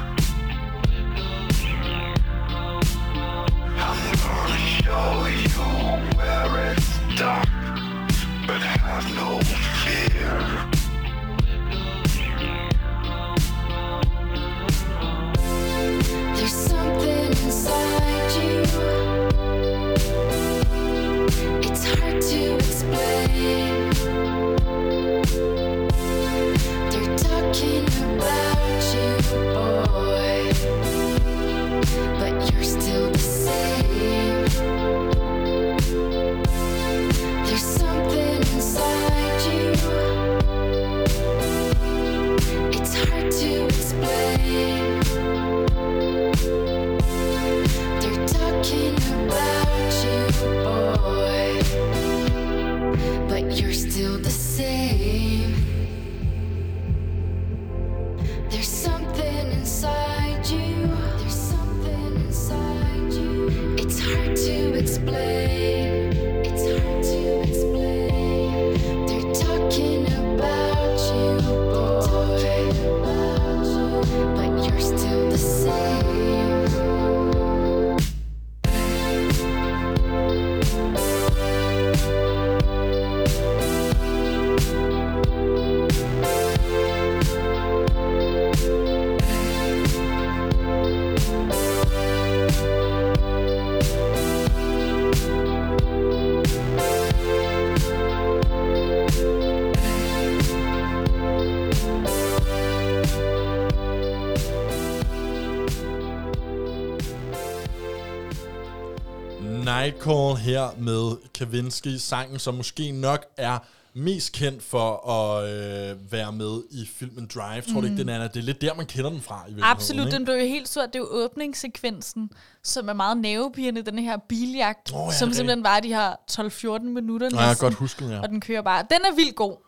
Night 109.45 110.01
Call 110.01 110.35
her 110.35 110.69
med 110.77 111.17
Kavinsky, 111.33 111.95
sangen, 111.97 112.39
som 112.39 112.53
måske 112.53 112.91
nok 112.91 113.25
er 113.37 113.59
mest 113.93 114.31
kendt 114.31 114.63
for 114.63 115.09
at 115.09 115.49
øh, 115.49 116.11
være 116.11 116.31
med 116.31 116.63
i 116.71 116.85
filmen 116.85 117.29
Drive. 117.35 117.61
Tror 117.61 117.81
du 117.81 117.87
ikke, 117.87 117.97
den 117.97 118.09
er? 118.09 118.27
Det 118.27 118.39
er 118.39 118.43
lidt 118.43 118.61
der, 118.61 118.73
man 118.73 118.85
kender 118.85 119.09
den 119.09 119.21
fra. 119.21 119.45
I 119.49 119.53
Absolut, 119.61 120.11
den 120.11 120.25
blev 120.25 120.35
jo 120.35 120.45
helt 120.45 120.67
stor. 120.67 120.81
Det 120.81 120.95
er 120.95 120.99
jo 120.99 121.07
åbningssekvensen, 121.11 122.29
som 122.63 122.89
er 122.89 122.93
meget 122.93 123.17
nervepirrende, 123.17 123.81
den 123.81 123.99
her 123.99 124.17
biljagt, 124.29 124.91
Åh, 124.93 124.99
ja, 125.07 125.17
som 125.17 125.33
simpelthen 125.33 125.63
var 125.63 125.79
de 125.79 125.87
her 125.87 126.11
12-14 126.31 126.83
minutter 126.83 127.29
Nå, 127.29 127.37
jeg 127.37 127.43
har 127.43 127.51
næsten, 127.51 127.65
godt 127.65 127.73
husket, 127.73 128.11
ja. 128.11 128.19
og 128.21 128.29
den 128.29 128.41
kører 128.41 128.61
bare. 128.61 128.85
Den 128.91 128.99
er 129.11 129.15
vildt 129.15 129.35
god. 129.35 129.64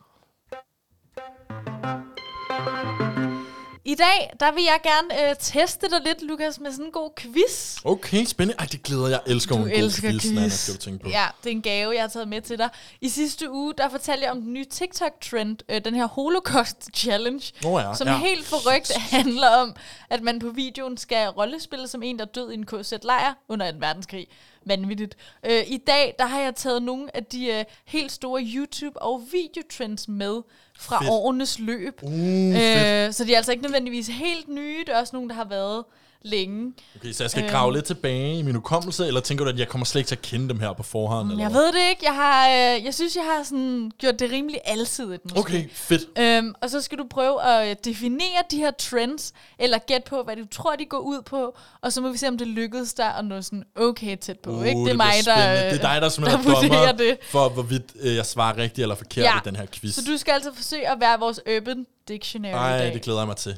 I 3.88 3.95
dag, 3.95 4.34
der 4.39 4.52
vil 4.52 4.63
jeg 4.63 4.80
gerne 4.84 5.30
øh, 5.30 5.36
teste 5.39 5.89
dig 5.89 6.02
lidt, 6.06 6.21
Lukas, 6.21 6.60
med 6.60 6.71
sådan 6.71 6.86
en 6.86 6.91
god 6.91 7.12
quiz. 7.19 7.78
Okay, 7.86 8.26
spændende. 8.26 8.60
Ej, 8.60 8.65
det 8.71 8.84
glæder 8.84 9.08
jeg. 9.08 9.19
elsker 9.28 9.56
Du 9.56 9.62
en 9.62 9.69
god 9.69 9.78
elsker 9.78 10.10
quiz, 10.10 10.21
quiz. 10.21 10.34
Nana, 10.34 10.50
skal 10.50 10.73
du 10.73 10.80
tænke 10.80 11.04
på. 11.04 11.10
Ja, 11.10 11.26
det 11.43 11.50
er 11.50 11.56
en 11.56 11.62
gave, 11.62 11.93
jeg 11.93 12.02
har 12.04 12.08
taget 12.08 12.28
med 12.28 12.41
til 12.41 12.58
dig. 12.58 12.69
I 13.02 13.10
sidste 13.10 13.52
uge, 13.52 13.73
der 13.78 13.89
fortalte 13.89 14.23
jeg 14.23 14.32
om 14.32 14.41
den 14.41 14.54
nye 14.54 14.65
TikTok-trend, 14.65 15.58
øh, 15.69 15.82
den 15.86 15.95
her 15.95 16.08
Holocaust 16.08 16.89
Challenge, 16.95 17.54
Nå 17.63 17.80
ja, 17.80 17.93
som 17.93 18.08
ja. 18.08 18.17
helt 18.17 18.45
forrygt 18.45 18.97
handler 18.97 19.50
om, 19.50 19.76
at 20.10 20.21
man 20.21 20.39
på 20.39 20.50
videoen 20.50 20.97
skal 20.97 21.30
rollespille 21.30 21.88
som 21.88 22.04
en, 22.04 22.19
der 22.19 22.26
død 22.26 22.52
i 22.52 22.54
en 22.54 22.65
KZ-lejr 22.65 23.34
under 23.50 23.65
en 23.69 23.82
verdenskrig. 23.82 24.28
Vanvittigt. 24.65 25.17
Øh, 25.45 25.63
I 25.67 25.78
dag, 25.78 26.15
der 26.19 26.26
har 26.26 26.39
jeg 26.39 26.56
taget 26.56 26.84
nogle 26.84 27.15
af 27.15 27.26
de 27.26 27.47
øh, 27.47 27.63
helt 27.86 28.12
store 28.12 28.41
YouTube- 28.41 28.97
og 29.02 29.23
videotrends 29.32 30.08
med 30.08 30.41
fra 30.79 30.99
Fedt. 30.99 31.09
årenes 31.11 31.59
løb. 31.59 31.99
Uh, 32.03 32.11
fedt. 32.11 33.07
Øh, 33.07 33.13
så 33.13 33.23
de 33.23 33.33
er 33.33 33.37
altså 33.37 33.51
ikke 33.51 33.63
nødvendigvis 33.63 34.07
helt 34.07 34.47
nye, 34.49 34.79
det 34.79 34.89
er 34.95 34.99
også 34.99 35.15
nogle, 35.15 35.29
der 35.29 35.35
har 35.35 35.45
været 35.45 35.83
længe. 36.21 36.73
Okay, 36.95 37.12
så 37.12 37.23
jeg 37.23 37.32
skal 37.32 37.43
øhm. 37.43 37.51
grave 37.51 37.73
lidt 37.73 37.86
tilbage 37.86 38.39
i 38.39 38.41
min 38.41 38.56
hukommelse, 38.56 39.08
eller 39.08 39.21
tænker 39.21 39.45
du, 39.45 39.49
at 39.51 39.60
jeg 39.60 39.67
kommer 39.67 39.86
slet 39.86 39.99
ikke 39.99 40.08
til 40.08 40.15
at 40.15 40.21
kende 40.21 40.49
dem 40.49 40.60
her 40.60 40.73
på 40.73 40.84
forhånd? 40.84 41.32
Eller 41.32 41.43
Jeg 41.43 41.53
ved 41.53 41.67
det 41.67 41.89
ikke. 41.89 42.01
Jeg, 42.06 42.15
har, 42.15 42.47
øh, 42.49 42.86
jeg 42.86 42.93
synes, 42.93 43.15
jeg 43.15 43.23
har 43.23 43.43
sådan 43.43 43.91
gjort 43.97 44.19
det 44.19 44.32
rimelig 44.32 44.60
alsidigt. 44.65 45.23
Måske. 45.23 45.39
Okay, 45.39 45.69
fedt. 45.73 46.01
Øhm, 46.19 46.53
og 46.62 46.69
så 46.69 46.82
skal 46.82 46.97
du 46.97 47.06
prøve 47.10 47.43
at 47.43 47.69
øh, 47.69 47.75
definere 47.86 48.43
de 48.51 48.58
her 48.58 48.71
trends, 48.71 49.34
eller 49.60 49.77
gætte 49.77 50.10
på, 50.10 50.23
hvad 50.23 50.36
du 50.36 50.45
tror, 50.51 50.75
de 50.75 50.86
går 50.86 50.97
ud 50.99 51.21
på, 51.21 51.58
og 51.82 51.93
så 51.93 52.01
må 52.01 52.10
vi 52.12 52.17
se, 52.17 52.27
om 52.27 52.38
det 52.38 52.47
lykkedes 52.47 52.93
dig 52.93 53.15
at 53.17 53.25
nå 53.25 53.41
sådan 53.41 53.63
okay 53.75 54.17
tæt 54.21 54.39
på. 54.39 54.51
Uh, 54.51 54.67
ikke? 54.67 54.80
Det 54.80 54.82
er 54.82 54.84
bliver 54.84 54.95
mig, 54.97 55.13
der, 55.25 55.51
øh, 55.65 55.71
Det 55.71 55.84
er 55.84 55.93
dig, 55.93 56.01
der 56.01 56.10
simpelthen 56.10 56.45
der 56.51 56.58
er 56.58 56.62
dommer 56.62 56.91
det. 56.91 57.17
for, 57.30 57.49
hvorvidt 57.49 57.84
øh, 57.99 58.15
jeg 58.15 58.25
svarer 58.25 58.58
rigtigt 58.58 58.80
eller 58.84 58.95
forkert 58.95 59.23
Ja. 59.23 59.38
i 59.38 59.41
den 59.45 59.56
her 59.56 59.65
quiz. 59.71 59.93
Så 59.95 60.01
du 60.08 60.17
skal 60.17 60.32
altså 60.32 60.51
forsøge 60.56 60.89
at 60.91 60.97
være 60.99 61.19
vores 61.19 61.39
Urban 61.58 61.86
Dictionary 62.08 62.51
i 62.51 62.56
Ej, 62.56 62.77
dag. 62.77 62.93
det 62.93 63.01
glæder 63.01 63.19
jeg 63.19 63.27
mig 63.27 63.36
til. 63.38 63.58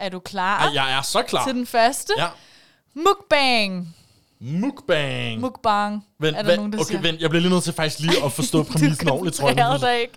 Er 0.00 0.08
du 0.08 0.18
klar 0.18 0.58
Ej, 0.58 0.70
jeg 0.74 0.98
er 0.98 1.02
så 1.02 1.22
klar. 1.22 1.44
til 1.46 1.54
den 1.54 1.66
første? 1.66 2.12
Ja. 2.18 2.26
Mukbang. 2.94 3.96
Mukbang. 4.40 5.40
Mukbang, 5.40 6.04
Vent, 6.18 6.36
er 6.36 6.38
der 6.38 6.44
hvad, 6.44 6.56
nogen, 6.56 6.72
der 6.72 6.78
okay, 6.78 6.86
siger. 6.88 7.00
vent, 7.00 7.20
jeg 7.20 7.30
bliver 7.30 7.40
lige 7.42 7.52
nødt 7.52 7.64
til 7.64 7.72
faktisk 7.72 7.98
lige 8.00 8.24
at 8.24 8.32
forstå 8.32 8.62
præmissen 8.72 9.08
ordentligt, 9.08 9.36
tror 9.36 9.48
jeg. 9.48 9.80
dig 9.80 10.00
ikke. 10.00 10.12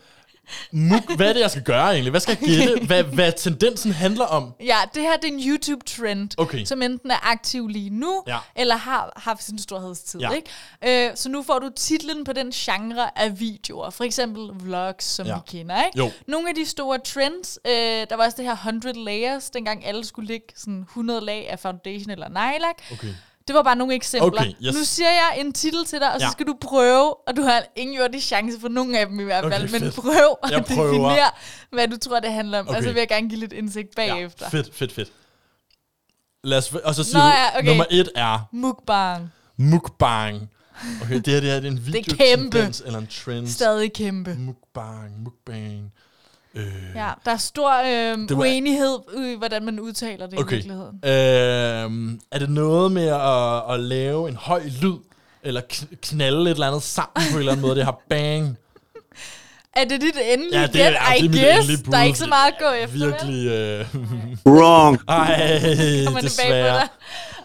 Muk, 0.71 1.15
hvad 1.15 1.29
er 1.29 1.33
det, 1.33 1.39
jeg 1.39 1.51
skal 1.51 1.63
gøre 1.63 1.91
egentlig? 1.93 2.09
Hvad 2.11 2.21
skal 2.21 2.37
jeg 2.41 2.49
gætte? 2.49 2.85
Hvad, 2.87 3.03
hvad 3.03 3.31
tendensen 3.37 3.91
handler 3.91 4.25
om? 4.25 4.53
Ja, 4.59 4.77
det 4.93 5.01
her 5.01 5.17
det 5.17 5.29
er 5.29 5.33
en 5.33 5.39
YouTube-trend, 5.49 6.29
Okay. 6.37 6.65
som 6.65 6.81
enten 6.81 7.11
er 7.11 7.29
aktiv 7.31 7.67
lige 7.67 7.89
nu, 7.89 8.23
Ja. 8.27 8.37
eller 8.55 8.75
har 8.75 9.13
haft 9.15 9.43
sin 9.43 9.59
storhedstid. 9.59 10.19
Ja. 10.19 10.29
Ikke? 10.31 11.09
Øh, 11.09 11.15
så 11.15 11.29
nu 11.29 11.43
får 11.43 11.59
du 11.59 11.69
titlen 11.75 12.23
på 12.23 12.33
den 12.33 12.51
genre 12.51 13.19
af 13.19 13.39
videoer. 13.39 13.89
For 13.89 14.03
eksempel 14.03 14.49
vlogs, 14.63 15.05
som 15.05 15.27
Ja. 15.27 15.35
vi 15.35 15.39
kender. 15.47 15.85
Ikke? 15.85 15.97
Jo. 15.97 16.11
Nogle 16.27 16.49
af 16.49 16.55
de 16.55 16.65
store 16.65 16.99
trends, 16.99 17.59
øh, 17.67 17.71
der 18.09 18.15
var 18.15 18.25
også 18.25 18.37
det 18.37 18.45
her 18.45 18.55
100 18.55 19.03
layers, 19.05 19.49
dengang 19.49 19.85
alle 19.85 20.05
skulle 20.05 20.27
lægge 20.27 20.47
sådan 20.55 20.81
100 20.81 21.21
lag 21.21 21.49
af 21.49 21.59
foundation 21.59 22.09
eller 22.09 22.29
nejlak. 22.29 22.75
Okay. 22.91 23.07
Det 23.47 23.55
var 23.55 23.63
bare 23.63 23.75
nogle 23.75 23.95
eksempler. 23.95 24.41
Okay, 24.41 24.53
yes. 24.63 24.75
Nu 24.75 24.83
siger 24.83 25.09
jeg 25.09 25.33
en 25.39 25.53
titel 25.53 25.85
til 25.85 25.99
dig, 25.99 26.13
og 26.13 26.19
så 26.19 26.25
Ja. 26.25 26.31
skal 26.31 26.47
du 26.47 26.55
prøve, 26.61 27.27
og 27.27 27.35
du 27.37 27.41
har 27.41 27.63
ingen 27.75 27.97
jordig 27.97 28.23
chance 28.23 28.59
for 28.59 28.67
nogen 28.67 28.95
af 28.95 29.05
dem 29.07 29.19
i 29.19 29.23
hvert 29.23 29.45
Okay, 29.45 29.57
fald, 29.57 29.71
men 29.71 29.81
fedt. 29.81 29.95
prøv 29.95 30.37
at 30.43 30.51
Jeg 30.51 30.65
prøver. 30.65 30.87
definere, 30.87 31.29
hvad 31.71 31.87
du 31.87 31.97
tror, 31.97 32.19
det 32.19 32.31
handler 32.33 32.59
om. 32.59 32.67
Okay. 32.67 32.77
Og 32.77 32.83
så 32.83 32.89
vil 32.89 32.99
jeg 32.99 33.07
gerne 33.07 33.29
give 33.29 33.39
lidt 33.39 33.53
indsigt 33.53 33.95
bagefter. 33.95 34.45
Ja, 34.53 34.57
fedt, 34.57 34.75
fedt, 34.75 34.91
fedt. 34.93 35.11
Lad 36.43 36.57
os, 36.57 36.73
og 36.83 36.95
så 36.95 37.03
siger 37.03 37.17
Nå 37.19 37.25
ja, 37.25 37.57
okay. 37.57 37.67
nummer 37.67 37.85
et 37.91 38.09
er 38.15 38.47
Mukbang. 38.51 39.31
mukbang. 39.57 40.49
Okay, 41.01 41.15
det 41.15 41.27
her 41.27 41.39
det 41.39 41.51
er, 41.51 41.59
det 41.59 41.67
er 41.67 41.71
en 41.71 41.85
video 41.93 42.15
kæmpe. 42.15 42.57
tendens 42.57 42.81
eller 42.85 42.99
en 42.99 43.07
trend. 43.07 43.47
Stadig 43.47 43.93
kæmpe. 43.93 44.35
Mukbang, 44.39 45.23
mukbang. 45.23 45.91
Øh, 46.55 46.63
Ja, 46.95 47.09
der 47.25 47.31
er 47.31 47.37
stor 47.37 47.71
øh, 47.85 48.17
Det 48.17 48.29
var- 48.37 48.43
uenighed 48.43 48.97
i, 49.17 49.35
hvordan 49.37 49.65
man 49.65 49.79
udtaler 49.79 50.25
det 50.25 50.33
i 50.33 50.37
Okay. 50.41 50.55
virkeligheden. 50.55 50.95
Øhm, 51.05 52.19
er 52.31 52.39
det 52.39 52.49
noget 52.49 52.91
med 52.91 53.07
at, 53.07 53.73
at 53.73 53.79
lave 53.79 54.29
en 54.29 54.35
høj 54.35 54.61
lyd, 54.81 54.95
eller 55.43 55.61
kn- 55.73 55.95
knalde 56.01 56.41
et 56.41 56.49
eller 56.49 56.67
andet 56.67 56.83
sammen 56.83 57.23
på 57.31 57.33
en 57.33 57.39
eller 57.39 57.51
anden 57.51 57.61
måde? 57.65 57.75
Det 57.75 57.85
har 57.85 57.99
bang. 58.09 58.57
Er 59.75 59.83
det 59.85 60.01
dit 60.01 60.15
endelige 60.33 60.59
Ja, 60.59 60.65
det 60.65 60.73
gæt? 60.73 60.81
er- 60.85 60.89
ja, 60.91 61.27
det 61.27 61.51
er 61.51 61.55
I 61.55 61.67
mit 61.67 61.67
guess. 61.67 61.81
Der 61.91 61.97
er 61.97 62.03
ikke 62.03 62.17
så 62.19 62.27
meget 62.27 62.51
at 62.51 62.57
gå 62.59 62.69
efter. 62.69 62.97
Virkelig... 63.05 63.47
Øh, 63.47 63.85
Wrong. 64.45 64.99
ej, 65.07 65.59
det 66.15 66.23
desværre. 66.23 66.87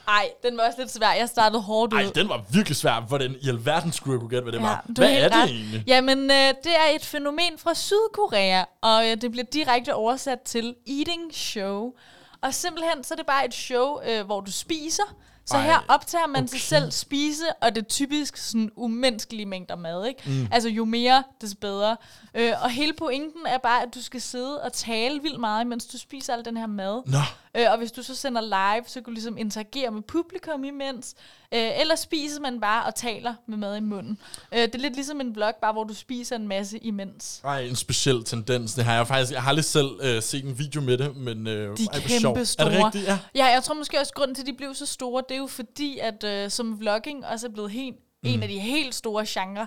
Ej, 0.08 0.30
den 0.42 0.56
var 0.56 0.66
også 0.66 0.80
lidt 0.80 0.90
svær. 0.90 1.12
Jeg 1.12 1.28
startede 1.28 1.62
hårdt 1.62 1.92
ud. 1.92 1.98
Ej, 1.98 2.10
den 2.14 2.28
var 2.28 2.44
virkelig 2.50 2.76
svær. 2.76 3.00
Hvordan 3.00 3.36
i 3.42 3.48
alverden 3.48 3.92
skulle 3.92 4.12
jeg 4.14 4.20
kunne 4.20 4.30
gætte, 4.30 4.42
hvad 4.42 4.52
det 4.52 4.62
var? 4.62 4.84
du 4.96 5.02
har 5.02 5.08
Hvad 5.08 5.18
er 5.18 5.28
det 5.28 5.36
ret. 5.38 5.50
egentlig? 5.50 5.84
Jamen, 5.86 6.18
øh, 6.30 6.48
det 6.64 6.72
er 6.76 6.94
et 6.94 7.04
fænomen 7.04 7.52
fra 7.58 7.74
Sydkorea, 7.74 8.64
og 8.80 9.10
øh, 9.10 9.16
det 9.20 9.30
bliver 9.30 9.44
direkte 9.52 9.94
oversat 9.94 10.40
til 10.40 10.74
eating 10.88 11.34
show. 11.34 11.92
Og 12.40 12.54
simpelthen, 12.54 13.04
så 13.04 13.14
er 13.14 13.16
det 13.16 13.26
bare 13.26 13.44
et 13.46 13.54
show, 13.54 14.00
øh, 14.08 14.26
hvor 14.26 14.40
du 14.40 14.52
spiser. 14.52 15.02
Så 15.46 15.56
Ej, 15.56 15.62
her 15.62 15.84
optager 15.88 16.26
man 16.26 16.42
okay. 16.42 16.48
sig 16.48 16.60
selv 16.60 16.90
spise, 16.90 17.44
og 17.62 17.74
det 17.74 17.82
er 17.82 17.88
typisk 17.88 18.36
sådan 18.36 18.70
umenneskelige 18.76 19.46
mængder 19.46 19.76
mad, 19.76 20.06
ikke? 20.06 20.22
Mm. 20.26 20.48
Altså 20.52 20.68
jo 20.68 20.84
mere, 20.84 21.24
des 21.40 21.54
bedre. 21.54 21.96
Øh, 22.34 22.52
og 22.62 22.70
hele 22.70 22.92
pointen 22.92 23.46
er 23.46 23.58
bare, 23.58 23.82
at 23.82 23.88
du 23.94 24.02
skal 24.02 24.20
sidde 24.20 24.62
og 24.62 24.72
tale 24.72 25.22
vildt 25.22 25.40
meget, 25.40 25.66
mens 25.66 25.86
du 25.86 25.98
spiser 25.98 26.32
al 26.34 26.44
den 26.44 26.56
her 26.56 26.66
mad. 26.66 27.02
Nå, 27.06 27.18
Øh, 27.56 27.72
og 27.72 27.78
hvis 27.78 27.92
du 27.92 28.02
så 28.02 28.14
sender 28.14 28.40
live, 28.40 28.84
så 28.86 28.94
kan 28.94 29.04
du 29.04 29.10
ligesom 29.10 29.38
interagere 29.38 29.90
med 29.90 30.02
publikum 30.02 30.64
imens. 30.64 31.14
Øh, 31.54 31.80
eller 31.80 31.94
spiser 31.96 32.40
man 32.40 32.60
bare 32.60 32.86
og 32.86 32.94
taler 32.94 33.34
med 33.48 33.56
mad 33.56 33.76
i 33.76 33.80
munden. 33.80 34.18
Øh, 34.52 34.58
det 34.60 34.74
er 34.74 34.78
lidt 34.78 34.94
ligesom 34.94 35.20
en 35.20 35.34
vlog, 35.34 35.52
bare 35.62 35.72
hvor 35.72 35.84
du 35.84 35.94
spiser 35.94 36.36
en 36.36 36.48
masse 36.48 36.78
imens. 36.78 37.40
ej, 37.44 37.60
en 37.60 37.76
speciel 37.76 38.24
tendens. 38.24 38.74
Det 38.74 38.84
har 38.84 38.94
jeg 38.94 39.06
faktisk... 39.06 39.32
Jeg 39.32 39.42
har 39.42 39.48
aldrig 39.48 39.64
selv 39.64 39.88
øh, 40.02 40.22
set 40.22 40.44
en 40.44 40.58
video 40.58 40.80
med 40.80 40.98
det, 40.98 41.16
men... 41.16 41.46
Øh, 41.46 41.76
De 41.78 41.86
er 41.92 42.00
kæmpe 42.00 42.40
Er 42.40 42.44
store. 42.44 42.70
det 42.70 42.84
rigtigt? 42.84 43.06
Ja. 43.06 43.18
Ja, 43.34 43.44
jeg 43.46 43.62
tror 43.62 43.74
måske 43.74 44.00
også, 44.00 44.12
grunden 44.14 44.34
til, 44.34 44.42
at 44.42 44.46
de 44.46 44.52
blev 44.52 44.74
så 44.74 44.86
store, 44.86 45.22
det 45.28 45.34
er 45.34 45.38
jo 45.38 45.46
fordi, 45.46 45.98
at 45.98 46.24
øh, 46.24 46.50
som 46.50 46.80
vlogging 46.80 47.26
også 47.26 47.46
er 47.46 47.50
blevet 47.50 47.70
helt, 47.70 47.96
mm. 48.22 48.28
en 48.28 48.42
af 48.42 48.48
de 48.48 48.58
helt 48.58 48.94
store 48.94 49.24
genrer 49.28 49.66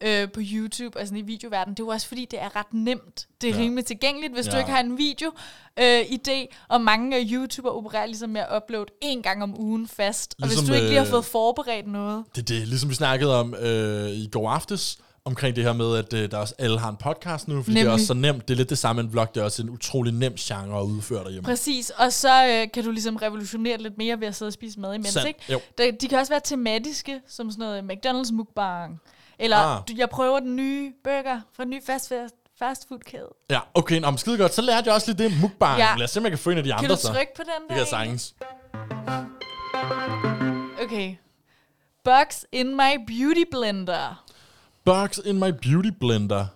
øh, 0.00 0.30
på 0.32 0.40
YouTube, 0.52 0.98
altså 0.98 1.14
i 1.14 1.20
videoverdenen. 1.20 1.74
Det 1.76 1.82
er 1.82 1.86
jo 1.86 1.90
også 1.90 2.08
fordi, 2.08 2.24
det 2.30 2.42
er 2.42 2.56
ret 2.56 2.66
nemt. 2.74 3.26
Det 3.40 3.50
er 3.50 3.54
Ja. 3.54 3.60
rimelig 3.60 3.84
tilgængeligt, 3.86 4.32
hvis 4.34 4.46
ja. 4.46 4.52
du 4.52 4.58
ikke 4.58 4.70
har 4.70 4.80
en 4.80 4.98
video 4.98 5.30
øh, 5.80 6.00
idé, 6.00 6.54
og 6.68 6.80
mange 6.80 7.16
øh, 7.18 7.32
YouTubere 7.32 7.72
opererer 7.72 8.06
ligesom 8.06 8.30
med 8.30 8.40
at 8.40 8.62
uploade 8.62 8.86
en 9.02 9.22
gang 9.22 9.42
om 9.42 9.60
ugen 9.60 9.88
fast. 9.88 10.34
Og 10.42 10.48
Ligesom, 10.48 10.64
hvis 10.64 10.68
du 10.70 10.74
ikke 10.74 10.86
lige 10.88 10.98
har 10.98 11.04
øh, 11.06 11.10
fået 11.10 11.24
forberedt 11.24 11.86
noget, 11.86 12.24
Det 12.34 12.40
er 12.40 12.44
det, 12.58 12.68
ligesom 12.68 12.90
vi 12.90 12.94
snakkede 12.94 13.40
om 13.40 13.54
øh, 13.54 14.10
i 14.10 14.28
går 14.32 14.50
aftes, 14.50 14.98
omkring 15.24 15.56
det 15.56 15.64
her 15.64 15.72
med, 15.72 15.96
at 15.96 16.12
øh, 16.12 16.30
der 16.30 16.36
også 16.36 16.54
alle 16.58 16.78
har 16.78 16.88
en 16.90 16.96
podcast 16.96 17.48
nu, 17.48 17.62
fordi 17.62 17.70
Nemlig. 17.70 17.82
det 17.84 17.88
er 17.88 17.92
også 17.92 18.06
så 18.06 18.14
nemt. 18.14 18.48
Det 18.48 18.54
er 18.54 18.56
lidt 18.56 18.70
det 18.70 18.78
samme, 18.78 19.02
en 19.02 19.12
vlog, 19.12 19.34
det 19.34 19.40
er 19.40 19.44
også 19.44 19.62
en 19.62 19.70
utrolig 19.70 20.12
nem 20.14 20.34
genre 20.34 20.80
at 20.80 20.84
udføre 20.84 21.24
derhjemme. 21.24 21.44
Præcis, 21.46 21.90
og 21.90 22.12
så 22.12 22.46
øh, 22.48 22.66
kan 22.74 22.84
du 22.84 22.90
ligesom 22.90 23.16
revolutionere 23.16 23.78
lidt 23.78 23.98
mere 23.98 24.20
ved 24.20 24.26
at 24.28 24.34
sidde 24.34 24.48
og 24.48 24.52
spise 24.52 24.80
mad 24.80 24.94
imens, 24.94 25.08
Sandt, 25.08 25.28
ikke? 25.28 25.40
jo. 25.52 25.60
De, 25.78 25.92
de 26.00 26.08
kan 26.08 26.18
også 26.18 26.32
være 26.32 26.40
tematiske, 26.44 27.20
som 27.28 27.50
sådan 27.50 27.62
noget 27.64 27.92
McDonald's 27.92 28.32
mukbang. 28.32 29.00
Eller 29.42 29.56
Ah. 29.56 29.76
ah. 29.90 29.98
jeg 29.98 30.08
prøver 30.10 30.40
den 30.40 30.56
nye 30.56 30.92
burger 31.04 31.40
fra 31.56 31.62
den 31.64 31.70
nye 31.70 31.80
fast, 31.86 32.88
food 32.88 32.98
kæde. 33.06 33.28
Ja, 33.50 33.60
okay, 33.74 34.00
nå, 34.00 34.10
men 34.10 34.18
skide 34.18 34.38
godt. 34.38 34.54
Så 34.54 34.62
lærte 34.62 34.86
jeg 34.86 34.94
også 34.94 35.12
lige 35.12 35.24
det 35.28 35.40
mukbang. 35.40 35.78
Ja. 35.78 35.94
Lad 35.96 36.04
os 36.04 36.10
se, 36.10 36.18
om 36.20 36.24
jeg 36.24 36.30
kan 36.32 36.38
få 36.38 36.50
en 36.50 36.58
af 36.58 36.64
de 36.64 36.68
Kan 36.70 36.78
andre 36.78 36.90
du 36.94 37.00
så. 37.00 37.08
trykke 37.12 37.32
på 37.36 37.42
den 37.42 37.76
Det 37.76 37.76
der? 37.78 37.84
kan 37.84 37.96
jeg 37.98 38.04
egentlig? 38.04 38.20
sagtens. 38.20 38.34
Okay. 40.84 41.14
Bugs 42.04 42.46
in 42.52 42.76
my 42.76 42.96
beauty 43.06 43.42
blender. 43.50 44.24
Bugs 44.84 45.20
in 45.24 45.38
my 45.38 45.50
beauty 45.62 45.88
blender. 46.00 46.46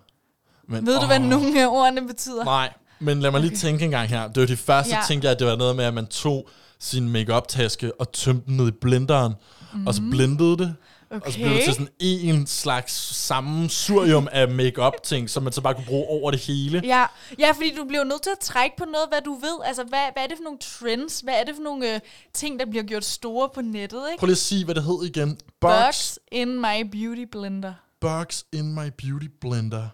Men, 0.68 0.86
Ved 0.86 1.00
du, 1.00 1.06
hvad 1.06 1.20
åh, 1.20 1.24
nogle 1.26 1.62
af 1.62 1.66
ordene 1.66 2.06
betyder? 2.06 2.44
Nej, 2.44 2.72
men 2.98 3.20
lad 3.20 3.30
mig 3.30 3.40
lige 3.40 3.56
tænke 3.56 3.84
en 3.84 3.90
gang 3.90 4.08
her. 4.08 4.28
Det 4.28 4.40
var 4.40 4.46
det 4.46 4.58
første, 4.58 4.94
ja. 4.94 5.00
Tænkte 5.08 5.26
jeg, 5.26 5.32
at 5.32 5.38
det 5.38 5.46
var 5.46 5.56
noget 5.56 5.76
med, 5.76 5.84
at 5.84 5.94
man 5.94 6.06
tog 6.06 6.48
sin 6.78 7.08
makeup 7.08 7.48
taske 7.48 8.00
og 8.00 8.12
tømte 8.12 8.46
den 8.46 8.56
ned 8.56 8.68
i 8.68 8.70
blenderen, 8.70 9.34
mm. 9.74 9.86
og 9.86 9.94
så 9.94 10.02
blendede 10.10 10.58
det. 10.58 10.76
Og 11.10 11.32
så 11.32 11.38
blev 11.38 11.46
det 11.48 11.54
Okay. 11.54 11.64
til 11.64 11.72
sådan 11.74 11.88
en 12.00 12.46
slags 12.46 12.92
sammensurium 13.16 14.28
af 14.32 14.48
makeup 14.48 15.02
ting 15.02 15.30
som 15.30 15.42
man 15.42 15.52
så 15.52 15.60
bare 15.60 15.74
kunne 15.74 15.84
bruge 15.86 16.06
over 16.08 16.30
det 16.30 16.40
hele. 16.40 16.80
Ja, 16.84 17.04
ja, 17.38 17.50
fordi 17.52 17.74
du 17.76 17.84
bliver 17.84 18.04
nødt 18.04 18.22
til 18.22 18.30
at 18.30 18.38
trække 18.38 18.76
på 18.76 18.84
noget, 18.84 19.08
hvad 19.10 19.20
du 19.24 19.34
ved. 19.34 19.58
Altså, 19.64 19.84
hvad, 19.84 19.98
hvad 20.12 20.22
er 20.22 20.26
det 20.26 20.36
for 20.36 20.44
nogle 20.44 20.58
trends? 20.58 21.20
Hvad 21.20 21.34
er 21.34 21.44
det 21.44 21.54
for 21.56 21.62
nogle 21.62 21.94
øh, 21.94 22.00
ting, 22.34 22.60
der 22.60 22.66
bliver 22.66 22.84
gjort 22.84 23.04
store 23.04 23.48
på 23.54 23.60
nettet, 23.60 24.02
ikke? 24.10 24.18
Prøv 24.20 24.26
lige 24.26 24.32
at 24.34 24.38
sige, 24.38 24.64
hvad 24.64 24.74
det 24.74 24.82
hed 24.84 25.04
igen. 25.04 25.28
Bugs, 25.60 25.74
Bugs 25.86 26.18
in 26.32 26.60
my 26.60 26.82
beauty 26.92 27.24
blender. 27.32 27.72
bugs 28.00 28.44
in 28.52 28.74
my 28.74 28.88
beauty 28.98 29.26
blender. 29.40 29.88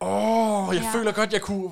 Åh, 0.00 0.68
oh, 0.68 0.74
jeg 0.74 0.82
Ja. 0.82 0.98
føler 0.98 1.12
godt, 1.12 1.32
jeg 1.32 1.40
kunne 1.42 1.70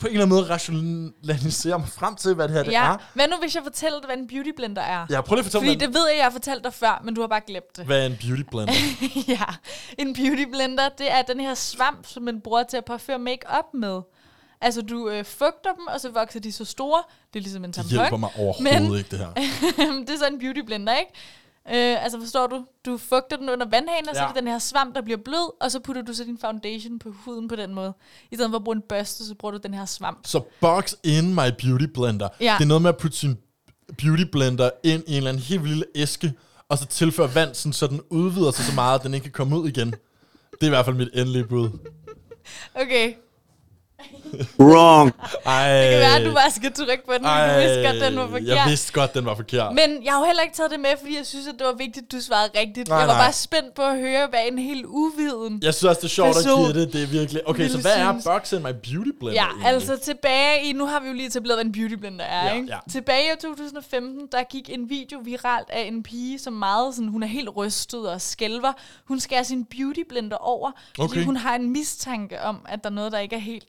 på 0.00 0.06
en 0.06 0.12
eller 0.12 0.24
anden 0.24 0.36
måde 0.38 0.50
rationalisere 0.50 1.78
mig 1.78 1.88
frem 1.88 2.16
til, 2.16 2.34
hvad 2.34 2.48
det 2.48 2.56
her 2.56 2.62
det 2.62 2.72
Ja. 2.72 2.92
er. 2.92 2.96
Hvad 3.14 3.28
nu, 3.28 3.36
hvis 3.40 3.54
jeg 3.54 3.62
fortæller 3.62 3.98
dig, 4.00 4.06
hvad 4.06 4.16
en 4.16 4.26
beauty 4.28 4.50
blender 4.56 4.82
er? 4.82 5.06
Ja, 5.10 5.20
prøv 5.20 5.34
lige 5.34 5.38
at 5.40 5.44
fortælle 5.44 5.60
Fordi 5.66 5.76
mig, 5.76 5.80
det 5.80 5.94
ved 5.94 6.08
jeg, 6.08 6.16
jeg 6.16 6.24
har 6.24 6.30
fortalt 6.30 6.64
dig 6.64 6.74
før, 6.74 7.00
men 7.04 7.14
du 7.14 7.20
har 7.20 7.28
bare 7.28 7.40
glemt 7.46 7.76
det. 7.76 7.84
hvad 7.86 8.02
er 8.02 8.06
en 8.06 8.16
beauty 8.20 8.42
blender? 8.50 8.74
ja, 9.38 9.44
en 9.98 10.14
beauty 10.14 10.44
blender, 10.52 10.88
det 10.88 11.12
er 11.12 11.22
den 11.22 11.40
her 11.40 11.54
svamp, 11.54 12.06
som 12.06 12.22
man 12.22 12.40
bruger 12.40 12.62
til 12.62 12.76
at 12.76 12.84
påføre 12.84 13.18
makeup 13.18 13.64
med. 13.74 14.00
Altså, 14.60 14.82
du 14.82 15.08
øh, 15.08 15.24
fugter 15.24 15.70
dem, 15.78 15.86
og 15.94 16.00
så 16.00 16.10
vokser 16.10 16.40
de 16.40 16.52
så 16.52 16.64
store. 16.64 17.02
Det 17.32 17.38
er 17.38 17.42
ligesom 17.42 17.64
en 17.64 17.70
Det 17.70 17.74
tampon. 17.76 17.90
hjælper 17.90 18.16
mig 18.16 18.30
overhovedet 18.38 18.82
Men- 18.82 18.94
ikke, 18.98 19.10
det 19.10 19.18
her. 19.18 19.32
det 20.06 20.10
er 20.10 20.18
så 20.18 20.26
en 20.26 20.38
beauty 20.38 20.60
blender, 20.60 20.96
ikke? 20.96 21.12
Øh, 21.72 22.04
altså 22.04 22.20
forstår 22.20 22.46
du? 22.46 22.64
Du 22.86 22.96
fugter 22.98 23.36
den 23.36 23.50
under 23.50 23.66
vandhanen, 23.70 24.08
og 24.08 24.14
så 24.16 24.20
Ja. 24.22 24.28
er 24.28 24.32
det 24.32 24.42
den 24.42 24.48
her 24.52 24.58
svamp, 24.58 24.94
der 24.94 25.02
bliver 25.02 25.18
blød, 25.24 25.52
og 25.62 25.70
så 25.70 25.80
putter 25.80 26.02
du 26.02 26.12
så 26.14 26.24
din 26.24 26.38
foundation 26.38 26.98
på 26.98 27.10
huden 27.24 27.48
på 27.48 27.56
den 27.56 27.74
måde. 27.74 27.92
I 28.30 28.34
stedet 28.34 28.50
for 28.50 28.58
at 28.58 28.64
bruge 28.64 28.76
en 28.76 28.82
børste, 28.88 29.26
så 29.26 29.34
bruger 29.34 29.52
du 29.52 29.58
den 29.62 29.74
her 29.74 29.84
svamp. 29.86 30.18
Så 30.26 30.40
box 30.60 30.92
in 31.04 31.34
my 31.34 31.48
beauty 31.58 31.84
blender. 31.94 32.28
Ja. 32.40 32.54
Det 32.58 32.64
er 32.64 32.68
noget 32.68 32.82
med 32.82 32.88
at 32.90 32.96
putte 32.96 33.16
sin 33.16 33.38
beauty 33.98 34.22
blender 34.32 34.70
ind 34.82 35.02
i 35.06 35.10
en 35.10 35.16
eller 35.16 35.28
anden 35.30 35.42
helt 35.42 35.64
lille 35.68 35.84
æske, 35.94 36.32
og 36.68 36.78
så 36.78 36.86
tilføre 36.86 37.34
vand, 37.34 37.54
sådan, 37.54 37.72
så 37.72 37.86
den 37.86 38.00
udvider 38.10 38.50
sig 38.50 38.64
så 38.64 38.74
meget, 38.74 38.98
at 38.98 39.04
den 39.04 39.14
ikke 39.14 39.24
kan 39.24 39.32
komme 39.32 39.58
ud 39.58 39.68
igen. 39.68 39.90
Det 40.52 40.62
er 40.62 40.66
i 40.66 40.68
hvert 40.68 40.84
fald 40.84 40.96
mit 40.96 41.08
endelige 41.14 41.44
bud. 41.44 41.70
Okay, 42.74 43.14
Wrong. 44.58 45.12
Ej, 45.46 45.80
det 45.82 45.90
kan 45.90 46.00
være, 46.00 46.16
at 46.16 46.26
du 46.26 46.32
bare 46.34 46.50
skal 46.50 46.72
trykke 46.72 47.06
på 47.06 47.12
den, 47.12 47.22
men 47.22 47.48
du 47.50 47.54
vidste 47.60 47.82
godt, 47.88 48.00
den 48.04 48.16
var 48.16 48.22
jeg 48.22 48.30
forkert. 48.30 48.68
vidste 48.68 48.92
godt, 48.92 49.14
den 49.14 49.24
var 49.24 49.34
forkert. 49.34 49.74
Men 49.74 50.04
jeg 50.04 50.12
har 50.12 50.20
jo 50.20 50.26
heller 50.26 50.42
ikke 50.42 50.54
taget 50.56 50.70
det 50.70 50.80
med, 50.80 50.90
fordi 51.00 51.16
jeg 51.16 51.26
synes, 51.26 51.46
at 51.48 51.54
det 51.58 51.66
var 51.66 51.72
vigtigt, 51.72 52.06
at 52.06 52.12
du 52.12 52.20
svarede 52.20 52.50
rigtigt. 52.60 52.88
Nej, 52.88 52.98
jeg 52.98 53.08
var 53.08 53.14
nej. 53.14 53.22
bare 53.24 53.32
spændt 53.32 53.74
på 53.74 53.82
at 53.82 53.98
høre, 53.98 54.26
hvad 54.30 54.40
en 54.52 54.58
helt 54.58 54.86
uviden... 54.86 55.60
Jeg 55.62 55.74
synes 55.74 55.84
også, 55.88 55.98
det 56.00 56.04
er 56.04 56.08
sjovt 56.08 56.28
at 56.28 56.34
Person 56.34 56.64
give 56.64 56.80
det. 56.80 56.92
Det 56.92 57.02
er 57.02 57.06
virkelig... 57.06 57.48
Okay, 57.48 57.68
så 57.68 57.78
hvad 57.80 57.92
synes. 57.92 58.26
er 58.26 58.32
box 58.38 58.52
in 58.52 58.58
my 58.62 58.72
beauty 58.82 59.10
blender 59.20 59.32
Ja, 59.42 59.46
egentlig? 59.46 59.66
altså 59.66 59.96
tilbage 60.04 60.64
i, 60.64 60.72
nu 60.72 60.86
har 60.86 61.00
vi 61.00 61.06
jo 61.08 61.12
lige 61.14 61.26
etableret, 61.26 61.56
hvad 61.56 61.64
en 61.64 61.72
beauty 61.72 61.94
blender 61.94 62.24
er, 62.24 62.46
Ja, 62.48 62.54
ikke? 62.54 62.68
ja. 62.68 62.78
Tilbage 62.92 63.24
i 63.36 63.40
2015, 63.42 64.28
der 64.32 64.42
gik 64.42 64.70
en 64.72 64.90
video 64.90 65.18
viralt 65.24 65.70
af 65.70 65.80
en 65.82 66.02
pige, 66.02 66.38
som 66.38 66.52
meget 66.52 66.94
sådan, 66.94 67.08
hun 67.08 67.22
er 67.22 67.26
helt 67.26 67.48
rystet 67.56 68.08
og 68.08 68.20
skælver. 68.20 68.72
Hun 69.08 69.20
skærer 69.20 69.42
sin 69.42 69.64
beauty 69.64 70.00
blender 70.08 70.36
over, 70.36 70.70
fordi 70.96 71.02
Okay. 71.10 71.24
hun 71.24 71.36
har 71.36 71.54
en 71.54 71.70
mistanke 71.72 72.40
om, 72.42 72.56
at 72.68 72.84
der 72.84 72.90
er 72.90 72.94
noget, 72.94 73.12
der 73.12 73.18
ikke 73.18 73.36
er 73.36 73.40
helt 73.40 73.66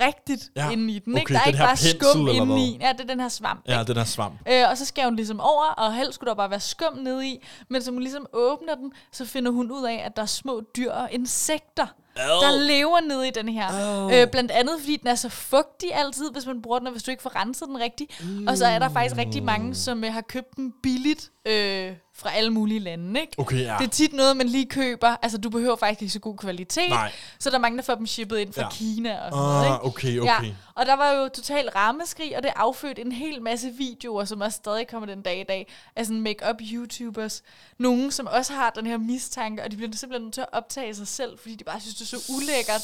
rigtigt 0.00 0.50
Ja, 0.56 0.70
inde 0.70 0.92
i 0.92 0.98
den. 0.98 1.12
okay, 1.14 1.20
ikke? 1.20 1.32
Der 1.34 1.40
er 1.40 1.44
ikke 1.46 1.58
bare 1.58 1.76
skum 1.76 2.28
inde 2.28 2.60
i. 2.60 2.78
Ja, 2.80 2.92
det 2.92 3.00
er 3.00 3.04
den 3.06 3.20
her 3.20 3.28
svamp. 3.28 3.62
Ja, 3.68 3.82
den 3.86 3.96
her 3.96 4.04
svamp. 4.04 4.34
Øh, 4.48 4.64
og 4.70 4.78
så 4.78 4.84
skærer 4.84 5.06
hun 5.06 5.16
ligesom 5.16 5.40
over, 5.40 5.64
og 5.64 5.94
helst 5.94 6.14
skulle 6.14 6.28
der 6.28 6.34
bare 6.34 6.50
være 6.50 6.60
skum 6.60 6.98
nede 6.98 7.28
i. 7.28 7.44
Men 7.70 7.82
som 7.82 7.94
hun 7.94 8.02
ligesom 8.02 8.26
åbner 8.32 8.74
den, 8.74 8.92
så 9.12 9.24
finder 9.24 9.50
hun 9.52 9.70
ud 9.72 9.84
af, 9.86 10.02
at 10.06 10.16
der 10.16 10.22
er 10.22 10.26
små 10.26 10.62
dyr 10.76 10.92
og 10.92 11.08
insekter, 11.12 11.86
der 12.16 12.58
lever 12.66 13.00
nede 13.08 13.28
i 13.28 13.30
den 13.30 13.48
her. 13.48 13.68
Øh, 14.12 14.26
blandt 14.30 14.50
andet, 14.50 14.74
fordi 14.80 14.96
den 14.96 15.08
er 15.08 15.14
så 15.14 15.28
fugtig 15.28 15.94
altid, 15.94 16.30
hvis 16.32 16.46
man 16.46 16.62
bruger 16.62 16.78
den, 16.78 16.86
og 16.86 16.92
hvis 16.92 17.02
du 17.02 17.10
ikke 17.10 17.22
får 17.22 17.36
renset 17.42 17.68
den 17.68 17.78
rigtigt. 17.80 18.22
Og 18.48 18.58
så 18.58 18.66
er 18.66 18.78
der 18.78 18.88
faktisk 18.88 19.16
rigtig 19.16 19.42
mange, 19.42 19.74
som 19.74 20.04
øh, 20.04 20.12
har 20.12 20.20
købt 20.20 20.56
den 20.56 20.72
billigt 20.82 21.30
øh, 21.46 21.92
fra 22.14 22.32
alle 22.32 22.50
mulige 22.50 22.80
lande. 22.80 23.20
Ikke? 23.20 23.32
Okay, 23.38 23.60
ja. 23.60 23.76
Det 23.78 23.84
er 23.84 23.90
tit 23.90 24.12
noget, 24.12 24.36
man 24.36 24.48
lige 24.48 24.66
køber. 24.66 25.16
Altså, 25.22 25.38
du 25.38 25.50
behøver 25.50 25.76
faktisk 25.76 26.02
ikke 26.02 26.12
så 26.12 26.18
god 26.18 26.36
kvalitet. 26.36 26.88
Nej. 26.88 27.12
Så 27.38 27.50
der 27.50 27.56
er 27.56 27.60
mange, 27.60 27.78
der 27.78 27.84
får 27.84 27.94
dem 27.94 28.06
shippet 28.06 28.38
ind 28.38 28.52
fra 28.52 28.60
Ja. 28.60 28.66
ja. 28.66 28.72
Kina 28.72 29.10
og 29.18 29.32
sådan 29.32 29.38
noget. 29.44 29.66
Ah, 29.66 29.74
Ikke? 29.74 29.84
okay, 29.86 30.14
Ja, 30.24 30.38
okay. 30.38 30.52
og 30.74 30.86
der 30.86 30.96
var 30.96 31.10
jo 31.12 31.28
total 31.34 31.68
rammeskrig, 31.70 32.36
og 32.36 32.42
det 32.42 32.50
affødte 32.56 33.02
en 33.02 33.12
hel 33.12 33.42
masse 33.42 33.70
videoer, 33.70 34.24
som 34.24 34.40
også 34.40 34.56
stadig 34.56 34.86
kommer 34.88 35.06
den 35.06 35.22
dag 35.22 35.40
i 35.40 35.44
dag, 35.48 35.72
af 35.96 36.06
sådan 36.06 36.20
make-up 36.20 36.56
YouTubers. 36.72 37.42
Nogen, 37.78 38.10
som 38.12 38.26
også 38.26 38.52
har 38.52 38.70
den 38.70 38.86
her 38.86 38.96
mistanke, 38.96 39.62
og 39.64 39.70
de 39.70 39.76
bliver 39.76 39.92
simpelthen 39.96 40.24
nødt 40.24 40.34
til 40.34 40.40
at 40.40 40.48
optage 40.52 40.94
sig 40.94 41.08
selv, 41.08 41.38
fordi 41.38 41.54
de 41.54 41.64
bare 41.64 41.80
synes, 41.80 41.94
det 41.94 42.02
er 42.12 42.18
så 42.18 42.32
ulækkert. 42.36 42.82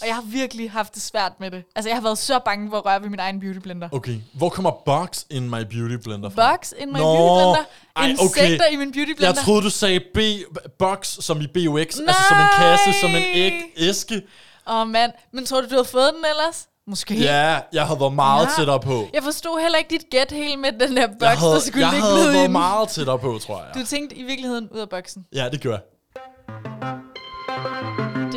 Og 0.00 0.06
jeg 0.06 0.14
har 0.14 0.22
virkelig 0.22 0.70
haft 0.70 0.94
det 0.94 1.02
svært 1.02 1.32
med 1.40 1.50
det. 1.50 1.64
Altså, 1.76 1.88
jeg 1.88 1.96
har 1.96 2.02
været 2.02 2.18
så 2.18 2.38
bange 2.44 2.70
for 2.70 2.76
at 2.78 2.84
røre 2.86 3.02
ved 3.02 3.08
min 3.08 3.18
egen 3.18 3.40
beautyblender. 3.40 3.88
Okay, 3.92 4.16
hvor 4.34 4.48
kommer 4.48 4.70
box 4.70 5.22
in 5.30 5.50
my 5.50 5.62
beauty 5.70 5.94
blender 6.04 6.30
fra? 6.30 6.52
Box 6.56 6.72
in 6.78 6.88
my 6.92 6.98
Nå, 6.98 7.04
beautyblender. 7.04 7.64
ej, 7.96 8.08
Insekter 8.08 8.64
okay. 8.66 8.72
i 8.72 8.76
min 8.76 8.92
beautyblender. 8.92 9.26
Jeg 9.26 9.36
troede, 9.36 9.62
du 9.62 9.70
sagde 9.70 10.00
B, 10.14 10.18
box 10.78 11.06
som 11.06 11.40
i 11.40 11.46
BOX, 11.46 11.80
altså 11.80 12.24
som 12.28 12.38
en 12.40 12.48
kasse, 12.58 13.00
som 13.00 13.10
en 13.10 13.22
æg, 13.34 13.52
æske. 13.76 14.22
Åh, 14.68 14.74
oh, 14.80 14.88
mand. 14.88 15.12
Men 15.32 15.46
tror 15.46 15.60
du, 15.60 15.66
du 15.66 15.70
havde 15.74 15.84
fået 15.84 16.10
den 16.16 16.24
ellers? 16.30 16.66
Måske. 16.86 17.14
Ja, 17.14 17.60
jeg 17.72 17.86
havde 17.86 18.00
været 18.00 18.12
meget 18.12 18.46
Ja. 18.46 18.50
tættere 18.58 18.80
på. 18.80 19.08
Jeg 19.12 19.22
forstod 19.22 19.60
heller 19.62 19.78
ikke 19.78 19.90
dit 19.90 20.10
gæt 20.10 20.30
helt 20.32 20.58
med 20.60 20.72
den 20.72 20.96
der 20.96 21.06
boks, 21.06 21.20
Jeg 21.20 21.38
havde, 21.38 21.52
der 21.52 21.60
skulle 21.60 21.86
jeg 21.86 21.94
ligge 21.94 22.06
havde 22.08 22.18
nede 22.18 22.30
i 22.30 22.32
været 22.34 22.42
den. 22.44 22.52
meget 22.52 22.88
tættere 22.88 23.18
på, 23.18 23.38
tror 23.38 23.56
jeg. 23.64 23.74
Du 23.82 23.86
tænkte 23.86 24.16
i 24.16 24.22
virkeligheden 24.22 24.68
ud 24.74 24.78
af 24.80 24.88
boksen. 24.88 25.24
Ja, 25.34 25.48
det 25.48 25.60
gør 25.62 25.70
jeg. 25.70 25.80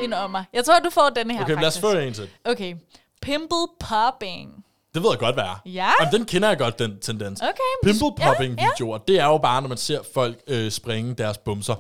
En 0.01 0.13
ommer. 0.13 0.43
Jeg 0.53 0.65
tror, 0.65 0.79
du 0.79 0.89
får 0.89 1.09
denne 1.15 1.33
her, 1.33 1.41
Okay, 1.43 1.55
lad 1.55 1.67
os 1.67 1.79
faktisk. 1.79 1.81
få 1.81 1.91
en 1.97 2.13
til. 2.13 2.29
Okay. 2.45 2.75
Pimple 3.21 3.67
popping. 3.79 4.65
Det 4.93 5.03
ved 5.03 5.09
jeg 5.09 5.19
godt, 5.19 5.35
hvad 5.35 5.43
er. 5.43 5.61
Ja? 5.65 5.91
Jamen, 5.99 6.13
den 6.13 6.25
kender 6.25 6.47
jeg 6.47 6.57
godt, 6.57 6.79
den 6.79 6.99
tendens. 6.99 7.41
Okay. 7.41 7.51
Pimple 7.83 8.25
popping 8.25 8.59
ja. 8.59 8.65
videoer, 8.65 8.97
det 8.97 9.19
er 9.19 9.25
jo 9.25 9.37
bare, 9.37 9.61
når 9.61 9.69
man 9.69 9.77
ser 9.77 9.99
folk 10.13 10.37
øh, 10.47 10.71
springe 10.71 11.13
deres 11.13 11.37
bumser. 11.37 11.75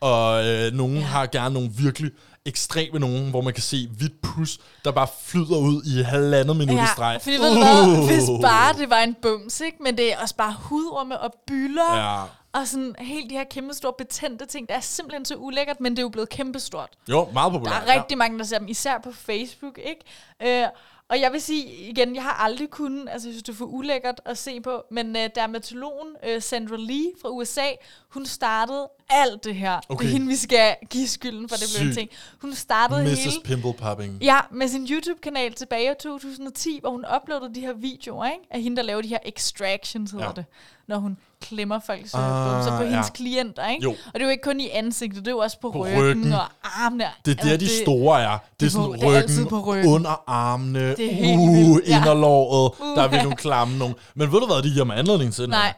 Og 0.00 0.46
øh, 0.46 0.72
nogen 0.72 0.96
ja. 0.96 1.02
har 1.02 1.26
gerne 1.26 1.54
nogle 1.54 1.70
virkelig 1.78 2.10
ekstreme 2.46 2.98
nogen, 2.98 3.30
hvor 3.30 3.40
man 3.40 3.52
kan 3.54 3.62
se 3.62 3.88
hvidt 3.98 4.20
pus, 4.22 4.58
der 4.84 4.90
bare 4.92 5.08
flyder 5.22 5.56
ud 5.58 5.82
i 5.98 6.02
halvandet 6.02 6.56
minut 6.56 6.82
i 6.82 6.86
streg. 6.92 7.12
Ja, 7.12 7.18
fordi 7.18 7.36
ved 7.36 7.54
du 7.54 7.58
hvad, 7.58 7.98
Uh. 8.00 8.06
hvis 8.06 8.42
bare 8.42 8.72
det 8.72 8.90
var 8.90 8.98
en 8.98 9.14
bums, 9.22 9.60
ikke? 9.60 9.76
men 9.80 9.96
det 9.98 10.12
er 10.12 10.18
også 10.18 10.36
bare 10.36 10.54
hudorme 10.58 11.20
og 11.20 11.34
bylder, 11.46 11.96
Ja. 11.96 12.22
og 12.60 12.68
sådan 12.68 12.94
helt 12.98 13.30
de 13.30 13.34
her 13.34 13.44
kæmpe 13.44 13.74
store 13.74 13.92
betændte 13.98 14.46
ting, 14.46 14.68
det 14.68 14.76
er 14.76 14.80
simpelthen 14.80 15.24
så 15.24 15.34
ulækkert, 15.34 15.80
men 15.80 15.92
det 15.92 15.98
er 15.98 16.02
jo 16.02 16.08
blevet 16.08 16.28
kæmpestort. 16.28 16.88
Jo, 17.08 17.28
meget 17.32 17.52
Der 17.52 17.58
populært. 17.58 17.82
er 17.86 17.94
rigtig 18.00 18.18
mange, 18.18 18.38
der 18.38 18.44
ser 18.44 18.58
dem, 18.58 18.68
især 18.68 18.98
på 19.04 19.12
Facebook, 19.12 19.78
ikke? 19.78 20.60
Øh, 20.62 20.68
og 21.14 21.20
jeg 21.20 21.32
vil 21.32 21.40
sige 21.40 21.88
igen, 21.88 22.14
jeg 22.14 22.22
har 22.22 22.32
aldrig 22.32 22.70
kunnet, 22.70 23.08
altså 23.10 23.28
jeg 23.28 23.32
synes, 23.32 23.42
det 23.42 23.52
er 23.52 23.56
for 23.56 23.64
ulækkert 23.64 24.20
at 24.24 24.38
se 24.38 24.60
på, 24.60 24.84
men 24.90 25.16
øh, 25.16 25.30
dermatologen 25.34 26.08
øh, 26.28 26.42
Sandra 26.42 26.76
Lee 26.78 27.12
fra 27.22 27.28
USA, 27.28 27.66
hun 28.08 28.26
startede 28.26 28.88
alt 29.10 29.44
det 29.44 29.54
her. 29.54 29.80
Okay. 29.88 30.04
Det 30.04 30.08
er 30.08 30.12
hende, 30.12 30.26
vi 30.26 30.36
skal 30.36 30.76
give 30.90 31.08
skylden 31.08 31.48
for, 31.48 31.56
det 31.56 31.66
blev 31.78 31.88
en 31.88 31.94
ting. 31.94 32.10
Hun 32.40 32.54
startede 32.54 33.00
Ja. 33.00 33.08
hele... 33.08 33.30
Mrs. 33.30 33.38
Pimple 33.44 33.72
Popping. 33.74 34.18
Ja, 34.22 34.40
med 34.50 34.68
sin 34.68 34.86
YouTube-kanal 34.90 35.52
tilbage 35.52 35.90
i 35.90 35.94
2010, 36.00 36.78
hvor 36.80 36.90
hun 36.90 37.04
uploadede 37.16 37.54
de 37.54 37.60
her 37.60 37.72
videoer, 37.72 38.24
ikke? 38.24 38.44
Af 38.50 38.62
hende, 38.62 38.76
der 38.76 38.82
laver 38.82 39.02
de 39.02 39.08
her 39.08 39.18
extractions, 39.26 40.10
hedder 40.10 40.26
ja. 40.26 40.32
det. 40.32 40.44
Når 40.86 40.96
hun 40.98 41.18
klemmer 41.48 41.80
folks 41.86 42.14
Ah, 42.14 42.20
uh, 42.20 42.54
bumser 42.54 42.76
på 42.78 42.82
hendes 42.84 43.06
ja. 43.06 43.12
klienter, 43.14 43.68
ikke? 43.68 43.82
Jo. 43.82 43.90
Og 43.90 44.14
det 44.14 44.20
er 44.20 44.24
jo 44.24 44.30
ikke 44.30 44.42
kun 44.42 44.60
i 44.60 44.68
ansigtet, 44.72 45.18
det 45.18 45.28
er 45.28 45.32
jo 45.32 45.38
også 45.38 45.58
på, 45.60 45.70
På 45.70 45.84
ryggen, 45.84 46.02
ryggen. 46.02 46.32
og 46.32 46.44
armene. 46.62 47.04
Det 47.24 47.30
er 47.30 47.42
der, 47.44 47.50
Altså, 47.52 47.66
de 47.66 47.82
store 47.82 48.22
er. 48.22 48.28
Det 48.28 48.34
er 48.34 48.38
det 48.60 48.66
er 48.66 48.70
sådan 48.70 48.86
på- 48.86 48.92
det 48.94 49.02
er 49.16 49.22
ryggen, 49.22 49.46
på 49.46 49.60
ryggen. 49.60 49.92
under 49.94 50.22
armene, 50.26 50.88
Det 50.96 51.10
er 51.12 51.14
helt 51.14 51.38
uh, 51.40 51.54
vildt, 51.54 51.88
ja. 51.88 51.96
inderlåret. 51.98 52.72
Der 52.96 53.02
er 53.02 53.08
virkelig 53.08 53.22
nogle 53.22 53.36
klamme 53.36 53.78
nogen. 53.78 53.94
Men 54.14 54.32
ved 54.32 54.40
du 54.40 54.46
hvad, 54.46 54.62
de 54.62 54.70
giver 54.70 54.84
mig 54.84 54.98
anledning 54.98 55.34
til? 55.34 55.48
Nej. 55.48 55.72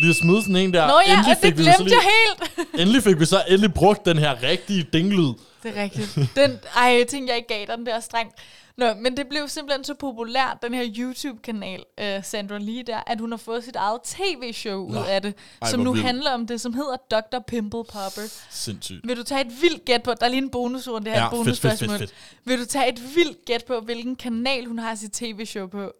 Lige 0.00 0.10
at 0.10 0.16
smide 0.16 0.42
sådan 0.42 0.56
en 0.56 0.72
der. 0.74 0.86
Nå 0.86 1.00
ja, 1.06 1.12
endelig 1.12 1.36
og 1.36 1.42
det 1.42 1.58
vi 1.58 1.64
jo 1.64 1.72
så 1.72 1.78
glemte 1.78 1.94
jeg 1.94 2.02
helt. 2.02 2.68
endelig 2.80 3.02
fik 3.02 3.20
vi 3.20 3.24
så 3.24 3.42
endelig 3.48 3.74
brugt 3.74 4.06
den 4.06 4.18
her 4.18 4.42
rigtige 4.42 4.86
dinglyd. 4.92 5.32
Det 5.62 5.78
er 5.78 5.82
rigtigt. 5.82 6.18
Den, 6.36 6.50
ej, 6.76 6.82
jeg 6.82 7.06
tænkte, 7.10 7.30
jeg 7.30 7.36
ikke 7.36 7.48
gav 7.48 7.66
dig 7.66 7.76
den 7.78 7.86
der 7.86 8.00
strengt. 8.00 8.34
Nå, 8.76 8.94
men 8.94 9.16
det 9.16 9.26
blev 9.28 9.48
simpelthen 9.48 9.84
så 9.84 9.94
populært, 9.94 10.58
den 10.62 10.74
her 10.74 10.84
YouTube-kanal, 10.98 11.84
uh, 12.00 12.24
Sandra 12.24 12.58
Lee 12.58 12.82
der, 12.82 13.00
at 13.06 13.20
hun 13.20 13.30
har 13.32 13.36
fået 13.36 13.64
sit 13.64 13.76
eget 13.76 14.00
tv-show 14.04 14.86
ud 14.90 15.04
af 15.08 15.22
det, 15.22 15.34
Ej, 15.62 15.70
som 15.70 15.80
nu 15.80 15.92
vildt. 15.92 16.06
handler 16.06 16.30
om 16.30 16.46
det, 16.46 16.60
som 16.60 16.74
hedder 16.74 16.96
Dr. 17.10 17.38
Pimple 17.38 17.84
Popper. 17.84 18.44
Sindssygt. 18.50 19.00
Vil 19.08 19.16
du 19.16 19.22
tage 19.22 19.40
et 19.40 19.62
vildt 19.62 19.84
gæt 19.84 20.02
på, 20.02 20.14
der 20.20 20.26
er 20.26 20.28
lige 20.30 20.42
en 20.42 20.50
bonusord, 20.50 21.02
det 21.02 21.12
her 21.12 21.18
Ja, 21.18 21.24
ja, 21.24 21.28
fedt, 21.30 21.32
fedt, 21.32 21.44
bonusspørgsmål. 21.44 21.98
fedt, 21.98 22.14
Vil 22.44 22.58
du 22.60 22.64
tage 22.64 22.88
et 22.88 23.16
vildt 23.16 23.44
gæt 23.44 23.64
på, 23.64 23.80
hvilken 23.80 24.16
kanal 24.16 24.64
hun 24.66 24.78
har 24.78 24.94
sit 24.94 25.12
tv-show 25.12 25.66
på? 25.66 25.92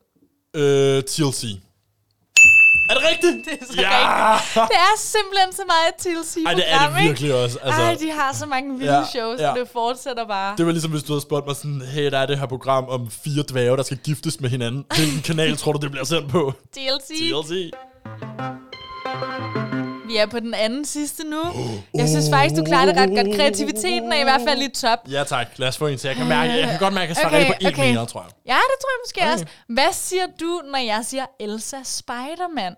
Øh, 0.54 1.02
TLC. 1.02 1.44
Er 2.90 2.94
det 2.94 3.02
rigtigt? 3.10 3.44
Det 3.44 3.52
er 3.60 3.64
så 3.74 3.80
ja! 3.80 3.88
rigtigt. 4.34 4.54
Det 4.54 4.76
er 4.88 4.94
simpelthen 4.98 5.52
så 5.52 5.62
meget 5.72 5.86
et 5.88 5.96
TLC-program, 6.02 6.46
Ej, 6.46 6.54
det 6.54 6.64
er 6.72 6.96
det 6.96 7.04
virkelig 7.08 7.34
også. 7.34 7.58
Altså, 7.62 7.82
Ej, 7.82 7.94
de 8.00 8.10
har 8.10 8.32
så 8.34 8.46
mange 8.46 8.78
vilde 8.78 8.94
Ja, 8.96 9.04
shows, 9.14 9.40
ja. 9.40 9.52
det 9.54 9.68
fortsætter 9.72 10.26
bare. 10.26 10.56
Det 10.56 10.66
var 10.66 10.72
ligesom, 10.72 10.90
hvis 10.90 11.02
du 11.02 11.12
havde 11.12 11.20
spurgt 11.22 11.46
mig 11.46 11.56
sådan, 11.56 11.82
hey, 11.94 12.10
der 12.10 12.18
er 12.18 12.26
det 12.26 12.38
her 12.38 12.46
program 12.46 12.84
om 12.88 13.10
fire 13.10 13.42
dværge, 13.48 13.76
der 13.76 13.82
skal 13.82 13.96
giftes 13.96 14.40
med 14.40 14.50
hinanden. 14.50 14.84
Hvilken 14.96 15.22
kanal 15.22 15.56
tror 15.56 15.72
du, 15.72 15.78
det 15.78 15.90
bliver 15.90 16.04
sendt 16.04 16.30
på? 16.30 16.52
TLC. 16.72 17.32
TLC. 17.32 17.70
Vi 20.10 20.16
er 20.16 20.26
på 20.26 20.40
den 20.40 20.54
anden 20.54 20.84
sidste 20.84 21.24
nu. 21.24 21.42
Jeg 21.94 22.08
synes 22.08 22.30
faktisk, 22.30 22.60
du 22.60 22.64
klarer 22.64 22.86
det 22.86 22.96
ret 22.96 23.08
godt. 23.08 23.36
Kreativiteten 23.36 24.12
er 24.12 24.20
i 24.20 24.22
hvert 24.22 24.40
fald 24.48 24.62
i 24.62 24.68
top. 24.68 24.98
Ja 25.10 25.24
tak, 25.24 25.58
lad 25.58 25.68
os 25.68 25.78
få 25.78 25.86
en 25.86 25.98
til. 25.98 26.08
Jeg 26.08 26.16
kan, 26.16 26.26
mærke, 26.26 26.52
jeg 26.52 26.68
kan 26.68 26.78
godt 26.78 26.94
mærke, 26.94 27.10
at 27.10 27.16
jeg 27.16 27.16
svarer 27.16 27.44
Okay, 27.44 27.46
på 27.46 27.54
en 27.60 27.66
okay. 27.66 27.94
mere, 27.94 28.06
tror 28.06 28.22
jeg. 28.22 28.30
Ja, 28.46 28.54
det 28.54 28.76
tror 28.80 28.90
jeg 28.90 29.00
måske 29.06 29.20
Okay. 29.20 29.32
også. 29.32 29.46
Hvad 29.68 29.92
siger 29.92 30.26
du, 30.40 30.62
når 30.70 30.78
jeg 30.78 31.04
siger 31.04 31.26
Elsa 31.40 31.82
Spiderman? 31.84 32.74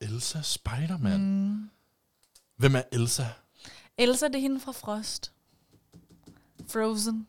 Elsa 0.00 0.38
Spiderman. 0.42 1.20
Mm. 1.20 1.70
Hvem 2.58 2.74
er 2.76 2.82
Elsa? 2.92 3.24
Elsa, 3.98 4.26
det 4.26 4.34
er 4.36 4.40
hende 4.40 4.60
fra 4.60 4.72
Frost. 4.72 5.32
Frozen. 6.72 7.26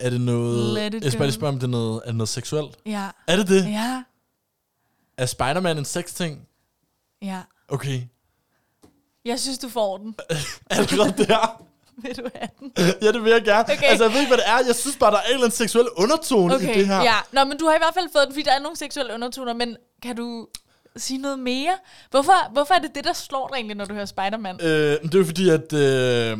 Er 0.00 0.10
det 0.10 0.20
noget... 0.20 0.76
Jeg 0.94 1.02
skal 1.02 1.18
bare 1.18 1.26
lige 1.26 1.34
spørge, 1.34 1.52
om 1.52 1.58
det 1.58 1.66
er 1.66 1.70
noget, 1.70 2.02
er 2.04 2.06
det 2.08 2.16
noget 2.16 2.28
seksuelt. 2.28 2.76
Ja. 2.86 3.08
Er 3.26 3.36
det 3.36 3.48
det? 3.48 3.66
Ja. 3.70 4.02
Er 5.22 5.26
Spider-Man 5.26 5.78
en 5.78 5.84
sex-ting? 5.84 6.40
Ja. 7.22 7.38
Okay. 7.68 8.00
Jeg 9.24 9.40
synes, 9.40 9.58
du 9.58 9.68
får 9.68 9.98
den. 9.98 10.14
Allerede 10.70 11.24
der? 11.26 11.62
Vil 12.02 12.16
du 12.16 12.22
have 12.34 12.48
den? 12.60 12.72
ja, 13.02 13.12
det 13.12 13.24
vil 13.24 13.32
jeg 13.32 13.42
gerne. 13.44 13.62
Okay. 13.72 13.82
Altså, 13.82 14.04
jeg 14.04 14.12
ved 14.12 14.20
ikke, 14.20 14.30
hvad 14.30 14.38
det 14.38 14.48
er. 14.48 14.58
Jeg 14.66 14.74
synes 14.74 14.96
bare, 14.96 15.10
der 15.10 15.16
er 15.16 15.22
en 15.22 15.28
eller 15.30 15.44
anden 15.44 15.56
seksuel 15.56 15.88
undertone 15.96 16.52
i 16.52 16.56
Okay, 16.56 16.74
det 16.78 16.86
her. 16.86 17.02
ja. 17.02 17.14
Nå, 17.32 17.44
men 17.44 17.58
du 17.58 17.66
har 17.66 17.74
i 17.74 17.78
hvert 17.78 17.94
fald 17.94 18.08
fået 18.12 18.24
den, 18.26 18.32
fordi 18.34 18.42
der 18.42 18.52
er 18.52 18.58
nogle 18.60 18.76
seksuelle 18.76 19.14
undertoner, 19.14 19.52
men 19.52 19.76
kan 20.02 20.16
du 20.16 20.48
sige 20.96 21.18
noget 21.18 21.38
mere? 21.38 21.74
Hvorfor, 22.10 22.52
hvorfor 22.52 22.74
er 22.74 22.78
det 22.78 22.94
det, 22.94 23.04
der 23.04 23.12
slår 23.12 23.48
dig 23.48 23.54
egentlig, 23.54 23.76
når 23.76 23.84
du 23.84 23.94
hører 23.94 24.04
Spider-Man? 24.06 24.58
Øh, 24.62 24.68
det 25.02 25.14
er 25.14 25.18
jo 25.18 25.24
fordi, 25.24 25.48
at... 25.50 25.72
Øh, 25.72 26.38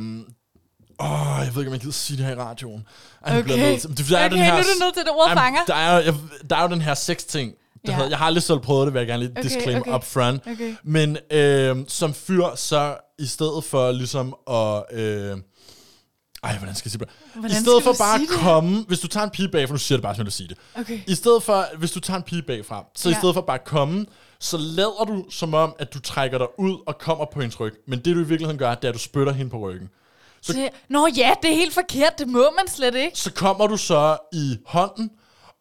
åh, 1.01 1.39
jeg 1.45 1.51
ved 1.55 1.63
ikke, 1.63 1.69
om 1.69 1.73
jeg 1.73 1.81
gider 1.81 1.93
sige 1.93 2.17
det 2.17 2.27
her 2.27 2.33
i 2.33 2.37
radioen. 2.39 2.87
Ej, 3.27 3.39
Okay. 3.39 3.49
nødt 3.49 3.51
er, 3.51 4.07
der 4.09 4.19
er 4.19 4.27
Okay, 4.27 4.37
den 4.37 4.45
her, 4.45 4.53
nu 4.53 4.59
er 4.59 4.63
du 4.63 4.85
nødt 4.85 4.95
til 4.95 5.03
det 5.05 5.13
ord 5.13 5.29
Jamen, 5.29 5.43
fanger. 5.43 5.65
Der 5.67 5.75
er, 5.75 6.07
jo- 6.07 6.15
der 6.51 6.57
er 6.57 6.63
jo 6.63 6.69
den 6.69 6.81
her 6.81 6.95
sex-ting. 6.95 7.55
Ja. 7.91 7.95
hedder, 7.97 8.09
jeg 8.11 8.19
har 8.19 8.27
aldrig 8.27 8.43
selv 8.43 8.59
prøvet 8.59 8.87
det, 8.87 8.95
vil 8.95 9.01
jeg 9.01 9.07
gerne 9.07 9.23
lige 9.23 9.33
Okay, 9.33 9.43
disclaim 9.43 9.79
okay. 9.81 9.95
up 9.95 10.05
front. 10.05 10.47
Okay. 10.47 10.75
Men 10.85 11.19
øh, 11.31 11.77
som 11.89 12.15
fyr, 12.15 12.55
så 12.57 12.97
i 13.19 13.27
stedet 13.27 13.65
for 13.65 13.93
ligesom 13.93 14.35
at... 14.51 14.83
Øh, 14.99 15.37
ej, 16.43 16.59
hvordan 16.59 16.75
skal 16.75 16.87
jeg 16.89 16.91
sige 16.93 16.99
det? 16.99 17.09
Hvordan 17.35 17.57
I 17.57 17.61
stedet 17.61 17.83
for 17.83 17.95
bare 17.99 18.15
at 18.15 18.21
det? 18.21 18.29
komme... 18.29 18.85
Hvis 18.89 19.01
du 19.01 19.07
tager 19.09 19.25
en 19.25 19.31
pige 19.31 19.49
bagfra... 19.49 19.73
Nu 19.75 19.79
siger 19.79 19.99
det 19.99 20.03
bare, 20.03 20.15
som 20.15 20.25
jeg 20.25 20.33
sige 20.33 20.49
det. 20.49 20.57
Okay. 20.75 21.01
I 21.07 21.15
stedet 21.15 21.43
for, 21.43 21.77
hvis 21.79 21.91
du 21.93 22.01
tager 22.01 22.17
en 22.17 22.23
pige 22.23 22.43
bagfra, 22.43 22.85
så 22.97 23.09
ja. 23.09 23.15
i 23.15 23.19
stedet 23.19 23.35
for 23.35 23.41
bare 23.43 23.59
at 23.59 23.65
komme, 23.65 24.07
så 24.41 24.57
lader 24.59 25.05
du 25.09 25.25
som 25.31 25.55
om, 25.55 25.75
at 25.79 25.95
du 25.95 26.01
trækker 26.01 26.39
dig 26.39 26.47
ud 26.59 26.77
og 26.87 26.99
kommer 26.99 27.25
på 27.33 27.41
hendes 27.41 27.61
ryg. 27.61 27.73
Men 27.87 27.99
det 27.99 28.05
du 28.17 28.21
i 28.21 28.25
virkeligheden 28.27 28.59
gør, 28.59 28.75
det 28.75 28.85
er, 28.85 28.89
at 28.89 28.95
du 28.95 28.99
spytter 28.99 29.33
hende 29.33 29.51
på 29.51 29.59
ryggen. 29.59 29.89
Så- 30.43 30.53
Det, 30.53 30.69
nå 30.89 31.09
ja, 31.17 31.35
det 31.43 31.51
er 31.51 31.55
helt 31.55 31.75
forkert. 31.75 32.19
Det 32.19 32.29
må 32.29 32.51
man 32.59 32.69
slet 32.69 32.95
ikke. 32.95 33.19
Så 33.19 33.33
kommer 33.33 33.67
du 33.67 33.77
så 33.77 34.17
i 34.33 34.57
hånden, 34.67 35.11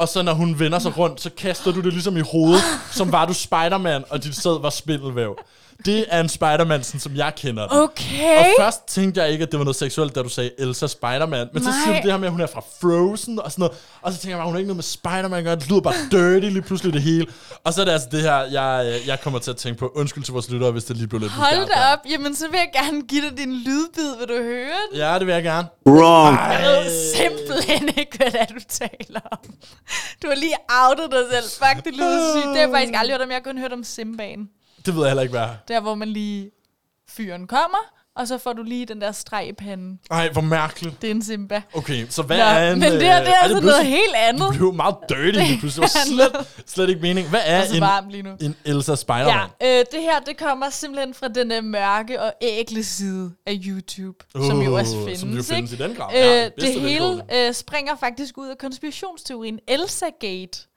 og 0.01 0.09
så 0.09 0.21
når 0.21 0.33
hun 0.33 0.59
vender 0.59 0.79
sig 0.79 0.97
rundt, 0.97 1.21
så 1.21 1.29
kaster 1.37 1.71
du 1.71 1.81
det 1.81 1.93
ligesom 1.93 2.17
i 2.17 2.19
hovedet, 2.19 2.63
som 2.91 3.11
var 3.11 3.25
du 3.25 3.33
Spider-Man, 3.33 4.03
og 4.09 4.23
dit 4.23 4.35
sæd 4.35 4.61
var 4.61 4.69
spindelvæv. 4.69 5.37
Det 5.85 6.05
er 6.09 6.19
en 6.19 6.29
Spider-Man, 6.29 6.83
sådan 6.83 6.99
som 6.99 7.15
jeg 7.15 7.33
kender 7.35 7.67
den. 7.67 7.77
Okay. 7.77 8.37
Og 8.39 8.45
først 8.59 8.87
tænkte 8.87 9.21
jeg 9.21 9.31
ikke, 9.31 9.43
at 9.43 9.51
det 9.51 9.59
var 9.59 9.65
noget 9.65 9.75
seksuelt, 9.75 10.15
da 10.15 10.21
du 10.21 10.29
sagde 10.29 10.51
Elsa 10.59 10.87
Spider-Man. 10.87 11.47
Men 11.53 11.63
så 11.63 11.69
Nej. 11.69 11.79
siger 11.83 11.95
du 11.95 12.01
det 12.03 12.11
her 12.11 12.17
med, 12.17 12.27
at 12.27 12.31
hun 12.31 12.41
er 12.41 12.47
fra 12.47 12.61
Frozen 12.81 13.39
og 13.39 13.51
sådan 13.51 13.61
noget. 13.61 13.77
Og 14.01 14.13
så 14.13 14.19
tænker 14.19 14.35
jeg 14.35 14.39
bare, 14.39 14.45
hun 14.47 14.55
er 14.55 14.59
ikke 14.59 14.67
noget 14.67 14.77
med 14.77 14.83
Spider-Man 14.83 15.37
at 15.39 15.43
gøre. 15.43 15.55
Det 15.55 15.69
lyder 15.69 15.81
bare 15.81 15.93
dirty 16.11 16.47
lige 16.47 16.61
pludselig 16.61 16.93
det 16.93 17.01
hele. 17.01 17.27
Og 17.63 17.73
så 17.73 17.81
er 17.81 17.85
det 17.85 17.91
altså 17.91 18.07
det 18.11 18.21
her, 18.21 18.35
jeg, 18.35 18.99
jeg 19.07 19.21
kommer 19.21 19.39
til 19.39 19.51
at 19.51 19.57
tænke 19.57 19.79
på. 19.79 19.91
Undskyld 19.95 20.23
til 20.23 20.31
vores 20.33 20.49
lyttere, 20.49 20.71
hvis 20.71 20.83
det 20.83 20.97
lige 20.97 21.07
blev 21.07 21.21
lidt 21.21 21.31
Hold 21.31 21.67
da 21.67 21.93
op. 21.93 21.99
Jamen, 22.09 22.35
så 22.35 22.45
vil 22.51 22.57
jeg 22.57 22.83
gerne 22.83 23.01
give 23.01 23.21
dig 23.29 23.37
din 23.37 23.53
lydbid. 23.53 24.17
Vil 24.19 24.27
du 24.27 24.43
høre 24.43 24.77
den? 24.91 24.99
Ja, 24.99 25.19
det 25.19 25.27
vil 25.27 25.33
jeg 25.33 25.43
gerne. 25.43 25.67
Wrong. 25.85 26.37
Jeg 26.37 26.83
ved 26.85 27.13
simpelthen 27.15 27.89
ikke, 27.97 28.17
hvad 28.17 28.31
det 28.31 28.41
er, 28.41 28.45
du 28.45 28.59
taler 28.69 29.19
om. 29.31 29.37
Du 30.23 30.27
har 30.27 30.35
lige 30.35 30.55
outet 30.69 31.11
dig 31.11 31.23
selv. 31.31 31.49
Fuck, 31.63 31.85
det 31.85 31.93
lyder 31.95 32.19
sygt. 32.35 32.47
Det 32.47 32.55
har 32.55 32.61
jeg 32.61 32.69
faktisk 32.73 32.93
aldrig 32.99 33.13
hørt 33.13 33.21
om. 33.21 33.29
Jeg 33.29 33.35
har 33.35 33.51
kun 33.51 33.57
hørt 33.57 33.73
om 33.73 33.83
Simbaen. 33.83 34.49
Det 34.85 34.95
ved 34.95 35.01
jeg 35.01 35.09
heller 35.09 35.21
ikke, 35.23 35.31
hvad 35.31 35.41
er. 35.41 35.49
Der, 35.67 35.79
hvor 35.79 35.95
man 35.95 36.07
lige... 36.07 36.51
Fyren 37.09 37.47
kommer, 37.47 37.77
og 38.15 38.27
så 38.27 38.37
får 38.37 38.53
du 38.53 38.63
lige 38.63 38.85
den 38.85 39.01
der 39.01 39.11
streg 39.11 39.47
i 39.47 39.53
panden. 39.53 39.99
Ej, 40.11 40.29
hvor 40.31 40.41
mærkeligt. 40.41 41.01
Det 41.01 41.07
er 41.07 41.11
en 41.11 41.23
Simba. 41.23 41.61
Okay, 41.73 42.05
så 42.09 42.21
hvad 42.23 42.37
Nå, 42.37 42.43
er 42.43 42.71
en... 42.71 42.79
men 42.79 42.91
det 42.91 43.01
her, 43.03 43.19
øh, 43.19 43.25
det 43.25 43.29
er 43.33 43.35
altså 43.35 43.49
noget 43.49 43.61
pludselig- 43.63 43.91
helt 43.91 44.15
andet. 44.15 44.49
Det 44.49 44.57
blev 44.57 44.73
meget 44.73 44.95
dirty 45.09 45.39
lige 45.39 45.59
pludselig. 45.59 45.89
Det 45.89 45.95
var 46.17 46.31
slet, 46.31 46.63
slet 46.65 46.89
ikke 46.89 47.01
mening. 47.01 47.29
Hvad 47.29 47.39
er 47.45 47.61
Det 47.61 47.71
er 47.71 47.75
en, 47.75 47.81
varmt 47.81 48.11
lige 48.11 48.23
nu. 48.23 48.29
en 48.41 48.55
Elsa 48.65 48.91
Ja, 48.91 48.95
Spider-Man? 48.95 49.49
øh, 49.63 49.85
det 49.91 50.01
her, 50.01 50.19
det 50.19 50.37
kommer 50.37 50.69
simpelthen 50.69 51.13
fra 51.13 51.27
den 51.27 51.51
uh, 51.57 51.63
mørke 51.63 52.21
og 52.21 52.33
ægle 52.41 52.83
side 52.83 53.31
af 53.45 53.59
YouTube, 53.65 54.17
uh, 54.35 54.45
som 54.45 54.61
jo 54.61 54.77
også 54.77 54.97
Uh, 54.97 55.03
findes, 55.03 55.19
som 55.19 55.29
jo 55.29 55.43
findes 55.43 55.71
ikke? 55.71 55.83
i 55.83 55.87
den 55.87 55.95
grad. 55.95 56.15
Øh, 56.15 56.21
Ja, 56.21 56.49
det 56.49 56.81
hele 56.81 57.23
øh, 57.47 57.53
springer 57.53 57.95
faktisk 57.95 58.37
ud 58.37 58.47
af 58.47 58.57
konspirationsteorien 58.57 59.59
Elsa-gate. 59.67 60.67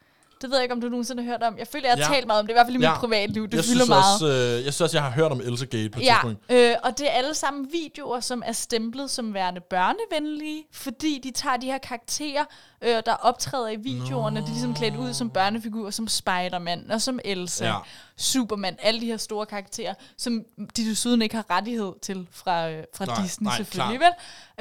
Det 0.42 0.51
ved 0.51 0.57
jeg 0.59 0.62
ikke, 0.62 0.73
om 0.75 0.81
du 0.81 0.88
nogensinde 0.88 1.23
har 1.23 1.31
hørt 1.31 1.42
om. 1.42 1.59
Jeg 1.59 1.66
føler, 1.66 1.88
jeg 1.88 1.97
har 1.97 2.12
Ja. 2.12 2.14
talt 2.16 2.27
meget 2.27 2.40
om 2.40 2.47
det, 2.47 2.53
i 2.53 2.55
hvert 2.55 2.66
fald 2.66 2.75
i 2.75 2.79
mit 2.79 2.87
Ja. 2.87 2.99
privatliv. 2.99 3.49
Det 3.49 3.55
jeg 3.57 3.64
fylder 3.64 3.87
meget. 3.87 4.14
Også, 4.14 4.27
øh, 4.27 4.53
jeg 4.64 4.73
synes 4.73 4.81
også, 4.81 4.97
jeg 4.97 5.03
har 5.05 5.11
hørt 5.11 5.33
om 5.33 5.40
Elsa 5.40 5.64
Gate 5.64 5.88
på 5.90 6.01
et 6.01 6.05
Ja, 6.05 6.16
tidspunkt. 6.23 6.53
øh, 6.53 6.75
og 6.85 6.99
det 6.99 7.07
er 7.07 7.11
alle 7.11 7.35
sammen 7.35 7.68
videoer, 7.73 8.20
som 8.20 8.42
er 8.47 8.53
stemplet 8.53 9.11
som 9.11 9.35
værende 9.35 9.61
børnevenlige, 9.70 10.64
fordi 10.73 11.20
de 11.25 11.31
tager 11.31 11.57
de 11.57 11.66
her 11.66 11.79
karakterer, 11.79 12.44
øh, 12.85 13.03
der 13.07 13.12
optræder 13.12 13.68
i 13.68 13.77
videoerne, 13.77 14.40
de 14.40 14.44
er 14.44 14.49
ligesom 14.49 14.75
klædt 14.75 14.97
ud 14.97 15.14
som 15.14 15.31
børnefigurer, 15.31 15.90
som 15.90 16.09
Spider-Man 16.09 16.90
og 16.90 17.03
som 17.03 17.20
Elsa, 17.25 17.66
Ja. 17.66 17.75
Superman, 18.16 18.77
alle 18.83 19.01
de 19.01 19.07
her 19.07 19.16
store 19.16 19.47
karakterer, 19.47 19.94
som 20.16 20.44
de 20.77 20.85
desuden 20.90 21.23
ikke 21.23 21.35
har 21.35 21.44
rettighed 21.51 21.92
til 22.03 22.27
fra, 22.31 22.70
øh, 22.70 22.85
fra 22.94 23.05
Nej, 23.05 23.23
Disney 23.23 23.44
nej, 23.47 23.57
selvfølgelig. 23.57 24.01
Vel? 24.01 24.12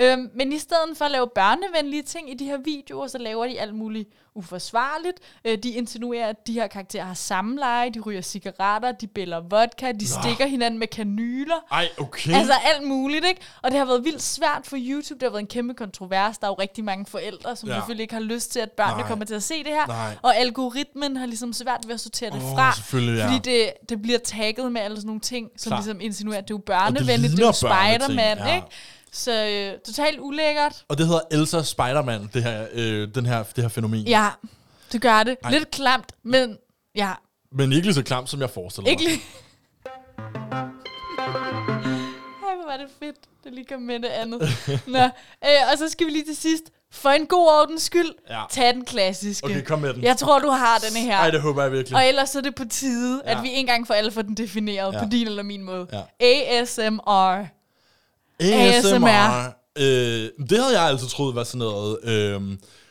Øhm, 0.06 0.30
men 0.36 0.54
i 0.54 0.60
stedet 0.60 0.98
for 0.98 1.06
at 1.06 1.12
lave 1.12 1.28
børnevenlige 1.36 2.04
ting 2.04 2.32
i 2.32 2.34
de 2.34 2.46
her 2.46 2.58
videoer, 2.58 3.08
så 3.08 3.18
laver 3.18 3.48
de 3.48 3.60
alt 3.60 3.76
muligt 3.76 4.10
uforsvarligt. 4.36 5.20
Øh, 5.46 5.58
de 5.58 5.70
insinuerer, 5.70 6.28
at 6.28 6.48
de 6.48 6.54
her 6.54 6.68
karakterer 6.68 7.06
har 7.06 7.14
samleje, 7.14 7.90
de 7.90 8.00
ryger 8.00 8.22
cigaretter, 8.22 8.92
de 8.92 9.08
bæller 9.08 9.40
vodka, 9.40 9.92
de 9.92 10.08
stikker 10.08 10.46
hinanden 10.48 10.80
med 10.80 10.88
kanyler. 10.88 11.56
Ej, 11.72 11.90
okay. 11.98 12.34
Altså 12.34 12.54
alt 12.66 12.88
muligt, 12.88 13.26
ikke? 13.26 13.42
Og 13.62 13.72
det 13.72 13.80
har 13.80 13.86
været 13.86 14.04
vildt 14.04 14.22
svært 14.22 14.62
for 14.64 14.78
YouTube. 14.80 15.20
Det 15.20 15.24
har 15.24 15.30
været 15.30 15.42
en 15.42 15.48
kæmpe 15.48 15.74
kontrovers. 15.74 16.38
Der 16.38 16.48
er 16.48 16.52
jo 16.52 16.56
rigtig 16.56 16.84
mange 16.84 17.06
forældre, 17.06 17.56
som 17.56 17.70
ja. 17.70 17.76
selvfølgelig 17.76 18.04
ikke 18.04 18.13
har 18.14 18.20
lyst 18.22 18.52
til, 18.52 18.60
at 18.60 18.72
børnene 18.72 18.98
Nej. 19.00 19.08
kommer 19.08 19.26
til 19.26 19.34
at 19.36 19.44
se 19.44 19.58
det 19.64 19.72
her. 19.72 19.88
Nej. 19.88 20.16
Og 20.22 20.38
algoritmen 20.38 21.18
har 21.18 21.26
ligesom 21.26 21.54
svært 21.54 21.80
ved 21.88 21.94
at 21.94 22.00
sortere 22.00 22.30
det 22.30 22.36
Åh, 22.44 22.52
fra. 22.56 22.74
ja. 23.00 23.26
Fordi 23.26 23.40
det, 23.52 23.74
det 23.90 24.02
bliver 24.02 24.20
tagget 24.20 24.72
med 24.72 24.82
alle 24.82 24.98
sådan 24.98 25.06
nogle 25.08 25.22
ting, 25.22 25.50
som 25.58 25.70
Klar. 25.70 25.78
ligesom 25.78 26.02
insinuerer, 26.02 26.38
at 26.38 26.48
det 26.48 26.54
er 26.54 26.58
jo 26.58 26.62
børnevenligt, 26.66 27.32
det, 27.32 27.38
det 27.38 27.44
er 27.44 27.48
jo 27.48 27.52
Spider-Man, 27.52 28.38
ja. 28.38 28.56
ikke? 28.56 28.68
Så 29.12 29.46
øh, 29.46 29.80
totalt 29.86 30.20
ulækkert. 30.20 30.84
Og 30.88 30.98
det 30.98 31.08
hedder 31.08 31.22
Elsa 31.32 31.62
Spider-Man, 31.64 32.30
det 32.34 32.44
her, 32.44 32.66
øh, 32.74 33.08
den 33.16 33.26
her, 33.26 33.44
det 33.44 33.64
her 33.64 33.70
fænomen. 33.70 34.00
Ja, 34.08 34.30
det 34.92 35.02
gør 35.02 35.24
det. 35.24 35.38
Ej. 35.44 35.52
Lidt 35.52 35.72
klamt, 35.72 36.12
men 36.24 36.58
ja, 36.96 37.12
Men 37.52 37.72
ikke 37.74 37.88
lige 37.88 37.94
så 37.96 38.04
klamt, 38.04 38.30
som 38.30 38.42
jeg 38.42 38.50
forestiller 38.50 38.90
ikke 38.90 39.04
mig. 39.04 39.12
lige... 39.12 39.22
Ej, 42.48 42.56
hvor 42.56 42.66
var 42.72 42.78
det 42.78 42.88
fedt, 43.00 43.16
det 43.44 43.54
lige 43.54 43.66
kom 43.66 43.82
med 43.82 44.00
det 44.00 44.08
andet. 44.08 44.40
Nå, 44.88 45.00
øh, 45.00 45.72
og 45.72 45.78
så 45.78 45.90
skal 45.90 46.08
vi 46.08 46.12
lige 46.12 46.26
til 46.26 46.36
sidst, 46.38 46.64
for 46.94 47.10
en 47.10 47.26
god 47.26 47.48
ordens 47.62 47.82
skyld, 47.84 48.10
Ja. 48.30 48.42
tag 48.50 48.74
den 48.74 48.86
klassiske. 48.86 49.46
Okay, 49.46 49.64
kom 49.64 49.80
med 49.80 49.94
den. 49.94 50.04
Jeg 50.04 50.18
tror, 50.18 50.40
du 50.40 50.50
har 50.50 50.78
denne 50.78 51.00
her. 51.00 51.18
Ej, 51.18 51.30
det 51.30 51.42
håber 51.42 51.64
jeg 51.64 51.72
virkelig. 51.72 51.96
Og 51.98 52.08
ellers 52.08 52.30
så 52.30 52.38
er 52.38 52.42
det 52.42 52.56
på 52.56 52.64
tide, 52.70 53.22
Ja. 53.26 53.32
at 53.38 53.44
vi 53.44 53.50
en 53.52 53.66
gang 53.66 53.88
for 53.88 53.94
alle 53.94 54.12
får 54.12 54.22
den 54.22 54.36
defineret 54.38 54.94
Ja. 54.94 55.00
på 55.04 55.06
din 55.12 55.28
eller 55.28 55.44
min 55.44 55.64
måde. 55.64 55.88
Ja. 56.22 56.62
ASMR. 56.62 57.46
ASMR. 58.40 59.46
Øh, 59.78 60.30
det 60.50 60.58
havde 60.60 60.80
jeg 60.80 60.88
altid 60.90 61.08
troet 61.08 61.36
var 61.36 61.44
sådan 61.44 61.60
noget 61.60 62.00
øh, 62.04 62.42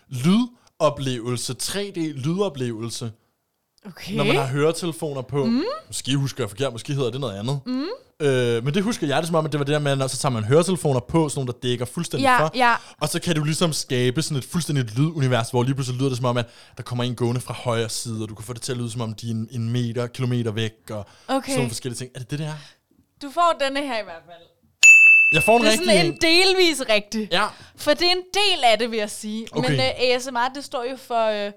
lydoplevelse, 0.09 1.55
3D-lydoplevelse. 1.63 3.11
Okay. 3.87 4.15
Når 4.17 4.25
man 4.25 4.37
har 4.37 4.47
høretelefoner 4.47 5.23
på. 5.23 5.45
Mm. 5.45 5.63
Måske 5.87 6.17
husker 6.17 6.45
jeg 6.45 6.51
forkert, 6.51 6.73
måske 6.73 6.93
hedder 6.95 7.11
det 7.11 7.21
noget 7.21 7.39
andet. 7.39 7.61
Mm. 7.67 7.87
Øh, 8.23 8.65
men 8.65 8.75
det 8.75 8.83
husker 8.83 9.07
jeg 9.07 9.17
det 9.19 9.27
som 9.27 9.35
om, 9.37 9.47
at 9.47 9.53
det 9.53 9.59
var 9.59 9.65
det 9.65 9.73
der 9.73 9.79
med, 9.79 10.03
at 10.05 10.11
så 10.11 10.17
tager 10.19 10.33
man 10.33 10.45
høretelefoner 10.45 11.01
på, 11.01 11.29
sådan 11.29 11.39
nogle, 11.41 11.53
der 11.53 11.59
dækker 11.69 11.85
fuldstændig 11.85 12.25
Ja, 12.25 12.39
for. 12.41 12.51
ja. 12.55 12.75
Og 13.01 13.09
så 13.09 13.21
kan 13.21 13.35
du 13.37 13.45
ligesom 13.45 13.73
skabe 13.73 14.23
sådan 14.23 14.37
et 14.37 14.45
fuldstændigt 14.45 14.99
lydunivers, 14.99 15.51
hvor 15.51 15.63
lige 15.63 15.75
pludselig 15.75 15.99
lyder 15.99 16.09
det 16.09 16.17
som 16.19 16.27
om, 16.27 16.37
at 16.37 16.47
der 16.77 16.83
kommer 16.83 17.05
en 17.05 17.15
gående 17.15 17.41
fra 17.41 17.55
højre 17.55 17.89
side, 17.89 18.23
og 18.23 18.29
du 18.29 18.35
kan 18.35 18.45
få 18.45 18.53
det 18.53 18.63
til 18.63 18.73
at 18.73 18.79
lyde 18.79 18.91
som 18.91 19.01
om, 19.01 19.15
de 19.15 19.27
er 19.27 19.31
en, 19.31 19.49
en 19.51 19.71
meter, 19.71 20.07
kilometer 20.07 20.51
væk, 20.51 20.73
og 20.91 21.07
Okay. 21.29 21.47
sådan 21.49 21.57
nogle 21.57 21.71
forskellige 21.71 21.99
ting. 21.99 22.11
Er 22.15 22.19
det 22.19 22.31
det, 22.31 22.39
der? 22.39 22.53
Du 23.23 23.31
får 23.31 23.57
denne 23.61 23.81
her 23.81 24.01
i 24.01 24.05
hvert 24.05 24.23
fald. 24.27 24.43
Jeg 25.35 25.43
får 25.43 25.57
en 25.57 25.63
Det 25.65 25.73
er 25.73 25.77
sådan 25.77 26.07
en 26.07 26.19
delvis 26.21 26.83
rigtig. 26.89 27.29
Ja, 27.33 27.47
For 27.77 27.91
det 27.95 28.03
er 28.07 28.11
en 28.11 28.23
del 28.35 28.65
af 28.65 28.79
det, 28.79 28.91
vil 28.91 28.99
jeg 28.99 29.11
sige. 29.11 29.47
Okay. 29.53 29.71
Men 29.71 29.79
uh, 29.79 30.17
ASMR, 30.17 30.53
det 30.55 30.65
står 30.65 30.85
jo 30.91 30.97
for 30.97 31.29
uh, 31.47 31.53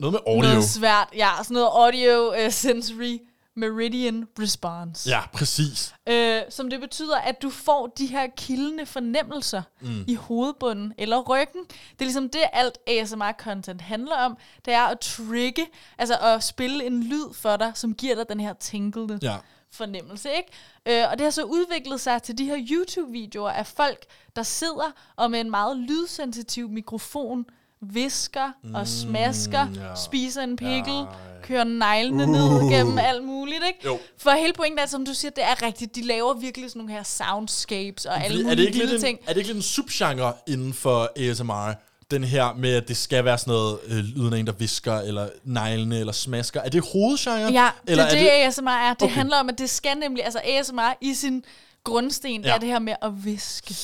noget 0.00 0.12
med 0.12 0.20
audio. 0.26 0.48
noget 0.50 0.64
svært. 0.64 1.08
Ja, 1.16 1.30
sådan 1.42 1.54
noget 1.54 1.68
audio 1.72 2.30
uh, 2.46 2.52
sensory 2.52 3.18
meridian 3.58 4.28
response. 4.38 5.10
Ja, 5.10 5.20
præcis. 5.32 5.94
Øh, 6.08 6.42
som 6.50 6.70
det 6.70 6.80
betyder, 6.80 7.16
at 7.16 7.42
du 7.42 7.50
får 7.50 7.86
de 7.86 8.06
her 8.06 8.26
kildende 8.36 8.86
fornemmelser 8.86 9.62
mm. 9.80 10.04
i 10.06 10.14
hovedbunden 10.14 10.92
eller 10.98 11.18
ryggen. 11.20 11.60
Det 11.68 12.00
er 12.00 12.04
ligesom 12.04 12.28
det, 12.28 12.40
alt 12.52 12.78
ASMR-content 12.90 13.80
handler 13.82 14.16
om. 14.16 14.36
Det 14.64 14.72
er 14.74 14.82
at 14.82 15.00
trigge, 15.00 15.66
altså 15.98 16.16
at 16.22 16.44
spille 16.44 16.84
en 16.84 17.02
lyd 17.02 17.34
for 17.34 17.56
dig, 17.56 17.72
som 17.74 17.94
giver 17.94 18.14
dig 18.14 18.28
den 18.28 18.40
her 18.40 18.52
tinglende 18.52 19.18
Ja. 19.22 19.28
fornemmelse, 19.28 19.44
fornemmelse, 19.72 20.30
ikke? 20.36 21.02
Øh, 21.04 21.10
og 21.10 21.18
det 21.18 21.24
har 21.24 21.30
så 21.30 21.42
udviklet 21.42 22.00
sig 22.00 22.22
til 22.22 22.38
de 22.38 22.44
her 22.44 22.56
YouTube-videoer 22.70 23.50
af 23.50 23.66
folk, 23.66 24.04
der 24.36 24.42
sidder 24.42 24.92
og 25.16 25.30
med 25.30 25.40
en 25.40 25.50
meget 25.50 25.76
lydsensitiv 25.76 26.68
mikrofon 26.68 27.44
visker 27.82 28.52
og 28.74 28.88
smasker, 28.88 29.64
Mm, 29.64 29.74
ja. 29.74 29.94
spiser 30.04 30.42
en 30.42 30.56
pikkel, 30.56 30.94
Ja. 30.94 31.04
kører 31.42 31.64
neglene 31.64 32.22
Uh. 32.24 32.30
ned 32.30 32.70
gennem 32.70 32.98
alt 32.98 33.24
muligt, 33.24 33.60
ikke? 33.66 33.78
Jo. 33.84 33.98
For 34.18 34.30
hele 34.30 34.52
pointen 34.52 34.78
er, 34.78 34.86
som 34.86 35.04
du 35.06 35.14
siger, 35.14 35.30
det 35.30 35.44
er 35.44 35.62
rigtigt. 35.66 35.94
De 35.94 36.02
laver 36.06 36.34
virkelig 36.34 36.70
sådan 36.70 36.80
nogle 36.80 36.92
her 36.92 37.02
soundscapes 37.02 38.04
og 38.04 38.24
alle 38.24 38.26
Fordi 38.28 38.40
er, 38.40 38.44
mulige 38.44 38.56
det 38.56 38.62
ikke 38.66 38.78
lille 38.78 38.92
lidt 38.92 39.02
ting. 39.04 39.18
en, 39.18 39.24
er 39.28 39.32
det 39.32 39.36
ikke 39.36 39.48
lidt 39.48 39.56
en 39.56 39.62
subgenre 39.62 40.32
inden 40.48 40.74
for 40.74 41.10
ASMR? 41.16 41.72
Den 42.10 42.24
her 42.24 42.54
med, 42.54 42.74
at 42.74 42.88
det 42.88 42.96
skal 42.96 43.24
være 43.24 43.38
sådan 43.38 43.50
noget 43.52 43.78
øh, 43.86 43.96
lyden 43.96 44.32
af 44.32 44.38
en, 44.38 44.46
der 44.46 44.52
visker, 44.52 44.98
eller 44.98 45.28
neglene, 45.44 45.98
eller 45.98 46.12
smasker. 46.12 46.60
Er 46.60 46.68
det 46.68 46.84
hovedgenre? 46.92 47.52
Ja, 47.52 47.68
eller 47.86 48.08
det 48.10 48.18
er 48.18 48.40
det, 48.40 48.46
ASMR 48.48 48.68
er. 48.70 48.94
Det 48.94 49.02
Okay. 49.02 49.14
handler 49.14 49.36
om, 49.36 49.48
at 49.48 49.58
det 49.58 49.70
skal 49.70 49.96
nemlig, 49.98 50.24
altså 50.24 50.40
ASMR 50.44 50.96
i 51.00 51.14
sin 51.14 51.44
grundsten, 51.84 52.44
Ja. 52.44 52.54
er 52.54 52.58
det 52.58 52.68
her 52.68 52.78
med 52.78 52.94
at 53.02 53.24
viske. 53.24 53.74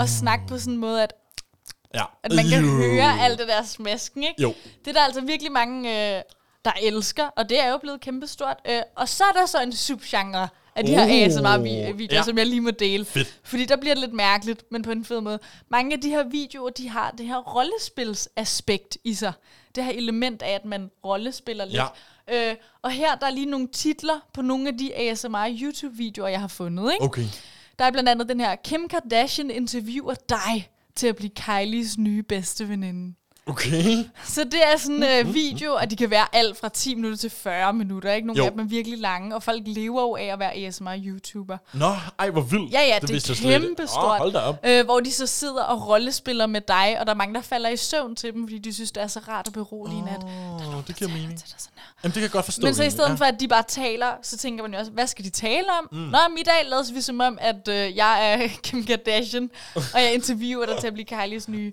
Og 0.00 0.08
snakke 0.08 0.44
på 0.48 0.58
sådan 0.58 0.72
en 0.72 0.78
måde, 0.78 1.02
at, 1.02 1.12
ja. 1.94 2.04
at 2.22 2.32
man 2.34 2.44
kan 2.48 2.64
Jo. 2.64 2.70
høre 2.70 3.20
alt 3.20 3.38
det 3.38 3.48
der 3.48 3.62
smasken, 3.64 4.22
ikke? 4.22 4.42
Jo. 4.42 4.54
Det 4.84 4.88
er 4.88 4.92
der 4.92 5.00
altså 5.00 5.20
virkelig 5.20 5.52
mange, 5.52 5.90
øh, 6.16 6.22
der 6.64 6.72
elsker, 6.82 7.24
og 7.24 7.48
det 7.48 7.60
er 7.60 7.68
jo 7.70 7.78
blevet 7.78 8.00
kæmpestort. 8.00 8.56
Øh, 8.68 8.80
og 8.96 9.08
så 9.08 9.24
er 9.24 9.32
der 9.40 9.46
så 9.46 9.62
en 9.62 9.72
subgenre 9.72 10.48
af 10.76 10.84
de 10.84 10.90
her 10.94 11.04
Oh, 11.04 11.10
ASMR-videoer, 11.10 12.16
ja. 12.18 12.22
som 12.22 12.38
jeg 12.38 12.46
lige 12.46 12.60
må 12.60 12.70
dele. 12.70 13.04
Fedt. 13.04 13.40
Fordi 13.44 13.64
der 13.64 13.76
bliver 13.76 13.94
det 13.94 14.00
lidt 14.00 14.12
mærkeligt, 14.12 14.64
men 14.70 14.82
på 14.82 14.90
en 14.90 15.04
fed 15.04 15.20
måde. 15.20 15.38
Mange 15.68 15.92
af 15.94 16.00
de 16.00 16.08
her 16.08 16.24
videoer, 16.28 16.70
de 16.70 16.88
har 16.88 17.10
det 17.10 17.26
her 17.26 17.36
rollespilsaspekt 17.36 18.98
i 19.04 19.14
sig. 19.14 19.32
Det 19.74 19.84
her 19.84 19.92
element 19.92 20.42
af, 20.42 20.50
at 20.50 20.64
man 20.64 20.90
rollespiller 21.04 21.64
lidt. 21.64 21.82
Øh, 22.32 22.54
og 22.82 22.90
her 22.90 23.14
der 23.14 23.26
er 23.26 23.30
lige 23.30 23.46
nogle 23.46 23.68
titler 23.68 24.20
på 24.34 24.42
nogle 24.42 24.68
af 24.68 24.78
de 24.78 24.96
ASMR 24.96 25.48
YouTube-videoer, 25.62 26.28
jeg 26.28 26.40
har 26.40 26.48
fundet. 26.48 26.92
Ikke? 26.92 27.04
Okay. 27.04 27.24
Der 27.78 27.84
er 27.84 27.90
blandt 27.90 28.08
andet 28.08 28.28
den 28.28 28.40
her, 28.40 28.56
Kim 28.56 28.88
Kardashian 28.88 29.50
interviewer 29.50 30.14
dig 30.28 30.70
til 31.00 31.06
at 31.06 31.16
blive 31.16 31.30
Kylies 31.30 31.98
nye 31.98 32.22
bedste 32.22 32.68
veninde. 32.68 33.14
Okay. 33.46 34.04
Så 34.24 34.44
det 34.44 34.60
er 34.72 34.76
sådan 34.78 35.02
en 35.02 35.26
øh, 35.26 35.34
video, 35.34 35.72
og 35.74 35.90
de 35.90 35.96
kan 35.96 36.10
være 36.10 36.26
alt 36.32 36.56
fra 36.56 36.68
10 36.68 36.94
minutter 36.94 37.18
til 37.18 37.30
40 37.30 37.72
minutter. 37.72 38.12
Ikke? 38.12 38.26
Nogle 38.26 38.42
Jo. 38.42 38.44
af 38.46 38.50
dem 38.52 38.60
er 38.60 38.64
virkelig 38.64 38.98
lange, 38.98 39.34
og 39.34 39.42
folk 39.42 39.62
lever 39.66 40.02
jo 40.02 40.16
af 40.16 40.24
at 40.24 40.38
være 40.38 40.52
ASMR-YouTuber. 40.54 41.56
Nå, 41.78 41.86
ej, 42.18 42.30
hvor 42.30 42.40
vildt. 42.40 42.72
Ja, 42.72 42.80
ja, 42.80 42.98
det, 43.00 43.08
det 43.08 43.30
er 43.30 43.34
kæmpe 43.58 43.86
stort. 43.86 44.18
hold 44.18 44.32
da 44.32 44.38
op. 44.38 44.58
Øh, 44.66 44.84
hvor 44.84 45.00
de 45.00 45.12
så 45.12 45.26
sidder 45.26 45.62
og 45.62 45.88
rollespiller 45.88 46.46
med 46.46 46.60
dig, 46.60 46.96
og 47.00 47.06
der 47.06 47.12
er 47.12 47.16
mange, 47.16 47.34
der 47.34 47.40
falder 47.40 47.68
i 47.68 47.76
søvn 47.76 48.16
til 48.16 48.32
dem, 48.32 48.44
fordi 48.48 48.58
de 48.58 48.72
synes, 48.74 48.92
det 48.92 49.02
er 49.02 49.06
så 49.06 49.20
rart 49.28 49.46
at 49.46 49.52
berolige 49.52 50.02
nat. 50.02 50.24
Åh, 50.24 50.82
det 50.86 50.96
giver 50.96 51.10
mening. 51.10 51.38
Til 51.38 51.48
dig 51.48 51.54
sådan 51.58 51.72
her. 51.76 51.89
Jamen, 52.04 52.12
det 52.12 52.14
kan 52.14 52.22
jeg 52.22 52.30
godt 52.30 52.44
forstå. 52.44 52.62
Men 52.66 52.74
så 52.74 52.82
i 52.82 52.90
stedet 52.90 53.08
ja. 53.08 53.14
for, 53.14 53.24
at 53.24 53.40
de 53.40 53.48
bare 53.48 53.62
taler, 53.68 54.06
så 54.22 54.36
tænker 54.36 54.64
man 54.64 54.72
jo 54.72 54.78
også, 54.78 54.92
hvad 54.92 55.06
skal 55.06 55.24
de 55.24 55.30
tale 55.30 55.66
om? 55.78 55.88
Mm. 55.92 55.98
Nå, 55.98 56.18
i 56.38 56.42
dag 56.42 56.68
lader 56.68 56.94
vi 56.94 57.00
som 57.00 57.20
om, 57.20 57.38
at 57.40 57.68
øh, 57.68 57.96
jeg 57.96 58.32
er 58.32 58.48
Kim 58.64 58.84
Kardashian, 58.84 59.50
og 59.74 60.02
jeg 60.02 60.14
interviewer 60.14 60.66
dig 60.66 60.76
til 60.80 60.86
at 60.86 60.92
blive 60.92 61.06
Kylies 61.06 61.48
nye 61.48 61.72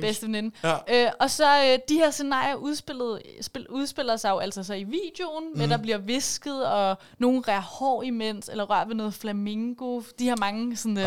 bedste 0.00 0.26
veninde. 0.26 0.56
Ja. 0.64 1.04
Øh, 1.04 1.10
og 1.20 1.30
så 1.30 1.44
øh, 1.64 1.78
de 1.88 1.94
her 1.94 2.10
scenarier 2.10 2.54
udspillet, 2.54 3.22
spil, 3.40 3.66
udspiller 3.68 4.16
sig 4.16 4.30
jo 4.30 4.38
altså 4.38 4.62
så 4.62 4.74
i 4.74 4.84
videoen, 4.84 5.44
mm. 5.54 5.58
med 5.58 5.68
der 5.68 5.76
bliver 5.76 5.98
visket, 5.98 6.66
og 6.66 6.98
nogen 7.18 7.48
rører 7.48 7.60
hår 7.60 8.02
imens, 8.02 8.48
eller 8.48 8.64
rører 8.64 8.86
ved 8.86 8.94
noget 8.94 9.14
flamingo. 9.14 10.02
De 10.18 10.28
har 10.28 10.36
mange 10.36 10.76
sådan 10.76 10.98
øh, 10.98 11.04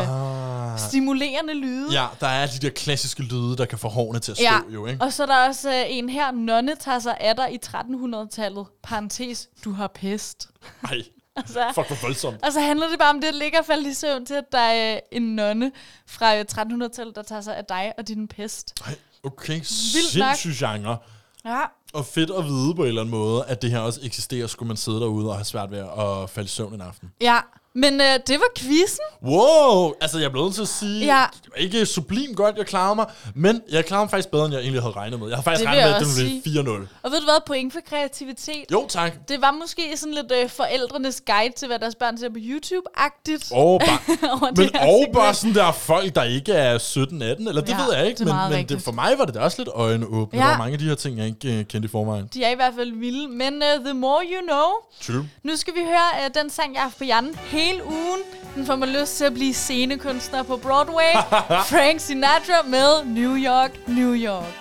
Ah. 0.72 0.78
stimulerende 0.78 1.54
lyde. 1.54 1.92
Ja, 1.92 2.06
der 2.20 2.26
er 2.26 2.46
de 2.46 2.58
der 2.66 2.70
klassiske 2.70 3.22
lyde, 3.22 3.56
der 3.56 3.64
kan 3.64 3.78
få 3.78 3.88
hårene 3.88 4.18
til 4.20 4.32
at 4.32 4.36
stå, 4.36 4.44
Ja, 4.44 4.58
jo, 4.74 4.86
ikke? 4.86 5.04
og 5.04 5.12
så 5.12 5.22
er 5.22 5.26
der 5.26 5.46
også 5.48 5.70
øh, 5.70 5.84
en 5.88 6.08
her, 6.08 6.30
nonne 6.30 6.74
tager 6.80 6.98
sig 6.98 7.16
af 7.20 7.36
dig 7.36 7.52
i 7.54 7.58
1300-tallet, 7.66 8.57
parentes, 8.82 9.48
du 9.64 9.72
har 9.72 9.86
pest. 9.86 10.48
Ej, 10.84 10.98
Altså, 11.36 11.70
fuck, 11.74 11.86
hvor 11.86 11.96
voldsomt. 12.02 12.42
og 12.42 12.52
så 12.52 12.60
handler 12.60 12.88
det 12.88 12.98
bare 12.98 13.10
om 13.10 13.20
det 13.20 13.28
at 13.28 13.34
ligge 13.34 13.58
og 13.58 13.64
falde 13.66 13.90
i 13.90 13.94
søvn 13.94 14.26
til, 14.26 14.34
at 14.34 14.44
der 14.52 14.58
er 14.58 14.94
øh, 14.94 15.00
en 15.12 15.22
nonne 15.36 15.72
fra 16.06 16.36
øh, 16.36 16.44
1300-tallet, 16.52 17.16
der 17.16 17.22
tager 17.22 17.40
sig 17.40 17.56
af 17.56 17.64
dig 17.64 17.92
og 17.98 18.08
din 18.08 18.28
pest. 18.28 18.74
Ej, 18.86 18.94
okay, 19.22 19.56
nok. 19.56 19.64
sindssyg 19.64 20.50
genre. 20.66 20.96
Ja, 21.44 21.60
Og 21.94 22.06
fedt 22.06 22.30
at 22.30 22.44
vide 22.44 22.74
på 22.74 22.82
en 22.82 22.88
eller 22.88 23.00
anden 23.00 23.14
måde, 23.14 23.44
at 23.46 23.62
det 23.62 23.70
her 23.70 23.78
også 23.78 24.00
eksisterer, 24.02 24.46
skulle 24.46 24.66
man 24.68 24.76
sidde 24.76 25.00
derude 25.00 25.28
og 25.28 25.34
have 25.36 25.44
svært 25.44 25.70
ved 25.70 25.78
at 25.78 26.30
falde 26.30 26.46
i 26.46 26.48
søvn 26.48 26.74
en 26.74 26.80
aften. 26.80 27.08
ja. 27.20 27.38
Men 27.74 28.00
øh, 28.00 28.06
det 28.26 28.36
var 28.40 28.48
quizzen. 28.58 29.04
Wow! 29.24 29.92
Altså, 30.00 30.18
jeg 30.18 30.30
blev 30.32 30.42
nødt 30.44 30.54
til 30.54 30.62
at 30.62 30.68
sige, 30.68 31.04
Ja. 31.04 31.24
det 31.44 31.50
var 31.56 31.62
ikke 31.62 31.86
sublim 31.86 32.34
godt, 32.34 32.56
jeg 32.56 32.66
klarede 32.66 32.94
mig, 32.94 33.06
men 33.34 33.60
jeg 33.70 33.84
klarede 33.84 34.04
mig 34.04 34.10
faktisk 34.10 34.28
bedre, 34.30 34.44
end 34.44 34.54
jeg 34.54 34.60
egentlig 34.62 34.82
havde 34.82 34.94
regnet 34.94 35.20
med. 35.20 35.28
Jeg 35.28 35.36
havde 35.36 35.44
faktisk 35.44 35.60
Det 35.60 35.68
regnet 35.68 35.84
med, 35.84 35.94
at 35.94 36.00
det 36.00 36.16
ville 36.24 36.42
blive 36.64 36.84
4-0. 36.84 36.86
Og 37.02 37.10
ved 37.10 37.18
du 37.18 37.24
hvad, 37.24 37.40
point 37.46 37.72
for 37.72 37.80
kreativitet. 37.88 38.64
Jo, 38.72 38.86
tak. 38.88 39.12
Det 39.28 39.40
var 39.40 39.50
måske 39.60 39.82
sådan 39.96 40.14
lidt 40.14 40.32
øh, 40.42 40.50
forældrenes 40.50 41.22
guide 41.26 41.52
til, 41.56 41.68
hvad 41.68 41.78
deres 41.78 41.94
børn 41.94 42.18
ser 42.18 42.28
på 42.28 42.38
YouTube-agtigt. 42.38 43.54
Bare, 43.78 44.50
det 44.56 44.58
men 44.58 44.76
og 44.80 45.06
bare 45.12 45.34
sådan 45.34 45.54
der 45.54 45.72
folk, 45.72 46.14
der 46.14 46.22
ikke 46.22 46.52
er 46.52 46.78
17-18, 46.78 47.48
eller 47.48 47.60
det 47.60 47.68
Ja, 47.68 47.84
ved 47.84 47.94
jeg 47.94 48.06
ikke, 48.06 48.18
det 48.18 48.26
men, 48.26 48.36
men 48.50 48.68
det, 48.68 48.82
for 48.82 48.92
mig 48.92 49.14
var 49.18 49.24
det 49.24 49.34
da 49.34 49.40
også 49.40 49.56
lidt 49.58 49.68
øjenåbne. 49.74 50.38
Ja. 50.38 50.44
Der 50.44 50.50
var 50.50 50.58
mange 50.58 50.72
af 50.72 50.78
de 50.78 50.84
her 50.84 50.94
ting, 50.94 51.18
jeg 51.18 51.26
ikke 51.26 51.58
uh, 51.58 51.64
kendte 51.78 51.86
i 51.86 51.90
forvejen. 51.90 52.26
De 52.34 52.44
er 52.44 52.50
i 52.50 52.54
hvert 52.54 52.74
fald 52.74 52.92
vilde, 52.92 53.28
men 53.28 53.62
uh, 53.62 53.84
the 53.84 53.94
more 53.94 54.24
you 54.24 54.42
know. 54.46 54.70
True. 55.00 55.28
Nu 55.42 55.56
skal 55.56 55.74
vi 55.74 55.80
høre 55.80 56.26
uh, 56.26 56.42
den 56.42 56.50
sang, 56.50 56.74
jeg 56.74 56.80
har 56.80 56.88
haft 56.88 56.98
på 56.98 57.04
hjernen 57.04 57.34
hele 57.34 57.84
ugen. 57.84 58.20
Den 58.54 58.66
får 58.66 58.76
mig 58.76 58.88
lyst 58.88 59.16
til 59.16 59.24
at 59.24 59.34
blive 59.34 59.54
scenekunstner 59.54 60.42
på 60.42 60.56
Broadway. 60.56 61.12
Frank 61.72 62.00
Sinatra 62.00 62.62
med 62.66 63.04
New 63.04 63.36
York, 63.36 63.88
New 63.88 64.14
York. 64.14 64.54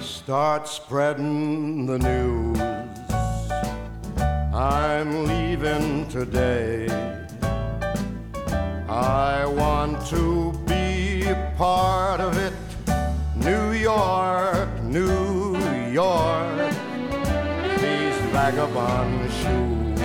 Start 0.00 0.68
spreading 0.68 1.86
the 1.86 1.98
news. 1.98 2.58
I'm 4.52 5.26
leaving 5.26 6.06
today. 6.08 7.17
I 9.00 9.46
want 9.46 10.04
to 10.06 10.52
be 10.66 11.22
part 11.56 12.20
of 12.20 12.36
it. 12.36 12.52
New 13.36 13.70
York, 13.70 14.82
New 14.82 15.56
York. 15.92 16.72
These 17.78 18.18
vagabond 18.34 19.30
shoes 19.38 20.00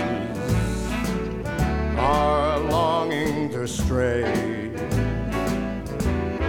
are 1.98 2.60
longing 2.60 3.50
to 3.54 3.68
stray 3.68 4.70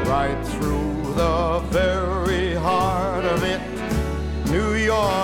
right 0.04 0.40
through 0.44 1.14
the 1.14 1.60
very 1.70 2.52
heart 2.56 3.24
of 3.24 3.42
it. 3.42 3.62
New 4.50 4.74
York, 4.74 5.23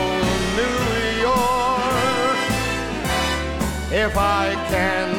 If 4.03 4.17
I 4.17 4.55
can 4.71 5.10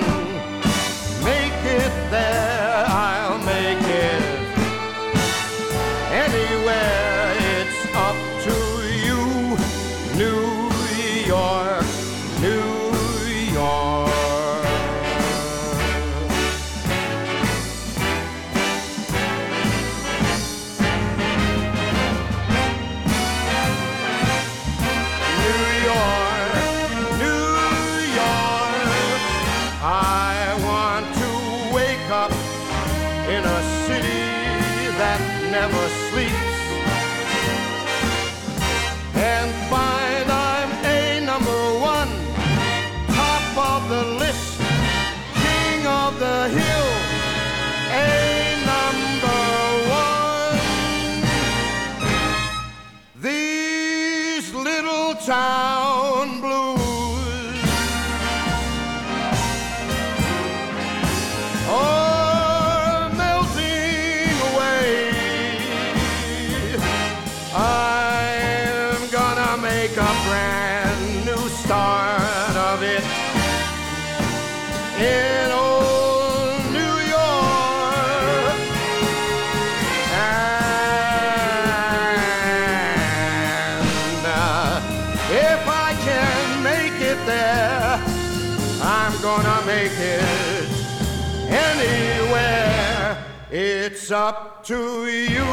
up 94.63 94.69
to 94.69 95.07
you, 95.07 95.45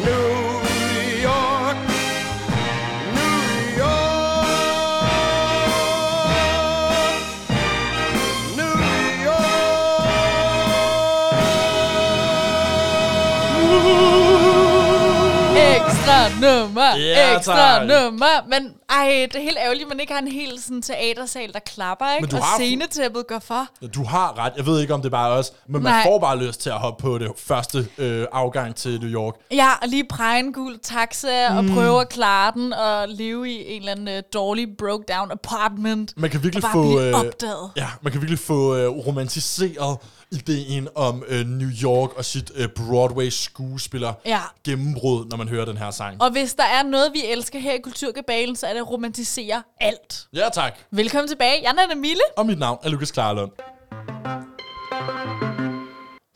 New 0.00 0.28
York, 1.20 1.76
New 3.14 3.40
York, 3.76 4.16
New 8.56 8.76
Ekstra 15.56 16.28
nummer, 16.40 16.96
Ja, 16.96 17.36
ekstra 17.36 17.54
tak. 17.54 17.86
nummer. 17.86 18.42
Men 18.48 18.75
ej, 18.96 19.26
det 19.32 19.36
er 19.38 19.42
helt 19.42 19.58
ærgerligt, 19.60 19.82
at 19.84 19.88
man 19.88 20.00
ikke 20.00 20.12
har 20.12 20.20
en 20.20 20.28
hel 20.28 20.62
sådan, 20.62 20.82
teatersal, 20.82 21.52
der 21.52 21.58
klapper, 21.58 22.12
ikke? 22.12 22.22
Men 22.22 22.30
du 22.30 22.36
og 22.36 22.42
har- 22.42 22.58
scenetæppet 22.58 23.26
går 23.26 23.38
for. 23.38 23.66
Du 23.94 24.04
har 24.04 24.38
ret. 24.38 24.52
Jeg 24.56 24.66
ved 24.66 24.80
ikke, 24.80 24.94
om 24.94 25.00
det 25.02 25.06
er 25.08 25.10
bare 25.10 25.30
os, 25.32 25.52
men 25.68 25.82
man 25.82 25.92
Nej. 25.92 26.02
får 26.02 26.18
bare 26.18 26.38
lyst 26.44 26.60
til 26.60 26.70
at 26.70 26.78
hoppe 26.78 27.02
på 27.02 27.18
det 27.18 27.30
første 27.36 27.88
øh, 27.98 28.26
afgang 28.32 28.74
til 28.76 29.00
New 29.00 29.10
York. 29.10 29.34
Ja, 29.52 29.68
og 29.82 29.88
lige 29.88 30.04
præge 30.10 30.38
en 30.38 30.52
gul 30.52 30.78
taxa 30.82 31.26
Mm. 31.50 31.56
og 31.56 31.74
prøve 31.74 32.00
at 32.00 32.08
klare 32.08 32.52
den 32.54 32.72
og 32.72 33.08
leve 33.08 33.50
i 33.52 33.72
en 33.72 33.78
eller 33.80 33.92
anden 33.92 34.08
uh, 34.08 34.22
dårlig 34.34 34.66
broke 34.78 35.04
down 35.14 35.30
apartment. 35.30 36.12
Man 36.16 36.30
kan 36.30 36.42
virkelig 36.42 36.64
få, 36.72 37.00
øh, 37.00 37.14
opdaget. 37.14 37.70
Ja, 37.76 37.86
man 38.02 38.12
kan 38.12 38.20
virkelig 38.20 38.38
få 38.38 38.76
øh, 38.76 38.88
romantiseret 38.88 39.98
ideen 40.32 40.88
om 40.94 41.22
øh, 41.28 41.46
New 41.46 41.68
York 41.82 42.10
og 42.18 42.24
sit 42.24 42.50
øh, 42.54 42.68
Broadway-skuespiller 42.68 44.12
Ja. 44.26 44.40
gennembrud, 44.64 45.26
når 45.30 45.36
man 45.36 45.48
hører 45.48 45.64
den 45.64 45.76
her 45.76 45.90
sang. 45.90 46.22
Og 46.22 46.30
hvis 46.30 46.54
der 46.54 46.62
er 46.64 46.82
noget, 46.82 47.10
vi 47.12 47.22
elsker 47.26 47.58
her 47.58 47.72
i 47.72 47.78
Kulturkabalen, 47.84 48.56
så 48.56 48.66
er 48.66 48.74
det 48.74 48.82
at 48.86 48.92
romantisere 48.92 49.62
alt. 49.80 50.26
Ja, 50.34 50.48
tak. 50.54 50.78
Velkommen 50.90 51.28
tilbage. 51.28 51.62
Jeg 51.62 51.74
er 51.90 51.94
Mille. 51.94 52.20
Og 52.36 52.46
mit 52.46 52.58
navn 52.58 52.78
er 52.82 52.88
Lukas 52.88 53.10
Klarlund. 53.10 53.50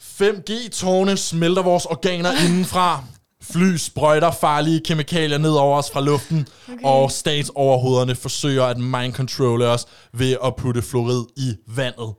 5G-tårne 0.02 1.16
smelter 1.16 1.62
vores 1.62 1.86
organer 1.86 2.32
indenfra. 2.46 3.04
Fly 3.42 3.76
sprøjter 3.76 4.30
farlige 4.30 4.80
kemikalier 4.80 5.38
ned 5.38 5.50
over 5.50 5.78
os 5.78 5.90
fra 5.90 6.00
luften, 6.00 6.46
okay. 6.68 6.82
og 6.84 7.10
statsoverhovederne 7.10 8.14
forsøger 8.14 8.64
at 8.64 8.78
mind-controlle 8.78 9.66
os 9.66 9.86
ved 10.12 10.36
at 10.44 10.56
putte 10.56 10.82
fluorid 10.82 11.24
i 11.36 11.56
vandet. 11.66 12.14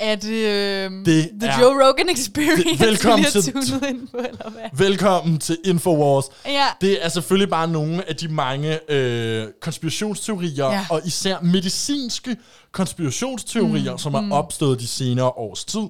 Det, 0.00 0.24
øh, 0.24 0.90
Det 1.06 1.30
The 1.40 1.48
er- 1.48 1.60
Joe 1.60 1.86
Rogan 1.88 2.08
Experience, 2.10 2.62
Det- 2.68 2.80
velkommen 2.80 3.24
til- 3.26 3.54
ind 3.88 4.08
på, 4.08 4.16
eller 4.16 4.50
hvad? 4.50 4.86
Velkommen 4.86 5.38
til 5.38 5.58
Infowars. 5.64 6.24
Ja. 6.46 6.64
Det 6.80 7.04
er 7.04 7.08
selvfølgelig 7.08 7.50
bare 7.50 7.68
nogle 7.68 8.08
af 8.08 8.16
de 8.16 8.28
mange 8.28 8.92
øh, 8.92 9.46
konspirationsteorier, 9.62 10.64
Ja. 10.66 10.70
ja. 10.72 10.86
og 10.90 11.00
især 11.06 11.36
medicinske 11.42 12.36
konspirationsteorier, 12.72 13.92
mm, 13.92 13.98
som 13.98 14.14
er 14.14 14.20
mm. 14.20 14.32
opstået 14.32 14.80
de 14.80 14.86
senere 14.86 15.26
års 15.28 15.64
tid. 15.64 15.80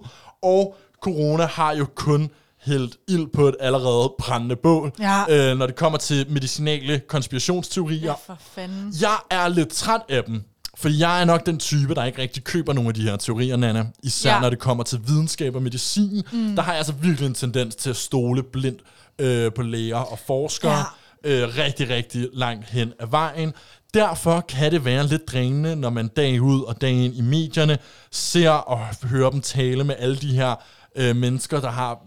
Og 0.42 0.76
corona 1.02 1.46
har 1.46 1.72
jo 1.76 1.86
kun 1.94 2.30
hældt 2.62 2.96
ild 3.08 3.26
på 3.34 3.48
et 3.48 3.54
allerede 3.60 4.12
brændende 4.18 4.56
bål, 4.56 4.92
Ja. 5.00 5.50
øh, 5.50 5.58
når 5.58 5.66
det 5.66 5.76
kommer 5.76 5.98
til 5.98 6.26
medicinale 6.30 7.00
konspirationsteorier. 7.08 8.00
Ja, 8.06 8.12
for 8.26 8.38
fanden. 8.54 8.94
Jeg 9.00 9.16
er 9.30 9.48
lidt 9.48 9.68
træt 9.68 10.00
af 10.08 10.24
dem. 10.24 10.42
For 10.80 10.88
jeg 10.88 11.20
er 11.20 11.24
nok 11.24 11.46
den 11.46 11.58
type, 11.58 11.94
der 11.94 12.04
ikke 12.04 12.22
rigtig 12.22 12.44
køber 12.44 12.72
nogle 12.72 12.88
af 12.88 12.94
de 12.94 13.02
her 13.02 13.16
teorier, 13.16 13.56
Nana. 13.56 13.84
Især 14.02 14.34
Ja. 14.34 14.40
når 14.40 14.50
det 14.50 14.58
kommer 14.58 14.84
til 14.84 15.00
videnskab 15.06 15.54
og 15.56 15.62
medicin. 15.62 16.22
Mm. 16.32 16.56
Der 16.56 16.62
har 16.62 16.72
jeg 16.72 16.78
altså 16.78 16.92
virkelig 16.92 17.26
en 17.26 17.34
tendens 17.34 17.74
til 17.76 17.90
at 17.90 17.96
stole 17.96 18.42
blindt 18.42 18.80
øh, 19.18 19.52
på 19.52 19.62
læger 19.62 19.96
og 19.96 20.18
forskere. 20.26 20.84
Ja. 21.24 21.42
Øh, 21.42 21.48
rigtig, 21.58 21.88
rigtig 21.88 22.28
langt 22.32 22.64
hen 22.68 22.92
ad 23.00 23.06
vejen. 23.10 23.52
Derfor 23.94 24.40
kan 24.40 24.72
det 24.72 24.84
være 24.84 25.06
lidt 25.06 25.28
drænende, 25.32 25.76
når 25.76 25.90
man 25.90 26.08
dag 26.08 26.42
ud 26.42 26.62
og 26.62 26.80
dag 26.80 26.90
ind 26.92 27.14
i 27.16 27.20
medierne 27.20 27.78
ser 28.10 28.50
og 28.50 28.80
hører 29.08 29.30
dem 29.30 29.40
tale 29.40 29.84
med 29.84 29.94
alle 29.98 30.16
de 30.16 30.32
her 30.34 30.54
øh, 30.96 31.16
mennesker, 31.16 31.60
der 31.60 31.70
har 31.70 31.98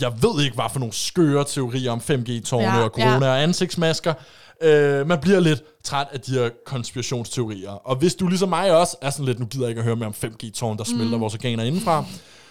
jeg 0.00 0.12
ved 0.22 0.44
ikke, 0.44 0.54
hvad 0.54 0.64
for 0.72 0.78
nogle 0.78 0.92
skøre 0.94 1.44
teorier 1.48 1.90
om 1.92 1.98
5G-tårne 1.98 2.66
Ja, 2.66 2.76
ja, 2.76 2.82
og 2.84 2.90
corona 2.90 3.26
ja. 3.26 3.32
og 3.32 3.42
ansigtsmasker. 3.42 4.14
Øh, 4.62 5.06
man 5.06 5.18
bliver 5.20 5.40
lidt 5.40 5.62
træt 5.84 6.06
af 6.12 6.20
de 6.20 6.32
her 6.32 6.50
konspirationsteorier. 6.66 7.70
Og 7.70 7.96
hvis 7.96 8.14
du 8.14 8.28
ligesom 8.28 8.48
mig 8.48 8.76
også 8.76 8.96
er 9.02 9.10
sådan 9.10 9.24
lidt, 9.24 9.38
nu 9.38 9.46
gider 9.46 9.64
jeg 9.64 9.70
ikke 9.70 9.78
at 9.78 9.84
høre 9.84 9.96
mere 9.96 10.06
om 10.06 10.14
5G-tårne, 10.24 10.78
der 10.78 10.84
smelter 10.84 11.16
mm. 11.16 11.20
vores 11.20 11.34
organer 11.34 11.64
indenfra, 11.64 12.04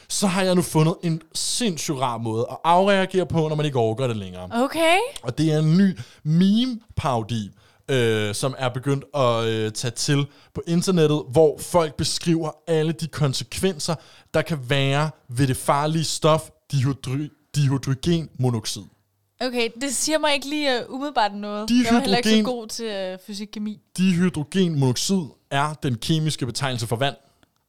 så 0.10 0.28
har 0.28 0.42
jeg 0.42 0.56
nu 0.56 0.62
fundet 0.62 0.96
en 1.04 1.22
sindssygt 1.36 1.98
rar 1.98 2.18
måde 2.18 2.48
at 2.52 2.58
afreagere 2.64 3.26
på, 3.26 3.48
når 3.48 3.56
man 3.56 3.66
ikke 3.66 3.78
overgår 3.78 4.08
det 4.08 4.18
længere. 4.18 4.50
Okay. 4.52 4.98
Og 5.24 5.38
det 5.38 5.54
er 5.54 5.60
en 5.60 5.78
ny 5.78 5.98
meme-parodi, 6.24 7.52
øh, 7.92 8.36
som 8.36 8.56
er 8.58 8.70
begyndt 8.70 9.06
at 9.16 9.44
øh, 9.44 9.72
tage 9.72 9.92
til 9.92 10.26
på 10.56 10.62
internettet, 10.68 11.24
hvor 11.32 11.58
folk 11.60 11.96
beskriver 11.96 12.52
alle 12.68 12.92
de 12.92 13.08
konsekvenser, 13.08 13.96
der 14.34 14.42
kan 14.42 14.60
være 14.68 15.10
ved 15.30 15.48
det 15.48 15.58
farlige 15.58 16.04
stof 16.04 16.50
dihydry- 16.74 17.52
dihydrogenmonoxid. 17.56 18.82
Okay, 19.42 19.70
det 19.82 19.96
siger 19.96 20.18
mig 20.18 20.34
ikke 20.34 20.50
lige 20.50 20.70
uh, 20.90 20.96
umiddelbart 20.96 21.34
noget. 21.36 21.70
Jeg 21.70 21.94
var 21.94 22.00
heller 22.00 22.18
ikke 22.18 22.30
så 22.30 22.36
Dihydrogen- 22.36 22.44
god 22.44 22.68
til 22.68 23.14
uh, 23.14 23.20
fysik-kemi. 23.28 23.80
Dihydrogenmonoxid 23.98 25.22
er 25.52 25.74
den 25.84 25.96
kemiske 25.96 26.46
betegnelse 26.46 26.88
for 26.88 26.96
vand. 26.96 27.16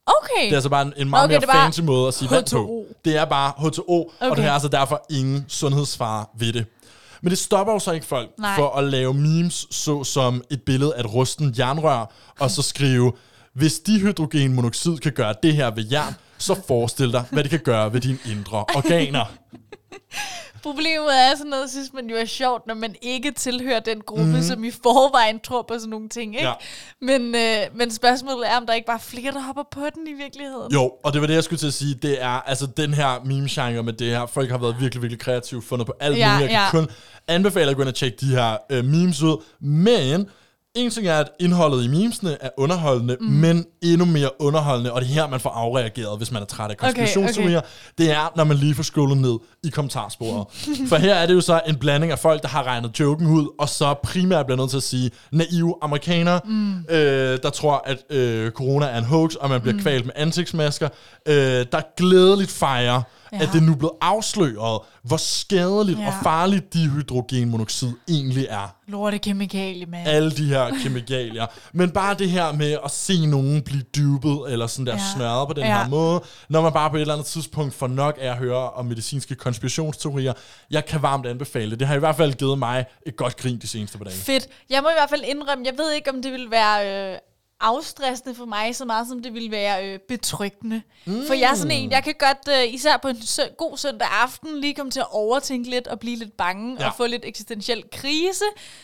Okay. 0.05 0.43
Det 0.45 0.51
er 0.51 0.55
altså 0.55 0.69
bare 0.69 0.81
en, 0.81 0.93
en 0.97 1.09
meget 1.09 1.25
Okay, 1.25 1.39
det 1.39 1.47
mere 1.47 1.57
er 1.57 1.63
fancy 1.63 1.79
måde 1.81 2.07
at 2.07 2.13
sige 2.13 2.31
vand 2.31 2.45
på. 2.51 2.85
H2O. 2.89 2.93
Det 3.05 3.17
er 3.17 3.25
bare 3.25 3.51
H2O, 3.57 3.83
okay. 3.89 4.29
og 4.29 4.37
der 4.37 4.43
er 4.43 4.51
altså 4.51 4.67
derfor 4.67 5.05
ingen 5.09 5.45
sundhedsfare 5.47 6.25
ved 6.39 6.53
det. 6.53 6.65
Men 7.21 7.29
det 7.29 7.37
stopper 7.37 7.73
jo 7.73 7.79
så 7.79 7.91
ikke 7.91 8.05
folk 8.05 8.29
Nej. 8.39 8.55
for 8.55 8.69
at 8.75 8.83
lave 8.83 9.13
memes, 9.13 9.67
så 9.71 10.03
som 10.03 10.43
et 10.51 10.61
billede 10.61 10.95
af 10.95 10.99
et 10.99 11.13
rusten 11.13 11.55
jernrør, 11.57 12.13
og 12.39 12.51
så 12.51 12.61
skrive, 12.61 13.11
hvis 13.53 13.79
dihydrogenmonoxid 13.79 14.97
kan 14.97 15.11
gøre 15.11 15.35
det 15.43 15.55
her 15.55 15.71
ved 15.71 15.85
jern, 15.91 16.13
så 16.37 16.61
forestil 16.67 17.11
dig, 17.11 17.23
hvad 17.31 17.43
det 17.43 17.49
kan 17.51 17.59
gøre 17.59 17.93
ved 17.93 18.01
dine 18.01 18.17
indre 18.31 18.57
organer. 18.75 19.25
Problemet 20.63 21.19
er 21.19 21.35
sådan 21.37 21.49
noget, 21.49 21.69
synes 21.69 21.93
man 21.93 22.09
jo 22.09 22.15
er 22.15 22.25
sjovt, 22.25 22.67
når 22.67 22.73
man 22.73 22.95
ikke 23.01 23.31
tilhører 23.31 23.79
den 23.79 24.01
gruppe, 24.01 24.23
mm-hmm. 24.23 24.41
som 24.43 24.63
i 24.63 24.71
forvejen 24.71 25.39
tror 25.39 25.61
på 25.61 25.73
sådan 25.73 25.89
nogle 25.89 26.09
ting, 26.09 26.35
ikke? 26.35 26.47
Ja. 26.47 26.53
Men, 27.01 27.35
øh, 27.35 27.77
men 27.77 27.91
spørgsmålet 27.91 28.51
er, 28.51 28.57
om 28.57 28.65
der 28.65 28.73
ikke 28.73 28.85
bare 28.85 28.95
er 28.97 29.01
flere, 29.01 29.31
der 29.31 29.39
hopper 29.39 29.63
på 29.71 29.81
den 29.95 30.07
i 30.07 30.13
virkeligheden. 30.13 30.71
Jo, 30.73 30.91
og 31.03 31.13
det 31.13 31.21
var 31.21 31.27
det, 31.27 31.33
jeg 31.33 31.43
skulle 31.43 31.59
til 31.59 31.67
at 31.67 31.73
sige. 31.73 31.95
Det 31.95 32.23
er 32.23 32.27
altså 32.49 32.65
den 32.65 32.93
her 32.93 33.23
meme-genre 33.25 33.83
med 33.83 33.93
det 33.93 34.07
her. 34.07 34.25
Folk 34.25 34.51
har 34.51 34.57
været 34.57 34.75
virkelig, 34.79 35.01
virkelig 35.01 35.19
kreative, 35.19 35.61
fundet 35.61 35.87
på 35.87 35.93
alt 35.99 36.17
Ja, 36.17 36.33
muligt. 36.33 36.51
Jeg 36.51 36.69
kan 36.71 36.79
ja. 36.79 36.85
kun 36.85 36.95
anbefale 37.27 37.69
at 37.69 37.75
gå 37.75 37.81
ind 37.81 37.89
og 37.89 37.95
tjekke 37.95 38.17
de 38.21 38.25
her 38.25 38.57
øh, 38.69 38.85
memes 38.85 39.21
ud. 39.21 39.43
Men 39.61 40.29
en 40.75 40.91
ting 40.91 41.07
er, 41.07 41.19
at 41.19 41.29
indholdet 41.39 41.85
i 41.85 41.87
memesene 41.87 42.37
er 42.41 42.49
underholdende, 42.57 43.17
mm. 43.21 43.27
men 43.27 43.65
endnu 43.81 44.05
mere 44.05 44.29
underholdende, 44.41 44.93
og 44.93 45.01
det 45.01 45.09
er 45.09 45.13
her, 45.13 45.27
man 45.27 45.39
får 45.39 45.49
afreageret, 45.49 46.17
hvis 46.17 46.31
man 46.31 46.41
er 46.41 46.45
træt 46.45 46.71
af 46.71 46.77
konspirationsteorier. 46.77 47.57
Okay, 47.57 47.67
okay. 47.67 48.05
Det 48.05 48.11
er, 48.11 48.33
når 48.35 48.43
man 48.43 48.57
lige 48.57 48.75
får 48.75 48.83
scrollet 48.83 49.17
ned 49.17 49.37
i 49.63 49.69
kommentarsporet. 49.69 50.45
For 50.89 50.95
her 50.95 51.15
er 51.15 51.25
det 51.25 51.33
jo 51.33 51.41
så 51.41 51.61
en 51.67 51.75
blanding 51.75 52.11
af 52.11 52.19
folk, 52.19 52.41
der 52.41 52.47
har 52.47 52.63
regnet 52.63 52.99
joken 52.99 53.27
ud, 53.27 53.47
og 53.59 53.69
så 53.69 53.93
primært 54.03 54.45
bliver 54.45 54.57
nødt 54.57 54.69
til 54.69 54.77
at 54.77 54.83
sige 54.83 55.11
naive 55.31 55.75
amerikanere, 55.81 56.39
mm. 56.45 56.77
øh, 56.89 57.39
der 57.43 57.49
tror, 57.49 57.83
at 57.85 58.17
øh, 58.17 58.51
corona 58.51 58.85
er 58.85 58.97
en 58.97 59.05
hoax, 59.05 59.35
og 59.35 59.49
man 59.49 59.61
bliver 59.61 59.75
mm. 59.75 59.81
kvalt 59.81 60.05
med 60.05 60.13
ansigtsmasker, 60.15 60.89
øh, 61.27 61.35
der 61.71 61.95
glædeligt 61.97 62.51
fejrer, 62.51 63.01
ja. 63.33 63.43
at 63.43 63.49
det 63.53 63.63
nu 63.63 63.75
blevet 63.75 63.93
afsløret, 64.01 64.81
hvor 65.03 65.17
skadeligt 65.17 65.99
Ja. 65.99 66.07
og 66.07 66.13
farligt 66.23 66.73
dihydrogenmonoxid 66.73 67.91
egentlig 68.09 68.45
er 68.49 68.75
Lorte 68.87 69.17
kemikalie, 69.17 69.85
mand. 69.85 70.07
alle 70.07 70.31
de 70.31 70.45
her 70.45 70.71
kemikalier. 70.83 71.45
Men 71.73 71.91
bare 71.91 72.13
det 72.13 72.29
her 72.31 72.51
med 72.51 72.77
at 72.85 72.91
se 72.91 73.25
nogen 73.25 73.61
blive 73.61 73.81
dybet, 73.95 74.39
eller 74.49 74.67
sådan 74.67 74.85
der 74.85 74.93
Ja. 74.93 74.99
snørret 75.15 75.47
på 75.47 75.53
den 75.53 75.63
Ja. 75.63 75.81
her 75.83 75.89
måde, 75.89 76.21
når 76.49 76.61
man 76.61 76.73
bare 76.73 76.89
på 76.89 76.95
et 76.95 77.01
eller 77.01 77.13
andet 77.13 77.27
tidspunkt 77.27 77.73
får 77.73 77.87
nok 77.87 78.17
af 78.21 78.29
at 78.29 78.37
høre 78.37 78.69
om 78.71 78.85
medicinske 78.85 79.35
konspirationsteorier. 79.35 80.33
Jeg 80.71 80.85
kan 80.85 81.01
varmt 81.01 81.25
anbefale 81.25 81.71
det. 81.71 81.79
Det 81.79 81.87
har 81.87 81.95
i 81.95 81.99
hvert 81.99 82.15
fald 82.15 82.33
givet 82.33 82.59
mig 82.59 82.85
et 83.05 83.15
godt 83.15 83.37
grin 83.37 83.57
de 83.61 83.67
seneste 83.67 83.97
par 83.97 84.05
dage. 84.05 84.15
Fedt. 84.17 84.47
Jeg 84.69 84.83
må 84.83 84.89
i 84.89 84.93
hvert 84.97 85.09
fald 85.09 85.21
indrømme, 85.23 85.65
jeg 85.65 85.73
ved 85.77 85.91
ikke, 85.91 86.09
om 86.09 86.21
det 86.21 86.31
vil 86.31 86.51
være 86.51 87.11
øh, 87.13 87.17
afstressende 87.63 88.35
for 88.35 88.45
mig, 88.45 88.75
så 88.75 88.85
meget 88.85 89.07
som 89.07 89.21
det 89.23 89.33
vil 89.33 89.51
være 89.51 89.87
øh, 89.93 89.99
betryggende. 89.99 90.81
Mm. 91.05 91.27
For 91.27 91.33
jeg 91.33 91.51
er 91.51 91.55
sådan 91.55 91.71
en, 91.71 91.91
jeg 91.91 92.03
kan 92.03 92.13
godt, 92.19 92.49
øh, 92.57 92.73
især 92.73 92.97
på 92.97 93.07
en 93.07 93.21
sø- 93.21 93.53
god 93.57 93.77
søndag 93.77 94.07
aften, 94.11 94.59
lige 94.59 94.73
komme 94.73 94.91
til 94.91 94.99
at 94.99 95.07
overtænke 95.11 95.69
lidt 95.69 95.87
og 95.87 95.99
blive 95.99 96.17
lidt 96.17 96.37
bange 96.37 96.77
ja. 96.79 96.87
Og 96.87 96.93
få 96.97 97.05
lidt 97.07 97.25
eksistentiel 97.25 97.83
krise. 97.91 98.43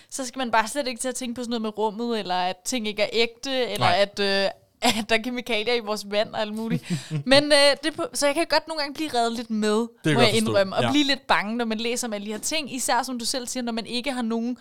Så 0.10 0.26
skal 0.26 0.40
man 0.40 0.52
bare 0.52 0.68
slet 0.68 0.88
ikke 0.88 1.00
til 1.02 1.08
at 1.08 1.16
tænke 1.16 1.36
på 1.36 1.42
sådan 1.42 1.50
noget 1.50 1.62
med 1.62 1.78
rummet, 1.78 2.20
eller 2.20 2.36
at 2.36 2.56
ting 2.66 2.88
ikke 2.88 3.02
er 3.02 3.10
ægte, 3.14 3.52
eller 3.52 3.86
Nej. 3.86 3.98
at... 4.00 4.20
Øh, 4.20 4.50
at 4.82 5.06
der 5.10 5.16
er 5.18 5.22
kemikalier 5.22 5.74
i 5.74 5.80
vores 5.80 6.06
vand 6.12 6.34
og 6.34 6.42
alt 6.42 6.54
muligt. 6.56 6.84
Men 7.26 7.44
øh, 7.44 7.76
det, 7.84 7.94
så 8.14 8.26
jeg 8.26 8.36
kan 8.36 8.46
godt 8.50 8.68
nogle 8.68 8.82
gange 8.82 8.94
blive 8.94 9.10
reddet 9.14 9.34
lidt 9.38 9.50
med, 9.50 9.88
kan 10.04 10.14
må 10.14 10.20
jeg 10.20 10.30
forstå. 10.30 10.38
indrømme. 10.50 10.76
Og 10.76 10.84
Ja. 10.84 10.92
blive 10.92 11.04
lidt 11.04 11.28
bange, 11.28 11.56
når 11.58 11.66
man 11.66 11.78
læser 11.78 12.08
om 12.08 12.14
alle 12.14 12.28
de 12.28 12.32
her 12.32 12.40
ting. 12.40 12.76
Især 12.76 13.04
som 13.04 13.20
du 13.20 13.26
selv 13.26 13.48
siger, 13.48 13.64
når 13.64 13.72
man 13.72 13.86
ikke 13.86 14.12
har 14.12 14.22
nogen 14.22 14.58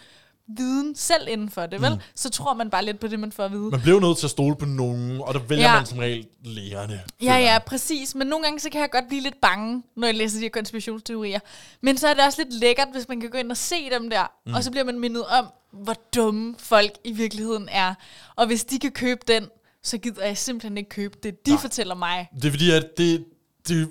viden 0.57 0.95
selv 0.97 1.29
inden 1.29 1.51
for 1.51 1.67
det, 1.67 1.83
vel? 1.83 1.95
Mm. 1.95 2.01
Så 2.15 2.31
tror 2.31 2.55
man 2.55 2.71
bare 2.71 2.85
lidt 2.85 3.01
på 3.01 3.07
det, 3.09 3.21
man 3.21 3.33
får 3.33 3.45
at 3.45 3.53
vide. 3.53 3.71
Man 3.71 3.81
bliver 3.81 4.01
nødt 4.01 4.19
til 4.19 4.27
at 4.27 4.31
stole 4.31 4.57
på 4.57 4.65
nogen, 4.65 5.21
og 5.21 5.35
der 5.35 5.41
vælger 5.41 5.65
Ja. 5.65 5.77
man 5.77 5.87
som 5.87 5.99
regel 5.99 6.27
lægerne. 6.45 7.03
Ja, 7.23 7.37
ja, 7.37 7.59
præcis. 7.59 8.15
Men 8.15 8.27
nogle 8.27 8.45
gange 8.45 8.61
så 8.61 8.71
kan 8.71 8.81
jeg 8.81 8.91
godt 8.91 9.09
blive 9.09 9.23
lidt 9.23 9.41
bange, 9.41 9.83
når 9.97 10.07
jeg 10.09 10.15
læser 10.17 10.39
de 10.39 10.43
her 10.45 10.51
konspirationsteorier. 10.51 11.41
Men 11.81 11.99
så 11.99 12.09
er 12.09 12.15
det 12.15 12.25
også 12.25 12.43
lidt 12.43 12.55
lækkert, 12.61 12.89
hvis 12.93 13.09
man 13.09 13.21
kan 13.21 13.31
gå 13.31 13.39
ind 13.39 13.51
og 13.51 13.57
se 13.57 13.91
dem 13.91 14.11
der, 14.11 14.27
mm. 14.47 14.55
og 14.55 14.65
så 14.65 14.71
bliver 14.71 14.85
man 14.85 14.99
mindet 14.99 15.25
om, 15.27 15.47
hvor 15.73 15.95
dumme 16.15 16.55
folk 16.59 16.93
i 17.05 17.13
virkeligheden 17.13 17.69
er. 17.73 17.95
Og 18.37 18.47
hvis 18.47 18.65
de 18.65 18.79
kan 18.79 18.91
købe 18.91 19.21
den, 19.29 19.47
så 19.83 19.99
gider 19.99 20.25
jeg 20.25 20.39
simpelthen 20.39 20.79
ikke 20.79 20.91
købe 20.91 21.19
det, 21.23 21.47
de 21.47 21.51
Nej. 21.51 21.61
fortæller 21.61 21.95
mig. 21.95 22.29
Det 22.35 22.45
er 22.45 22.51
fordi, 22.51 22.71
at 22.71 22.87
det, 22.99 23.25
det 23.69 23.89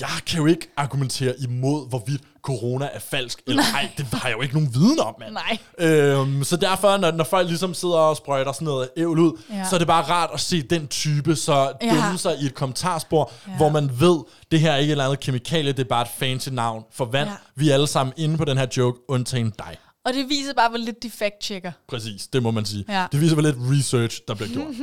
jeg 0.00 0.08
kan 0.26 0.38
jo 0.40 0.46
ikke 0.46 0.68
argumentere 0.76 1.34
imod, 1.40 1.88
hvorvidt 1.88 2.22
corona 2.42 2.88
er 2.92 2.98
falsk, 2.98 3.40
eller 3.46 3.62
ej, 3.74 3.90
det 3.98 4.06
har 4.12 4.28
jeg 4.28 4.36
jo 4.36 4.42
ikke 4.42 4.54
nogen 4.54 4.74
viden 4.74 5.00
om, 5.00 5.14
mand. 5.20 5.32
Nej. 5.32 5.58
Øhm, 5.88 6.44
så 6.44 6.56
derfor, 6.56 6.96
når, 6.96 7.10
når 7.10 7.24
folk 7.24 7.48
ligesom 7.48 7.74
sidder 7.74 7.94
og 7.94 8.16
sprøjter 8.16 8.52
sådan 8.52 8.64
noget 8.64 8.88
ævl 8.96 9.18
ud, 9.18 9.32
Ja. 9.50 9.64
så 9.68 9.76
er 9.76 9.78
det 9.78 9.86
bare 9.86 10.02
rart 10.02 10.30
at 10.34 10.40
se 10.40 10.62
den 10.62 10.88
type, 10.88 11.36
så 11.36 11.72
Ja. 11.82 11.94
dumme 11.94 12.18
sig 12.18 12.36
i 12.42 12.46
et 12.46 12.54
kommentarspor, 12.54 13.32
Ja. 13.48 13.56
hvor 13.56 13.68
man 13.68 13.90
ved, 14.00 14.18
det 14.50 14.60
her 14.60 14.72
er 14.72 14.76
ikke 14.76 14.90
et 14.90 14.92
eller 14.92 15.04
andet 15.04 15.20
kemikalie, 15.20 15.72
det 15.72 15.80
er 15.80 15.88
bare 15.88 16.02
et 16.02 16.08
fancy 16.18 16.48
navn 16.48 16.84
for 16.92 17.04
vand. 17.04 17.28
Ja. 17.28 17.34
Vi 17.56 17.70
er 17.70 17.74
alle 17.74 17.86
sammen 17.86 18.12
inde 18.16 18.36
på 18.36 18.44
den 18.44 18.58
her 18.58 18.66
joke, 18.76 18.98
undtagen 19.08 19.52
dig. 19.58 19.76
Og 20.04 20.12
det 20.14 20.28
viser 20.28 20.54
bare, 20.54 20.68
hvor 20.68 20.78
lidt 20.78 21.02
de 21.02 21.10
fact-checker. 21.10 21.72
Præcis, 21.88 22.26
det 22.26 22.42
må 22.42 22.50
man 22.50 22.64
sige. 22.64 22.84
Ja. 22.88 23.06
Det 23.12 23.20
viser, 23.20 23.34
hvor 23.34 23.42
lidt 23.42 23.56
research, 23.60 24.20
der 24.28 24.34
bliver 24.34 24.48
gjort. 24.48 24.66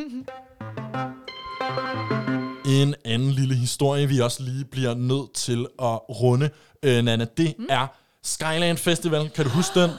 En 2.65 2.95
anden 3.05 3.31
lille 3.31 3.55
historie, 3.55 4.07
vi 4.07 4.19
også 4.19 4.43
lige 4.43 4.65
bliver 4.65 4.93
nødt 4.95 5.33
til 5.33 5.59
at 5.81 5.99
runde, 6.09 6.49
øh, 6.83 7.03
Nana, 7.03 7.25
det 7.37 7.53
mm. 7.59 7.65
er 7.69 7.87
Skyland 8.23 8.77
Festival. 8.77 9.29
Kan 9.29 9.45
du 9.45 9.51
huske 9.51 9.81
den? 9.81 9.91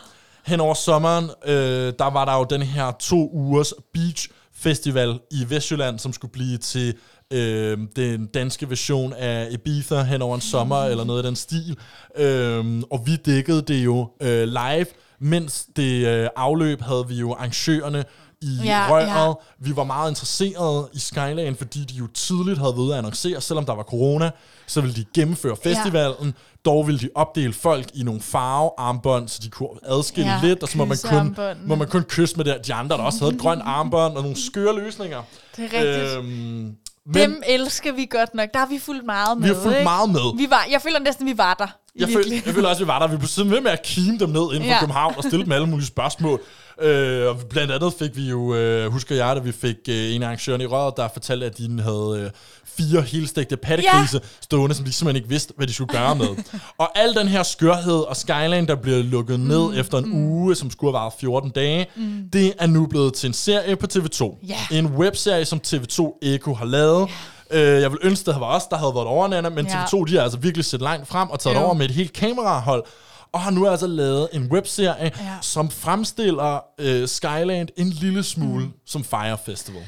Hen 0.47 0.61
over 0.61 0.75
sommeren, 0.75 1.25
øh, 1.47 1.93
der 1.99 2.11
var 2.11 2.25
der 2.25 2.35
jo 2.39 2.47
den 2.51 2.63
her 2.63 2.91
to 3.01 3.31
ugers 3.33 3.73
beach 3.95 4.29
festival 4.55 5.21
i 5.31 5.45
Vestjylland, 5.49 5.99
som 5.99 6.13
skulle 6.13 6.33
blive 6.33 6.59
til 6.59 6.95
øh, 7.33 7.79
den 7.97 8.27
danske 8.27 8.71
version 8.71 9.13
af 9.13 9.49
Ibiza 9.51 10.03
hen 10.03 10.23
over 10.23 10.35
en 10.35 10.41
sommer, 10.41 10.85
eller 10.85 11.05
noget 11.05 11.19
af 11.19 11.25
den 11.25 11.37
stil. 11.37 11.77
Øh, 12.17 12.83
og 12.91 13.03
vi 13.07 13.17
dækkede 13.17 13.63
det 13.63 13.85
jo 13.85 14.11
øh, 14.23 14.49
live, 14.49 14.87
mens 15.21 15.67
det 15.77 16.07
øh, 16.07 16.29
afløb 16.37 16.81
havde 16.83 17.05
vi 17.09 17.15
jo 17.15 17.33
arrangørerne 17.33 18.05
i 18.43 18.59
Ja, 18.65 18.87
røret. 18.91 19.07
ja. 19.29 19.33
Vi 19.59 19.77
var 19.77 19.85
meget 19.85 20.11
interesserede 20.11 20.89
i 20.93 20.99
Skyland, 20.99 21.57
fordi 21.57 21.85
de 21.85 21.95
jo 21.95 22.07
tidligt 22.07 22.59
havde 22.59 22.73
været 22.73 22.83
ude 22.85 22.93
at 22.93 22.99
annoncere, 22.99 23.41
selvom 23.41 23.65
der 23.67 23.75
var 23.75 23.83
corona, 23.83 24.31
så 24.69 24.81
ville 24.81 24.97
de 24.97 25.05
gennemføre 25.15 25.57
festivalen. 25.63 26.27
Ja. 26.27 26.31
Dog 26.65 26.87
ville 26.87 27.01
de 27.01 27.09
opdele 27.15 27.53
folk 27.53 27.87
i 27.95 28.03
nogle 28.03 28.21
farvearmbånd, 28.21 29.29
så 29.29 29.41
de 29.43 29.49
kunne 29.51 29.69
adskille 29.85 30.31
Ja, 30.31 30.41
lidt, 30.43 30.63
og 30.63 30.69
så 30.69 30.79
må 30.79 30.85
man, 30.85 30.97
kun, 31.05 31.37
må 31.67 31.75
man 31.75 31.89
kun 31.89 32.03
kysse 32.03 32.37
med 32.37 32.45
der, 32.45 32.59
de 32.59 32.75
andre, 32.75 32.97
der 32.97 33.03
også 33.03 33.19
havde 33.19 33.35
et 33.35 33.41
grønt 33.41 33.63
armbånd 33.65 34.17
og 34.17 34.23
nogle 34.23 34.37
skøre 34.37 34.77
løsninger. 34.77 35.23
Det 35.57 35.65
er 35.75 35.79
rigtigt. 35.79 36.19
Øhm, 36.19 36.77
men 37.07 37.15
Dem 37.15 37.43
elsker 37.47 37.93
vi 37.93 38.07
godt 38.11 38.35
nok. 38.35 38.49
Der 38.55 38.59
har 38.61 38.67
vi 38.67 38.79
fulgt 38.79 39.07
meget 39.07 39.39
med. 39.39 39.49
Vi 39.49 39.55
har 39.55 39.63
fulgt 39.63 39.77
ikke? 39.79 39.85
meget 39.85 40.11
med. 40.11 40.37
Vi 40.37 40.47
var, 40.51 40.67
jeg 40.71 40.83
føler 40.83 40.99
næsten, 40.99 41.27
vi 41.27 41.39
var 41.39 41.55
der. 41.55 41.67
Jeg, 41.99 42.09
føl, 42.09 42.25
jeg 42.47 42.55
føler 42.55 42.69
også, 42.69 42.83
at 42.83 42.87
vi 42.87 42.89
var 42.89 42.99
der. 42.99 43.07
Vi 43.07 43.17
blev 43.17 43.51
ved 43.51 43.61
med 43.61 43.71
at 43.71 43.83
kime 43.83 44.19
dem 44.19 44.29
ned 44.29 44.57
for 44.57 44.65
Ja. 44.65 44.81
København 44.81 45.15
og 45.17 45.23
stille 45.23 45.45
dem 45.45 45.53
alle 45.53 45.67
mulige 45.67 45.87
spørgsmål. 45.87 46.41
Øh, 46.83 47.29
og 47.29 47.37
blandt 47.51 47.73
andet 47.73 47.93
fik 47.99 48.17
vi 48.17 48.29
jo, 48.29 48.55
øh, 48.55 48.93
husker 48.93 49.17
jeg, 49.17 49.37
da 49.37 49.41
vi 49.41 49.53
fik 49.53 49.77
øh, 49.89 50.15
en 50.15 50.23
af 50.23 50.27
arrangørerne 50.27 50.65
i 50.65 50.67
røret, 50.67 50.95
der 50.97 51.09
fortalte, 51.13 51.47
at 51.47 51.59
de 51.59 51.83
havde 51.83 52.21
øh, 52.25 52.31
fire 52.65 53.03
helstegte 53.03 53.57
pattegrise 53.57 54.21
ja. 54.23 54.29
stående, 54.41 54.75
som 54.75 54.85
de 54.85 54.93
simpelthen 54.93 55.17
ikke 55.17 55.29
vidste, 55.29 55.55
hvad 55.57 55.67
de 55.67 55.73
skulle 55.73 55.99
gøre 55.99 56.17
med. 56.17 56.29
og 56.79 56.99
al 56.99 57.15
den 57.15 57.29
her 57.29 57.43
skørhed 57.43 58.01
og 58.01 58.17
Skyline, 58.17 58.67
der 58.67 58.75
bliver 58.75 59.03
lukket 59.03 59.41
ned 59.41 59.69
mm, 59.69 59.79
efter 59.79 59.99
en 59.99 60.05
mm. 60.09 60.15
uge, 60.15 60.55
som 60.55 60.71
skulle 60.71 60.93
have 60.93 61.01
varet 61.03 61.13
14 61.21 61.51
dage, 61.51 61.87
mm. 61.97 62.29
det 62.33 62.53
er 62.59 62.67
nu 62.67 62.87
blevet 62.87 63.15
til 63.15 63.27
en 63.27 63.33
serie 63.33 63.77
på 63.77 63.87
TV2. 63.93 64.47
Ja. 64.49 64.77
En 64.79 64.87
webserie, 64.87 65.45
som 65.45 65.61
TV2 65.67 66.19
Eko 66.23 66.55
har 66.55 66.67
lavet. 66.67 67.09
Øh, 67.51 67.81
jeg 67.83 67.91
vil 67.91 67.99
ønske, 68.03 68.25
det 68.27 68.35
havde 68.35 68.41
været 68.47 68.57
os, 68.57 68.67
der 68.67 68.77
havde 68.77 68.95
været 68.95 69.07
overnander, 69.07 69.51
men 69.51 69.67
Ja. 69.67 69.85
TV2 69.85 70.05
de 70.05 70.17
har 70.17 70.23
altså 70.23 70.39
virkelig 70.39 70.65
set 70.65 70.81
langt 70.81 71.09
frem 71.09 71.31
og 71.31 71.41
taget 71.41 71.57
Jo. 71.57 71.61
over 71.61 71.75
med 71.75 71.85
et 71.89 71.95
helt 71.95 72.13
kamerahold, 72.13 72.85
og 73.33 73.41
har 73.41 73.51
nu 73.51 73.67
altså 73.69 73.87
lavet 73.87 74.29
en 74.33 74.53
webserie, 74.53 75.13
Ja. 75.19 75.33
som 75.41 75.71
fremstiller 75.71 76.61
øh, 76.79 77.09
Skyland 77.09 77.69
en 77.77 77.89
lille 77.91 78.23
smule 78.23 78.65
mm. 78.65 78.73
som 78.87 79.05
Fire 79.05 79.39
Festival. 79.47 79.83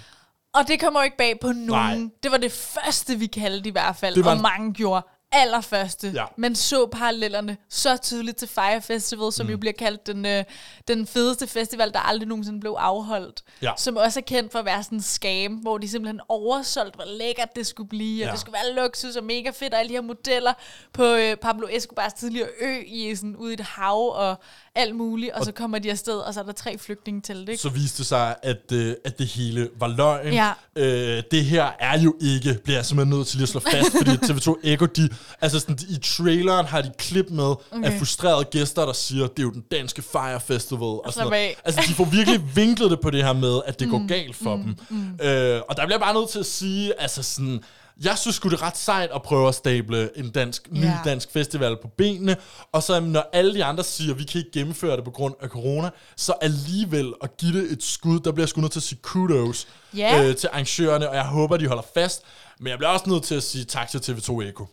Og 0.54 0.61
det 0.68 0.80
kommer 0.80 1.00
jo 1.00 1.04
ikke 1.04 1.16
bag 1.16 1.34
på 1.40 1.46
nogen. 1.46 1.68
Nej. 1.98 2.11
Det 2.22 2.30
var 2.30 2.36
det 2.36 2.52
første, 2.52 3.16
vi 3.18 3.26
kaldte 3.26 3.68
i 3.68 3.72
hvert 3.72 3.96
fald, 3.96 4.14
Det 4.14 4.24
var 4.24 4.30
og 4.34 4.40
mange 4.40 4.72
gjorde. 4.74 5.06
Allerførste. 5.33 6.09
Ja. 6.14 6.24
Man 6.37 6.55
så 6.55 6.87
parallellerne 6.87 7.57
så 7.68 7.97
tydeligt 7.97 8.37
til 8.37 8.49
Fire 8.49 8.83
Festival, 8.83 9.33
som 9.33 9.47
mm. 9.47 9.53
jo 9.53 9.59
bliver 9.59 9.72
kaldt 9.72 10.07
den, 10.07 10.26
øh, 10.26 10.45
den 10.89 11.07
fedeste 11.07 11.47
festival, 11.47 11.93
der 11.93 11.99
aldrig 11.99 12.28
nogensinde 12.28 12.61
blev 12.61 12.76
afholdt. 12.78 13.43
Ja. 13.62 13.72
Som 13.76 13.97
også 13.97 14.20
er 14.20 14.24
kendt 14.24 14.53
for 14.53 14.59
at 14.59 14.64
være 14.64 14.83
sådan 14.83 14.99
en 14.99 15.03
scam, 15.03 15.53
hvor 15.53 15.78
de 15.78 15.89
simpelthen 15.89 16.20
oversolgt, 16.28 16.95
hvor 16.95 17.05
lækkert 17.18 17.49
det 17.57 17.66
skulle 17.66 17.89
blive, 17.89 18.24
og 18.24 18.26
Ja. 18.26 18.33
det 18.33 18.41
skulle 18.41 18.57
være 18.64 18.85
luksus 18.85 19.16
og 19.16 19.24
mega 19.24 19.51
fedt, 19.51 19.74
og 19.74 19.81
alle 19.81 19.89
de 19.89 19.95
her 19.95 20.01
modeller 20.03 20.53
på 20.93 21.05
øh, 21.05 21.37
Pablo 21.37 21.66
Escobars 21.70 22.12
tidligere 22.12 22.49
ø 22.61 22.76
i 22.87 23.14
sådan, 23.14 23.37
ude 23.37 23.51
i 23.51 23.55
et 23.55 23.61
hav 23.61 24.09
og 24.14 24.37
alt 24.74 24.97
muligt, 24.97 25.33
og, 25.33 25.39
og 25.39 25.45
så 25.45 25.53
kommer 25.53 25.78
de 25.78 25.91
afsted, 25.91 26.18
og 26.18 26.35
så 26.35 26.41
er 26.41 26.45
der 26.45 26.53
tre 26.53 26.78
flygtningetelt, 26.78 27.49
ikke? 27.49 27.62
Så 27.62 27.68
viste 27.68 27.99
det 27.99 28.07
sig, 28.07 28.37
at, 28.43 28.72
øh, 28.72 28.95
at 29.05 29.18
det 29.18 29.26
hele 29.26 29.68
var 29.76 29.89
løgn. 29.89 30.33
Ja. 30.33 30.53
Øh, 30.76 31.22
det 31.31 31.45
her 31.45 31.70
er 31.81 31.99
jo 31.99 32.16
ikke, 32.20 32.59
bliver 32.64 32.78
jeg 32.78 32.87
simpelthen 32.87 33.18
nødt 33.18 33.28
til 33.28 33.37
lige 33.37 33.43
at 33.43 33.49
slå 33.49 33.61
fast, 33.61 33.93
fordi 33.99 34.11
TV2 34.33 34.55
Eko, 34.64 34.85
de, 34.85 35.09
altså 35.40 35.60
sådan, 35.60 35.78
i 35.88 35.98
traileren 35.98 36.66
har 36.66 36.82
de 36.82 36.90
klip 36.98 37.26
med 37.30 37.44
okay. 37.44 37.84
af 37.84 37.98
frustrerede 37.98 38.44
gæster, 38.44 38.86
der 38.86 38.92
siger, 38.92 39.26
det 39.26 39.38
er 39.38 39.42
jo 39.42 39.50
den 39.50 39.64
danske 39.70 40.02
Fire 40.02 40.40
Festival. 40.40 40.82
Og 40.82 41.02
sådan 41.06 41.12
Slap 41.12 41.30
noget. 41.30 41.54
Altså, 41.64 41.80
de 41.88 41.94
får 41.94 42.04
virkelig 42.04 42.40
vinklet 42.60 42.90
det 42.90 43.00
på 43.00 43.10
det 43.10 43.24
her 43.24 43.32
med, 43.32 43.60
at 43.66 43.80
det 43.80 43.88
mm, 43.88 43.92
går 43.92 44.06
galt 44.06 44.36
for 44.36 44.56
mm, 44.56 44.62
dem. 44.62 44.76
Mm. 44.90 45.26
Øh, 45.26 45.62
og 45.68 45.76
der 45.76 45.86
bliver 45.86 45.96
jeg 45.96 46.00
bare 46.00 46.14
nødt 46.14 46.28
til 46.28 46.38
at 46.38 46.46
sige, 46.46 47.00
altså 47.00 47.22
sådan, 47.22 47.60
jeg 48.04 48.18
synes 48.18 48.36
sgu 48.36 48.48
det 48.48 48.60
er 48.60 48.62
ret 48.62 48.76
sejt 48.76 49.10
at 49.14 49.22
prøve 49.22 49.48
at 49.48 49.54
stable 49.54 50.18
en 50.18 50.30
dansk, 50.30 50.68
ny 50.70 50.84
Ja. 50.84 50.98
dansk 51.04 51.32
festival 51.32 51.76
på 51.82 51.88
benene, 51.88 52.36
og 52.72 52.82
så 52.82 53.00
når 53.00 53.30
alle 53.32 53.54
de 53.54 53.64
andre 53.64 53.84
siger, 53.84 54.12
at 54.12 54.18
vi 54.18 54.24
kan 54.24 54.38
ikke 54.38 54.50
gennemføre 54.52 54.96
det 54.96 55.04
på 55.04 55.10
grund 55.10 55.34
af 55.42 55.48
corona, 55.48 55.90
så 56.16 56.32
alligevel 56.40 57.12
at 57.22 57.36
give 57.36 57.60
det 57.62 57.72
et 57.72 57.82
skud, 57.82 58.20
der 58.20 58.32
bliver 58.32 58.42
jeg 58.44 58.48
sgu 58.48 58.60
nødt 58.60 58.72
til 58.72 58.78
at 58.78 58.82
sige 58.84 58.98
kudos 59.02 59.66
Ja. 59.96 60.24
øh, 60.24 60.36
til 60.36 60.48
arrangørerne, 60.52 61.08
og 61.08 61.14
jeg 61.16 61.24
håber, 61.24 61.56
de 61.56 61.66
holder 61.66 61.84
fast. 61.94 62.22
Men 62.60 62.68
jeg 62.70 62.78
bliver 62.78 62.90
også 62.90 63.10
nødt 63.10 63.22
til 63.22 63.34
at 63.34 63.42
sige 63.42 63.64
tak 63.64 63.88
til 63.90 63.98
TV2 63.98 64.40
Eko. 64.42 64.66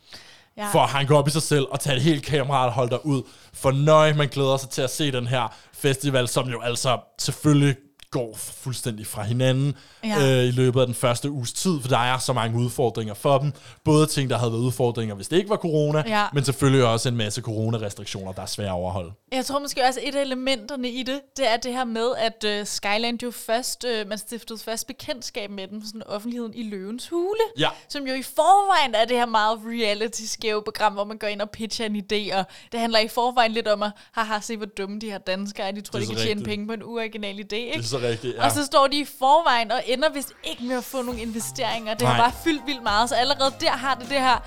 Ja. 0.57 0.69
For 0.71 0.79
at 0.79 0.89
han 0.89 1.07
går 1.07 1.17
op 1.17 1.27
i 1.27 1.31
sig 1.31 1.41
selv 1.41 1.65
og 1.71 1.79
tage 1.79 1.95
et 1.95 2.01
helt 2.01 2.25
kamera 2.25 2.65
og 2.65 2.71
holde 2.71 2.89
derud. 2.89 3.23
For 3.53 3.71
nøj, 3.71 4.13
man 4.13 4.27
glæder 4.27 4.57
sig 4.57 4.69
til 4.69 4.81
at 4.81 4.89
se 4.89 5.11
den 5.11 5.27
her 5.27 5.55
festival, 5.73 6.27
som 6.27 6.49
jo 6.49 6.61
altså 6.61 6.99
selvfølgelig 7.19 7.75
går 8.17 8.35
fuldstændig 8.37 9.07
fra 9.07 9.23
hinanden 9.23 9.75
Ja. 10.03 10.39
øh, 10.41 10.43
i 10.47 10.51
løbet 10.51 10.79
af 10.79 10.85
den 10.85 10.95
første 10.95 11.31
uges 11.31 11.53
tid, 11.53 11.81
for 11.81 11.87
der 11.87 11.97
er 11.97 12.17
så 12.17 12.33
mange 12.33 12.59
udfordringer 12.59 13.13
for 13.13 13.37
dem. 13.37 13.53
Både 13.83 14.05
ting, 14.07 14.29
der 14.29 14.37
havde 14.37 14.51
været 14.51 14.61
udfordringer, 14.61 15.15
hvis 15.15 15.27
det 15.27 15.37
ikke 15.37 15.49
var 15.49 15.55
corona, 15.57 16.03
Ja. 16.07 16.25
men 16.33 16.43
selvfølgelig 16.45 16.85
også 16.85 17.09
en 17.09 17.15
masse 17.17 17.41
coronarestriktioner, 17.41 18.31
der 18.31 18.41
er 18.41 18.45
svære 18.45 18.67
at 18.67 18.73
overholde. 18.73 19.11
Jeg 19.31 19.45
tror 19.45 19.59
måske 19.59 19.83
også, 19.83 19.99
et 20.03 20.15
af 20.15 20.21
elementerne 20.21 20.89
i 20.89 21.03
det, 21.03 21.19
det 21.37 21.51
er 21.51 21.57
det 21.57 21.73
her 21.73 21.83
med, 21.85 22.07
at 22.17 22.59
uh, 22.61 22.67
Skyland 22.67 23.23
jo 23.23 23.31
først, 23.31 23.85
uh, 24.01 24.09
man 24.09 24.17
stiftede 24.17 24.59
først 24.59 24.87
bekendtskab 24.87 25.49
med 25.51 25.67
den, 25.67 25.85
sådan 25.85 26.03
offentligheden 26.05 26.53
i 26.55 26.63
Løvens 26.63 27.09
Hule. 27.09 27.39
Ja. 27.59 27.69
Som 27.89 28.07
jo 28.07 28.13
i 28.13 28.23
forvejen 28.23 28.95
er 28.95 29.05
det 29.05 29.17
her 29.17 29.25
meget 29.25 29.59
reality-skæve 29.65 30.61
program, 30.63 30.93
hvor 30.93 31.03
man 31.03 31.17
går 31.17 31.27
ind 31.27 31.41
og 31.41 31.49
pitcher 31.49 31.85
en 31.85 31.95
idé, 31.95 32.37
og 32.37 32.45
det 32.71 32.79
handler 32.79 32.99
i 32.99 33.07
forvejen 33.07 33.51
lidt 33.51 33.67
om 33.67 33.83
at, 33.83 33.91
haha, 34.11 34.39
se 34.41 34.57
hvor 34.57 34.65
dumme 34.65 34.99
de 34.99 35.11
her 35.11 35.17
danskere 35.17 35.67
er, 35.67 35.71
de 35.71 35.81
tror, 35.81 35.99
de 35.99 36.05
kan 36.05 36.15
så 36.17 36.23
tjene 36.23 36.31
rigtigt. 36.39 36.47
penge 36.49 36.67
på 36.67 36.73
en 36.73 36.83
uoriginal 36.83 37.35
idé, 37.35 37.55
ikke? 37.55 37.73
Det 37.73 37.79
er 37.79 37.83
så 37.83 37.97
rigtigt, 38.09 38.35
ja. 38.37 38.45
Og 38.45 38.51
så 38.51 38.65
står 38.65 38.87
de 38.87 38.97
i 38.99 39.05
forvejen 39.19 39.71
og 39.71 39.81
ender 39.87 40.09
vist 40.13 40.31
ikke 40.43 40.63
med 40.63 40.77
at 40.77 40.83
få 40.83 41.01
nogle 41.01 41.21
investeringer. 41.21 41.93
Det 41.93 42.07
har 42.07 42.13
Nej. 42.17 42.23
bare 42.25 42.31
fyldt 42.43 42.61
vildt 42.65 42.83
meget, 42.83 43.09
så 43.09 43.15
allerede 43.15 43.51
der 43.61 43.71
har 43.71 43.95
det 43.95 44.09
det 44.09 44.17
her 44.17 44.43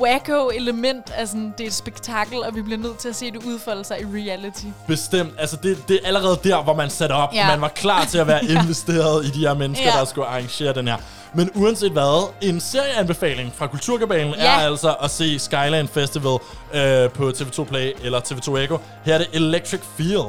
wacko 0.00 0.48
element, 0.48 1.12
altså 1.16 1.36
det 1.58 1.64
er 1.64 1.68
et 1.68 1.74
spektakel, 1.74 2.42
og 2.42 2.54
vi 2.54 2.62
bliver 2.62 2.78
nødt 2.78 2.98
til 2.98 3.08
at 3.08 3.16
se 3.16 3.30
det 3.30 3.44
udfolde 3.44 3.84
sig 3.84 4.00
i 4.00 4.04
reality. 4.04 4.64
Bestemt. 4.86 5.30
Altså, 5.38 5.56
det, 5.62 5.88
det 5.88 5.98
er 6.02 6.06
allerede 6.06 6.38
der, 6.44 6.62
hvor 6.62 6.74
man 6.74 6.90
satte 6.90 7.12
op. 7.12 7.34
Ja. 7.34 7.38
Ja. 7.40 7.46
Man 7.46 7.60
var 7.60 7.68
klar 7.68 8.04
til 8.04 8.18
at 8.18 8.26
være 8.26 8.44
investeret 8.62 9.24
i 9.26 9.30
de 9.30 9.38
her 9.38 9.54
mennesker, 9.54 9.86
Ja. 9.86 9.92
ja. 9.94 9.98
der 9.98 10.04
skulle 10.04 10.26
arrangere 10.26 10.74
den 10.74 10.88
her. 10.88 10.96
Men 11.34 11.50
uanset 11.54 11.92
hvad, 11.92 12.28
en 12.40 12.60
serieanbefaling 12.60 13.52
fra 13.56 13.66
Kulturkabalen 13.66 14.34
Ja. 14.34 14.44
ja. 14.44 14.60
er 14.60 14.70
altså 14.70 14.94
at 15.02 15.10
se 15.10 15.38
Skyland 15.38 15.88
Festival 15.88 16.38
øh, 16.74 17.10
på 17.10 17.28
TV2 17.28 17.64
Play 17.64 17.92
eller 18.02 18.20
TV2 18.20 18.56
Echo. 18.58 18.78
Her 19.04 19.14
er 19.14 19.18
det 19.18 19.28
Electric 19.32 19.80
Feel. 19.96 20.24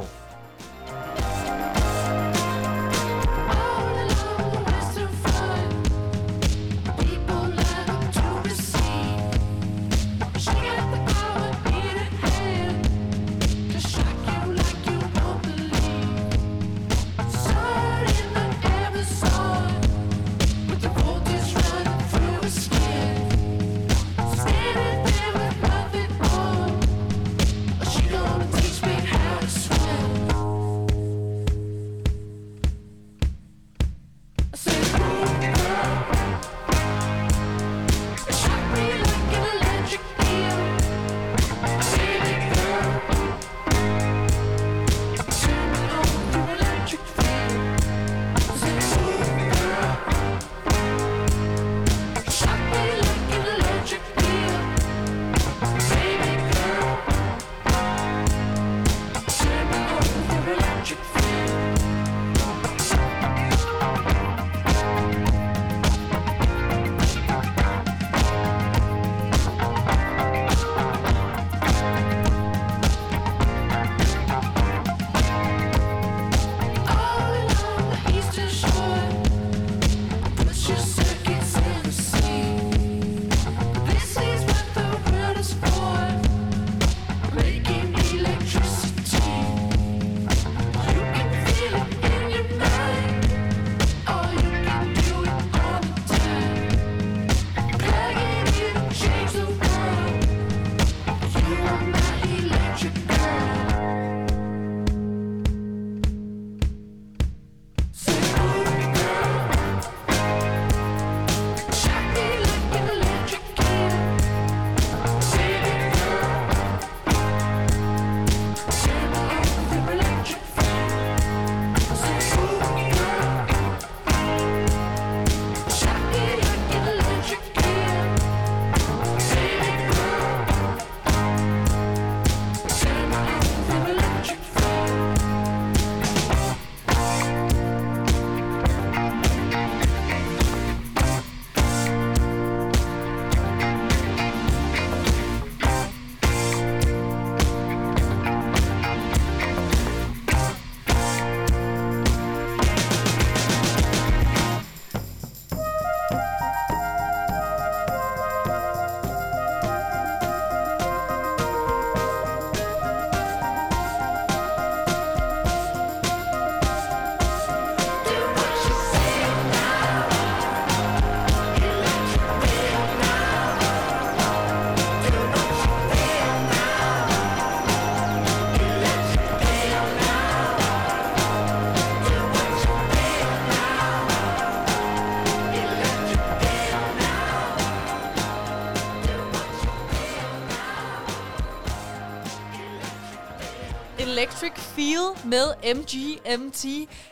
Med 195.24 195.74
MGMT. 195.74 196.64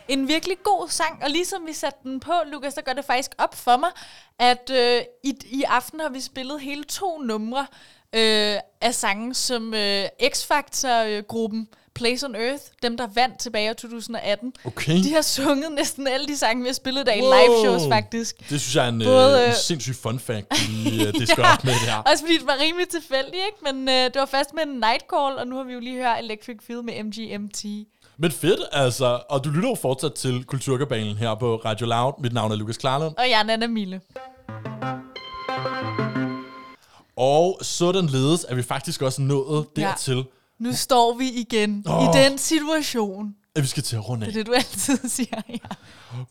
En 0.07 0.27
virkelig 0.27 0.57
god 0.63 0.89
sang, 0.89 1.23
og 1.23 1.29
ligesom 1.29 1.67
vi 1.67 1.73
satte 1.73 1.99
den 2.03 2.19
på, 2.19 2.31
Lukas, 2.51 2.73
der 2.73 2.81
gør 2.81 2.93
det 2.93 3.05
faktisk 3.05 3.31
op 3.37 3.55
for 3.55 3.77
mig, 3.77 3.89
at 4.39 4.71
øh, 4.73 5.01
i, 5.23 5.33
i 5.45 5.63
aften 5.67 5.99
har 5.99 6.09
vi 6.09 6.21
spillet 6.21 6.61
hele 6.61 6.83
to 6.83 7.17
numre 7.21 7.67
øh, 8.15 8.55
af 8.81 8.95
sange, 8.95 9.33
som 9.33 9.73
øh, 9.73 10.05
X-Factor-gruppen 10.23 11.67
Place 11.95 12.25
on 12.25 12.35
Earth, 12.35 12.63
dem 12.83 12.97
der 12.97 13.07
vandt 13.07 13.39
tilbage 13.39 13.71
i 13.71 13.73
2018, 13.73 14.53
Okay. 14.65 14.97
de 15.03 15.13
har 15.13 15.21
sunget 15.21 15.71
næsten 15.71 16.07
alle 16.07 16.27
de 16.27 16.37
sange, 16.37 16.63
vi 16.63 16.67
har 16.69 16.73
spillet 16.73 17.05
der 17.05 17.13
i 17.13 17.21
Wow. 17.21 17.33
live 17.33 17.59
shows 17.63 17.81
faktisk. 17.93 18.49
Det 18.49 18.61
synes 18.61 18.75
jeg 18.75 18.85
er 18.85 18.89
en, 18.89 18.99
Både, 18.99 19.05
Både, 19.07 19.37
øh, 19.39 19.43
en 19.43 19.49
øh, 19.49 19.55
sindssyg 19.55 19.95
fun 19.95 20.19
fact, 20.19 20.67
lige 20.69 21.07
øh, 21.07 21.13
det 21.13 21.29
skal 21.29 21.43
op 21.43 21.63
med 21.63 21.73
det 21.73 21.81
her. 21.81 21.97
Også 22.11 22.23
fordi 22.23 22.37
det 22.37 22.47
var 22.47 22.57
rimelig 22.61 22.87
tilfældigt, 22.89 23.35
ikke? 23.35 23.73
Men 23.73 23.89
øh, 23.89 23.95
det 24.05 24.15
var 24.15 24.25
først 24.25 24.53
med 24.53 24.63
en 24.63 24.69
Nightcall, 24.73 25.35
og 25.37 25.47
nu 25.47 25.55
har 25.55 25.63
vi 25.63 25.73
jo 25.73 25.79
lige 25.79 25.95
hørt 25.95 26.19
Electric 26.19 26.57
Feel 26.67 26.83
med 26.83 27.03
MGMT. 27.03 27.63
Men 28.21 28.31
fedt, 28.31 28.59
altså. 28.71 29.21
Og 29.29 29.43
du 29.43 29.49
lytter 29.49 29.69
jo 29.69 29.75
fortsat 29.75 30.13
til 30.13 30.43
Kulturkabalen 30.43 31.17
her 31.17 31.35
på 31.35 31.55
Radio 31.65 31.87
Loud. 31.87 32.13
Mit 32.21 32.33
navn 32.33 32.51
er 32.51 32.55
Lukas 32.55 32.77
Klarlund. 32.77 33.15
Og 33.17 33.29
jeg 33.29 33.39
er 33.39 33.43
Nana 33.43 33.67
Mille. 33.67 34.01
Og 37.17 37.59
sådan 37.61 38.05
ledes 38.05 38.45
er 38.49 38.55
vi 38.55 38.63
faktisk 38.63 39.01
også 39.01 39.21
nået 39.21 39.65
Ja. 39.77 39.81
dertil, 39.81 40.25
Nu 40.59 40.73
står 40.73 41.13
vi 41.17 41.29
igen 41.29 41.83
oh. 41.87 42.03
I 42.03 42.07
den 42.23 42.37
situation. 42.37 43.35
At 43.59 43.63
vi 43.63 43.67
skal 43.67 43.83
til 43.83 43.95
at 43.95 44.09
runde 44.09 44.25
af. 44.25 44.31
Det 44.33 44.39
er 44.39 44.43
det, 44.43 44.47
du 44.47 44.53
altid 44.53 45.09
siger, 45.17 45.41
ja. 45.49 45.55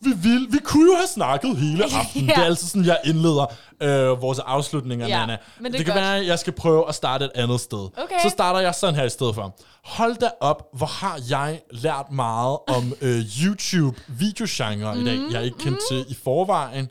Vi, 0.01 0.09
vil, 0.23 0.47
vi 0.51 0.57
kunne 0.63 0.91
jo 0.91 0.95
have 0.95 1.07
snakket 1.13 1.57
hele 1.57 1.83
aftenen. 1.83 2.27
Ja. 2.29 2.33
Det 2.33 2.41
er 2.41 2.45
altid 2.45 2.67
sådan, 2.67 2.85
jeg 2.85 2.99
indleder 3.05 3.45
øh, 3.83 4.21
vores 4.21 4.39
afslutninger, 4.39 5.07
Ja, 5.07 5.19
Nana. 5.19 5.37
men 5.59 5.71
det 5.71 5.77
det 5.77 5.85
kan 5.85 5.93
godt. 5.95 6.03
være, 6.05 6.17
at 6.17 6.25
jeg 6.27 6.39
skal 6.39 6.53
prøve 6.53 6.89
at 6.89 6.95
starte 6.95 7.25
et 7.25 7.31
andet 7.35 7.59
sted. 7.61 7.89
Okay. 7.97 8.15
Så 8.23 8.29
starter 8.29 8.59
jeg 8.59 8.75
sådan 8.75 8.95
her 8.95 9.03
i 9.03 9.09
stedet 9.09 9.35
for. 9.35 9.55
Hold 9.83 10.15
da 10.15 10.29
op, 10.41 10.63
hvor 10.73 10.85
har 10.87 11.19
jeg 11.29 11.61
lært 11.71 12.11
meget 12.11 12.57
om 12.67 12.93
øh, 13.01 13.21
YouTube-videogenre 13.43 14.99
i 15.01 15.05
dag, 15.05 15.17
Mm, 15.17 15.31
jeg 15.31 15.43
ikke 15.45 15.57
kendte 15.57 15.81
til 15.89 16.05
i 16.09 16.15
forvejen. 16.23 16.89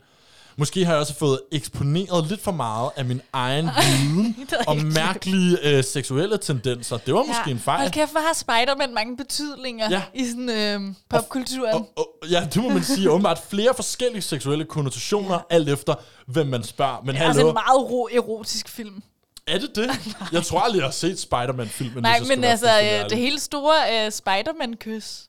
Måske 0.59 0.85
har 0.85 0.91
jeg 0.93 0.99
også 0.99 1.13
fået 1.15 1.39
eksponeret 1.51 2.27
lidt 2.27 2.41
for 2.41 2.51
meget 2.51 2.89
af 2.95 3.05
min 3.05 3.21
egen 3.33 3.65
viden 3.81 4.35
rigtigt. 4.69 4.93
mærkelige 4.93 5.57
øh, 5.77 5.83
seksuelle 5.83 6.37
tendenser. 6.37 6.97
Det 6.97 7.13
var 7.13 7.23
måske 7.23 7.51
en 7.51 7.59
fejl. 7.59 7.79
Hold 7.79 7.91
kæft, 7.91 8.11
hvor 8.11 8.19
har 8.19 8.33
Spider-Man 8.33 8.93
mange 8.93 9.17
betydninger 9.17 9.87
Ja. 9.91 10.01
i 10.13 10.25
sådan 10.29 10.49
øh, 10.49 10.81
popkulturen. 11.09 11.73
Og, 11.73 11.89
og, 11.97 12.07
ja, 12.31 12.47
det 12.53 12.63
må 12.63 12.69
man 12.69 12.83
sige. 12.83 13.09
Åbenbart 13.11 13.41
flere 13.49 13.73
forskellige 13.75 14.21
seksuelle 14.21 14.65
konnotationer, 14.65 15.33
ja. 15.51 15.55
alt 15.55 15.69
efter, 15.69 15.95
hvem 16.27 16.47
man 16.47 16.63
spørger. 16.63 17.01
Men 17.05 17.15
Det 17.15 17.21
er 17.21 17.25
altså 17.25 17.39
hallo, 17.39 17.49
en 17.49 17.53
meget 17.53 17.91
ro- 17.91 18.09
erotisk 18.13 18.69
film. 18.69 19.03
er 19.47 19.59
det 19.59 19.75
det? 19.75 19.89
Jeg 20.33 20.43
tror 20.43 20.59
aldrig, 20.59 20.77
jeg 20.79 20.85
har 20.87 20.91
set 20.91 21.19
Spider-Man-filmen. 21.19 22.03
Nej, 22.03 22.19
men 22.27 22.43
altså, 22.43 22.67
øh, 22.81 23.09
det 23.09 23.17
hele 23.17 23.39
store 23.39 24.05
øh, 24.05 24.11
Spider-Man-kys, 24.11 25.21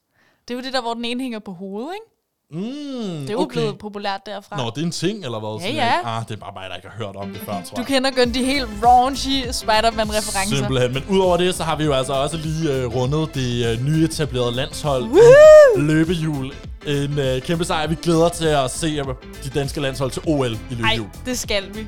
det 0.48 0.54
er 0.54 0.58
jo 0.58 0.64
det 0.64 0.72
der, 0.72 0.80
hvor 0.80 0.94
den 0.94 1.04
ene 1.04 1.22
hænger 1.22 1.38
på 1.38 1.52
hovedet, 1.52 1.90
ikke? 1.94 2.09
Mm, 2.53 2.61
Det 2.61 3.28
er 3.28 3.32
jo 3.32 3.40
okay. 3.40 3.53
blevet 3.53 3.78
populært 3.78 4.20
derfra. 4.26 4.57
Nå, 4.57 4.70
det 4.74 4.80
er 4.82 4.86
en 4.86 4.90
ting, 4.90 5.24
eller 5.24 5.38
hvad? 5.40 5.68
Ja, 5.70 5.74
ja. 5.74 6.16
Ah, 6.18 6.22
det 6.28 6.34
er 6.34 6.38
bare 6.38 6.53
mig, 6.55 6.70
der 6.70 6.76
ikke 6.76 6.88
har 6.88 7.05
hørt 7.07 7.16
om 7.16 7.28
det 7.32 7.40
før, 7.40 7.53
tror 7.53 7.61
Du 7.62 7.80
jeg. 7.80 7.86
kender 7.86 8.11
kun 8.11 8.32
de 8.34 8.44
helt 8.44 8.68
raunchy 8.86 9.28
Spider-Man-referencer. 9.51 10.57
Simpelthen. 10.57 10.94
Men 10.94 11.05
udover 11.11 11.36
det, 11.36 11.55
så 11.55 11.64
har 11.64 11.76
vi 11.76 11.84
jo 11.84 11.92
altså 11.92 12.12
også 12.12 12.36
lige 12.36 12.72
øh, 12.74 12.94
rundet 12.96 13.34
det 13.34 13.66
øh, 13.66 13.84
nye 13.86 14.05
etablerede 14.05 14.53
landshold. 14.53 15.03
Woo! 15.05 15.80
Løbehjul. 15.82 16.53
En 16.86 17.18
øh, 17.18 17.42
kæmpe 17.42 17.64
sejr. 17.64 17.86
Vi 17.86 17.94
glæder 18.03 18.28
til 18.28 18.46
at 18.46 18.70
se 18.70 18.86
øh, 18.86 19.05
de 19.44 19.51
danske 19.55 19.80
landshold 19.80 20.11
til 20.11 20.22
OL 20.26 20.46
i 20.53 20.57
Nej, 20.57 20.57
løbehjul. 20.70 21.09
det 21.26 21.38
skal 21.38 21.64
vi. 21.74 21.86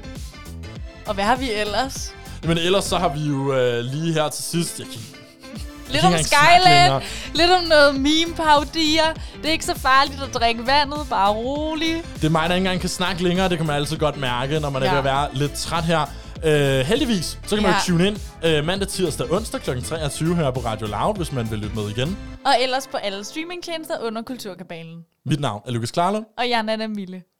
Og 1.07 1.15
hvad 1.15 1.25
har 1.25 1.37
vi 1.37 1.51
ellers? 1.53 2.15
Men 2.45 2.59
ellers 2.59 2.85
så 2.85 2.99
har 2.99 3.09
vi 3.09 3.21
jo 3.21 3.55
øh, 3.55 3.85
lige 3.85 4.13
her 4.13 4.29
til 4.29 4.45
sidst... 4.45 4.79
Jeg 4.79 4.87
kan, 4.87 5.01
Lidt 5.93 6.05
om. 6.05 6.13
Skyland, 6.23 7.03
lidt 7.35 7.51
om 7.51 7.65
noget 7.65 7.95
meme-paudier. 8.01 9.13
Det 9.43 9.49
er 9.49 9.53
ikke 9.53 9.65
så 9.65 9.79
farligt 9.79 10.23
at 10.23 10.35
drikke 10.35 10.67
vandet, 10.67 10.99
bare 11.11 11.31
rolig. 11.33 12.03
Det 12.15 12.25
er 12.25 12.31
mig, 12.31 12.49
der 12.49 12.55
ikke 12.55 12.65
engang 12.67 12.81
kan 12.81 12.89
snakke 12.89 13.23
længere. 13.23 13.49
Det 13.49 13.59
kan 13.59 13.67
man 13.67 13.77
altid 13.77 13.97
godt 13.99 14.17
mærke, 14.17 14.61
når 14.61 14.71
man 14.71 14.83
ja. 14.83 14.89
er 14.89 14.93
ved 14.93 14.99
at 14.99 15.05
være 15.05 15.29
lidt 15.33 15.53
træt 15.53 15.85
her. 15.85 16.07
Uh, 16.37 16.49
heldigvis, 16.87 17.39
så 17.47 17.57
kan 17.57 17.63
man 17.63 17.73
Ja. 17.73 17.77
jo 17.77 17.83
tune 17.99 18.07
ind 18.09 18.17
uh, 18.61 18.65
mandag, 18.67 18.89
tirsdag, 18.89 19.33
onsdag 19.33 19.61
kl. 19.61 19.81
23 19.83 20.37
her 20.37 20.51
på 20.51 20.61
Radio 20.61 20.87
Loud, 20.87 21.17
hvis 21.17 21.33
man 21.33 21.51
vil 21.51 21.59
lytte 21.59 21.77
med 21.77 21.89
igen. 21.91 22.19
Og 22.45 22.53
ellers 22.63 22.87
på 22.87 22.97
alle 22.97 23.25
streamingtjenester 23.25 23.95
under 24.03 24.23
Kulturkabalen. 24.23 24.99
Mit 25.27 25.41
navn 25.41 25.63
er 25.67 25.71
Lukas 25.73 25.91
Klarlund. 25.91 26.25
Og 26.39 26.51
jeg 26.51 26.59
er 26.59 26.63
Nana 26.63 26.87
Mille. 26.87 27.23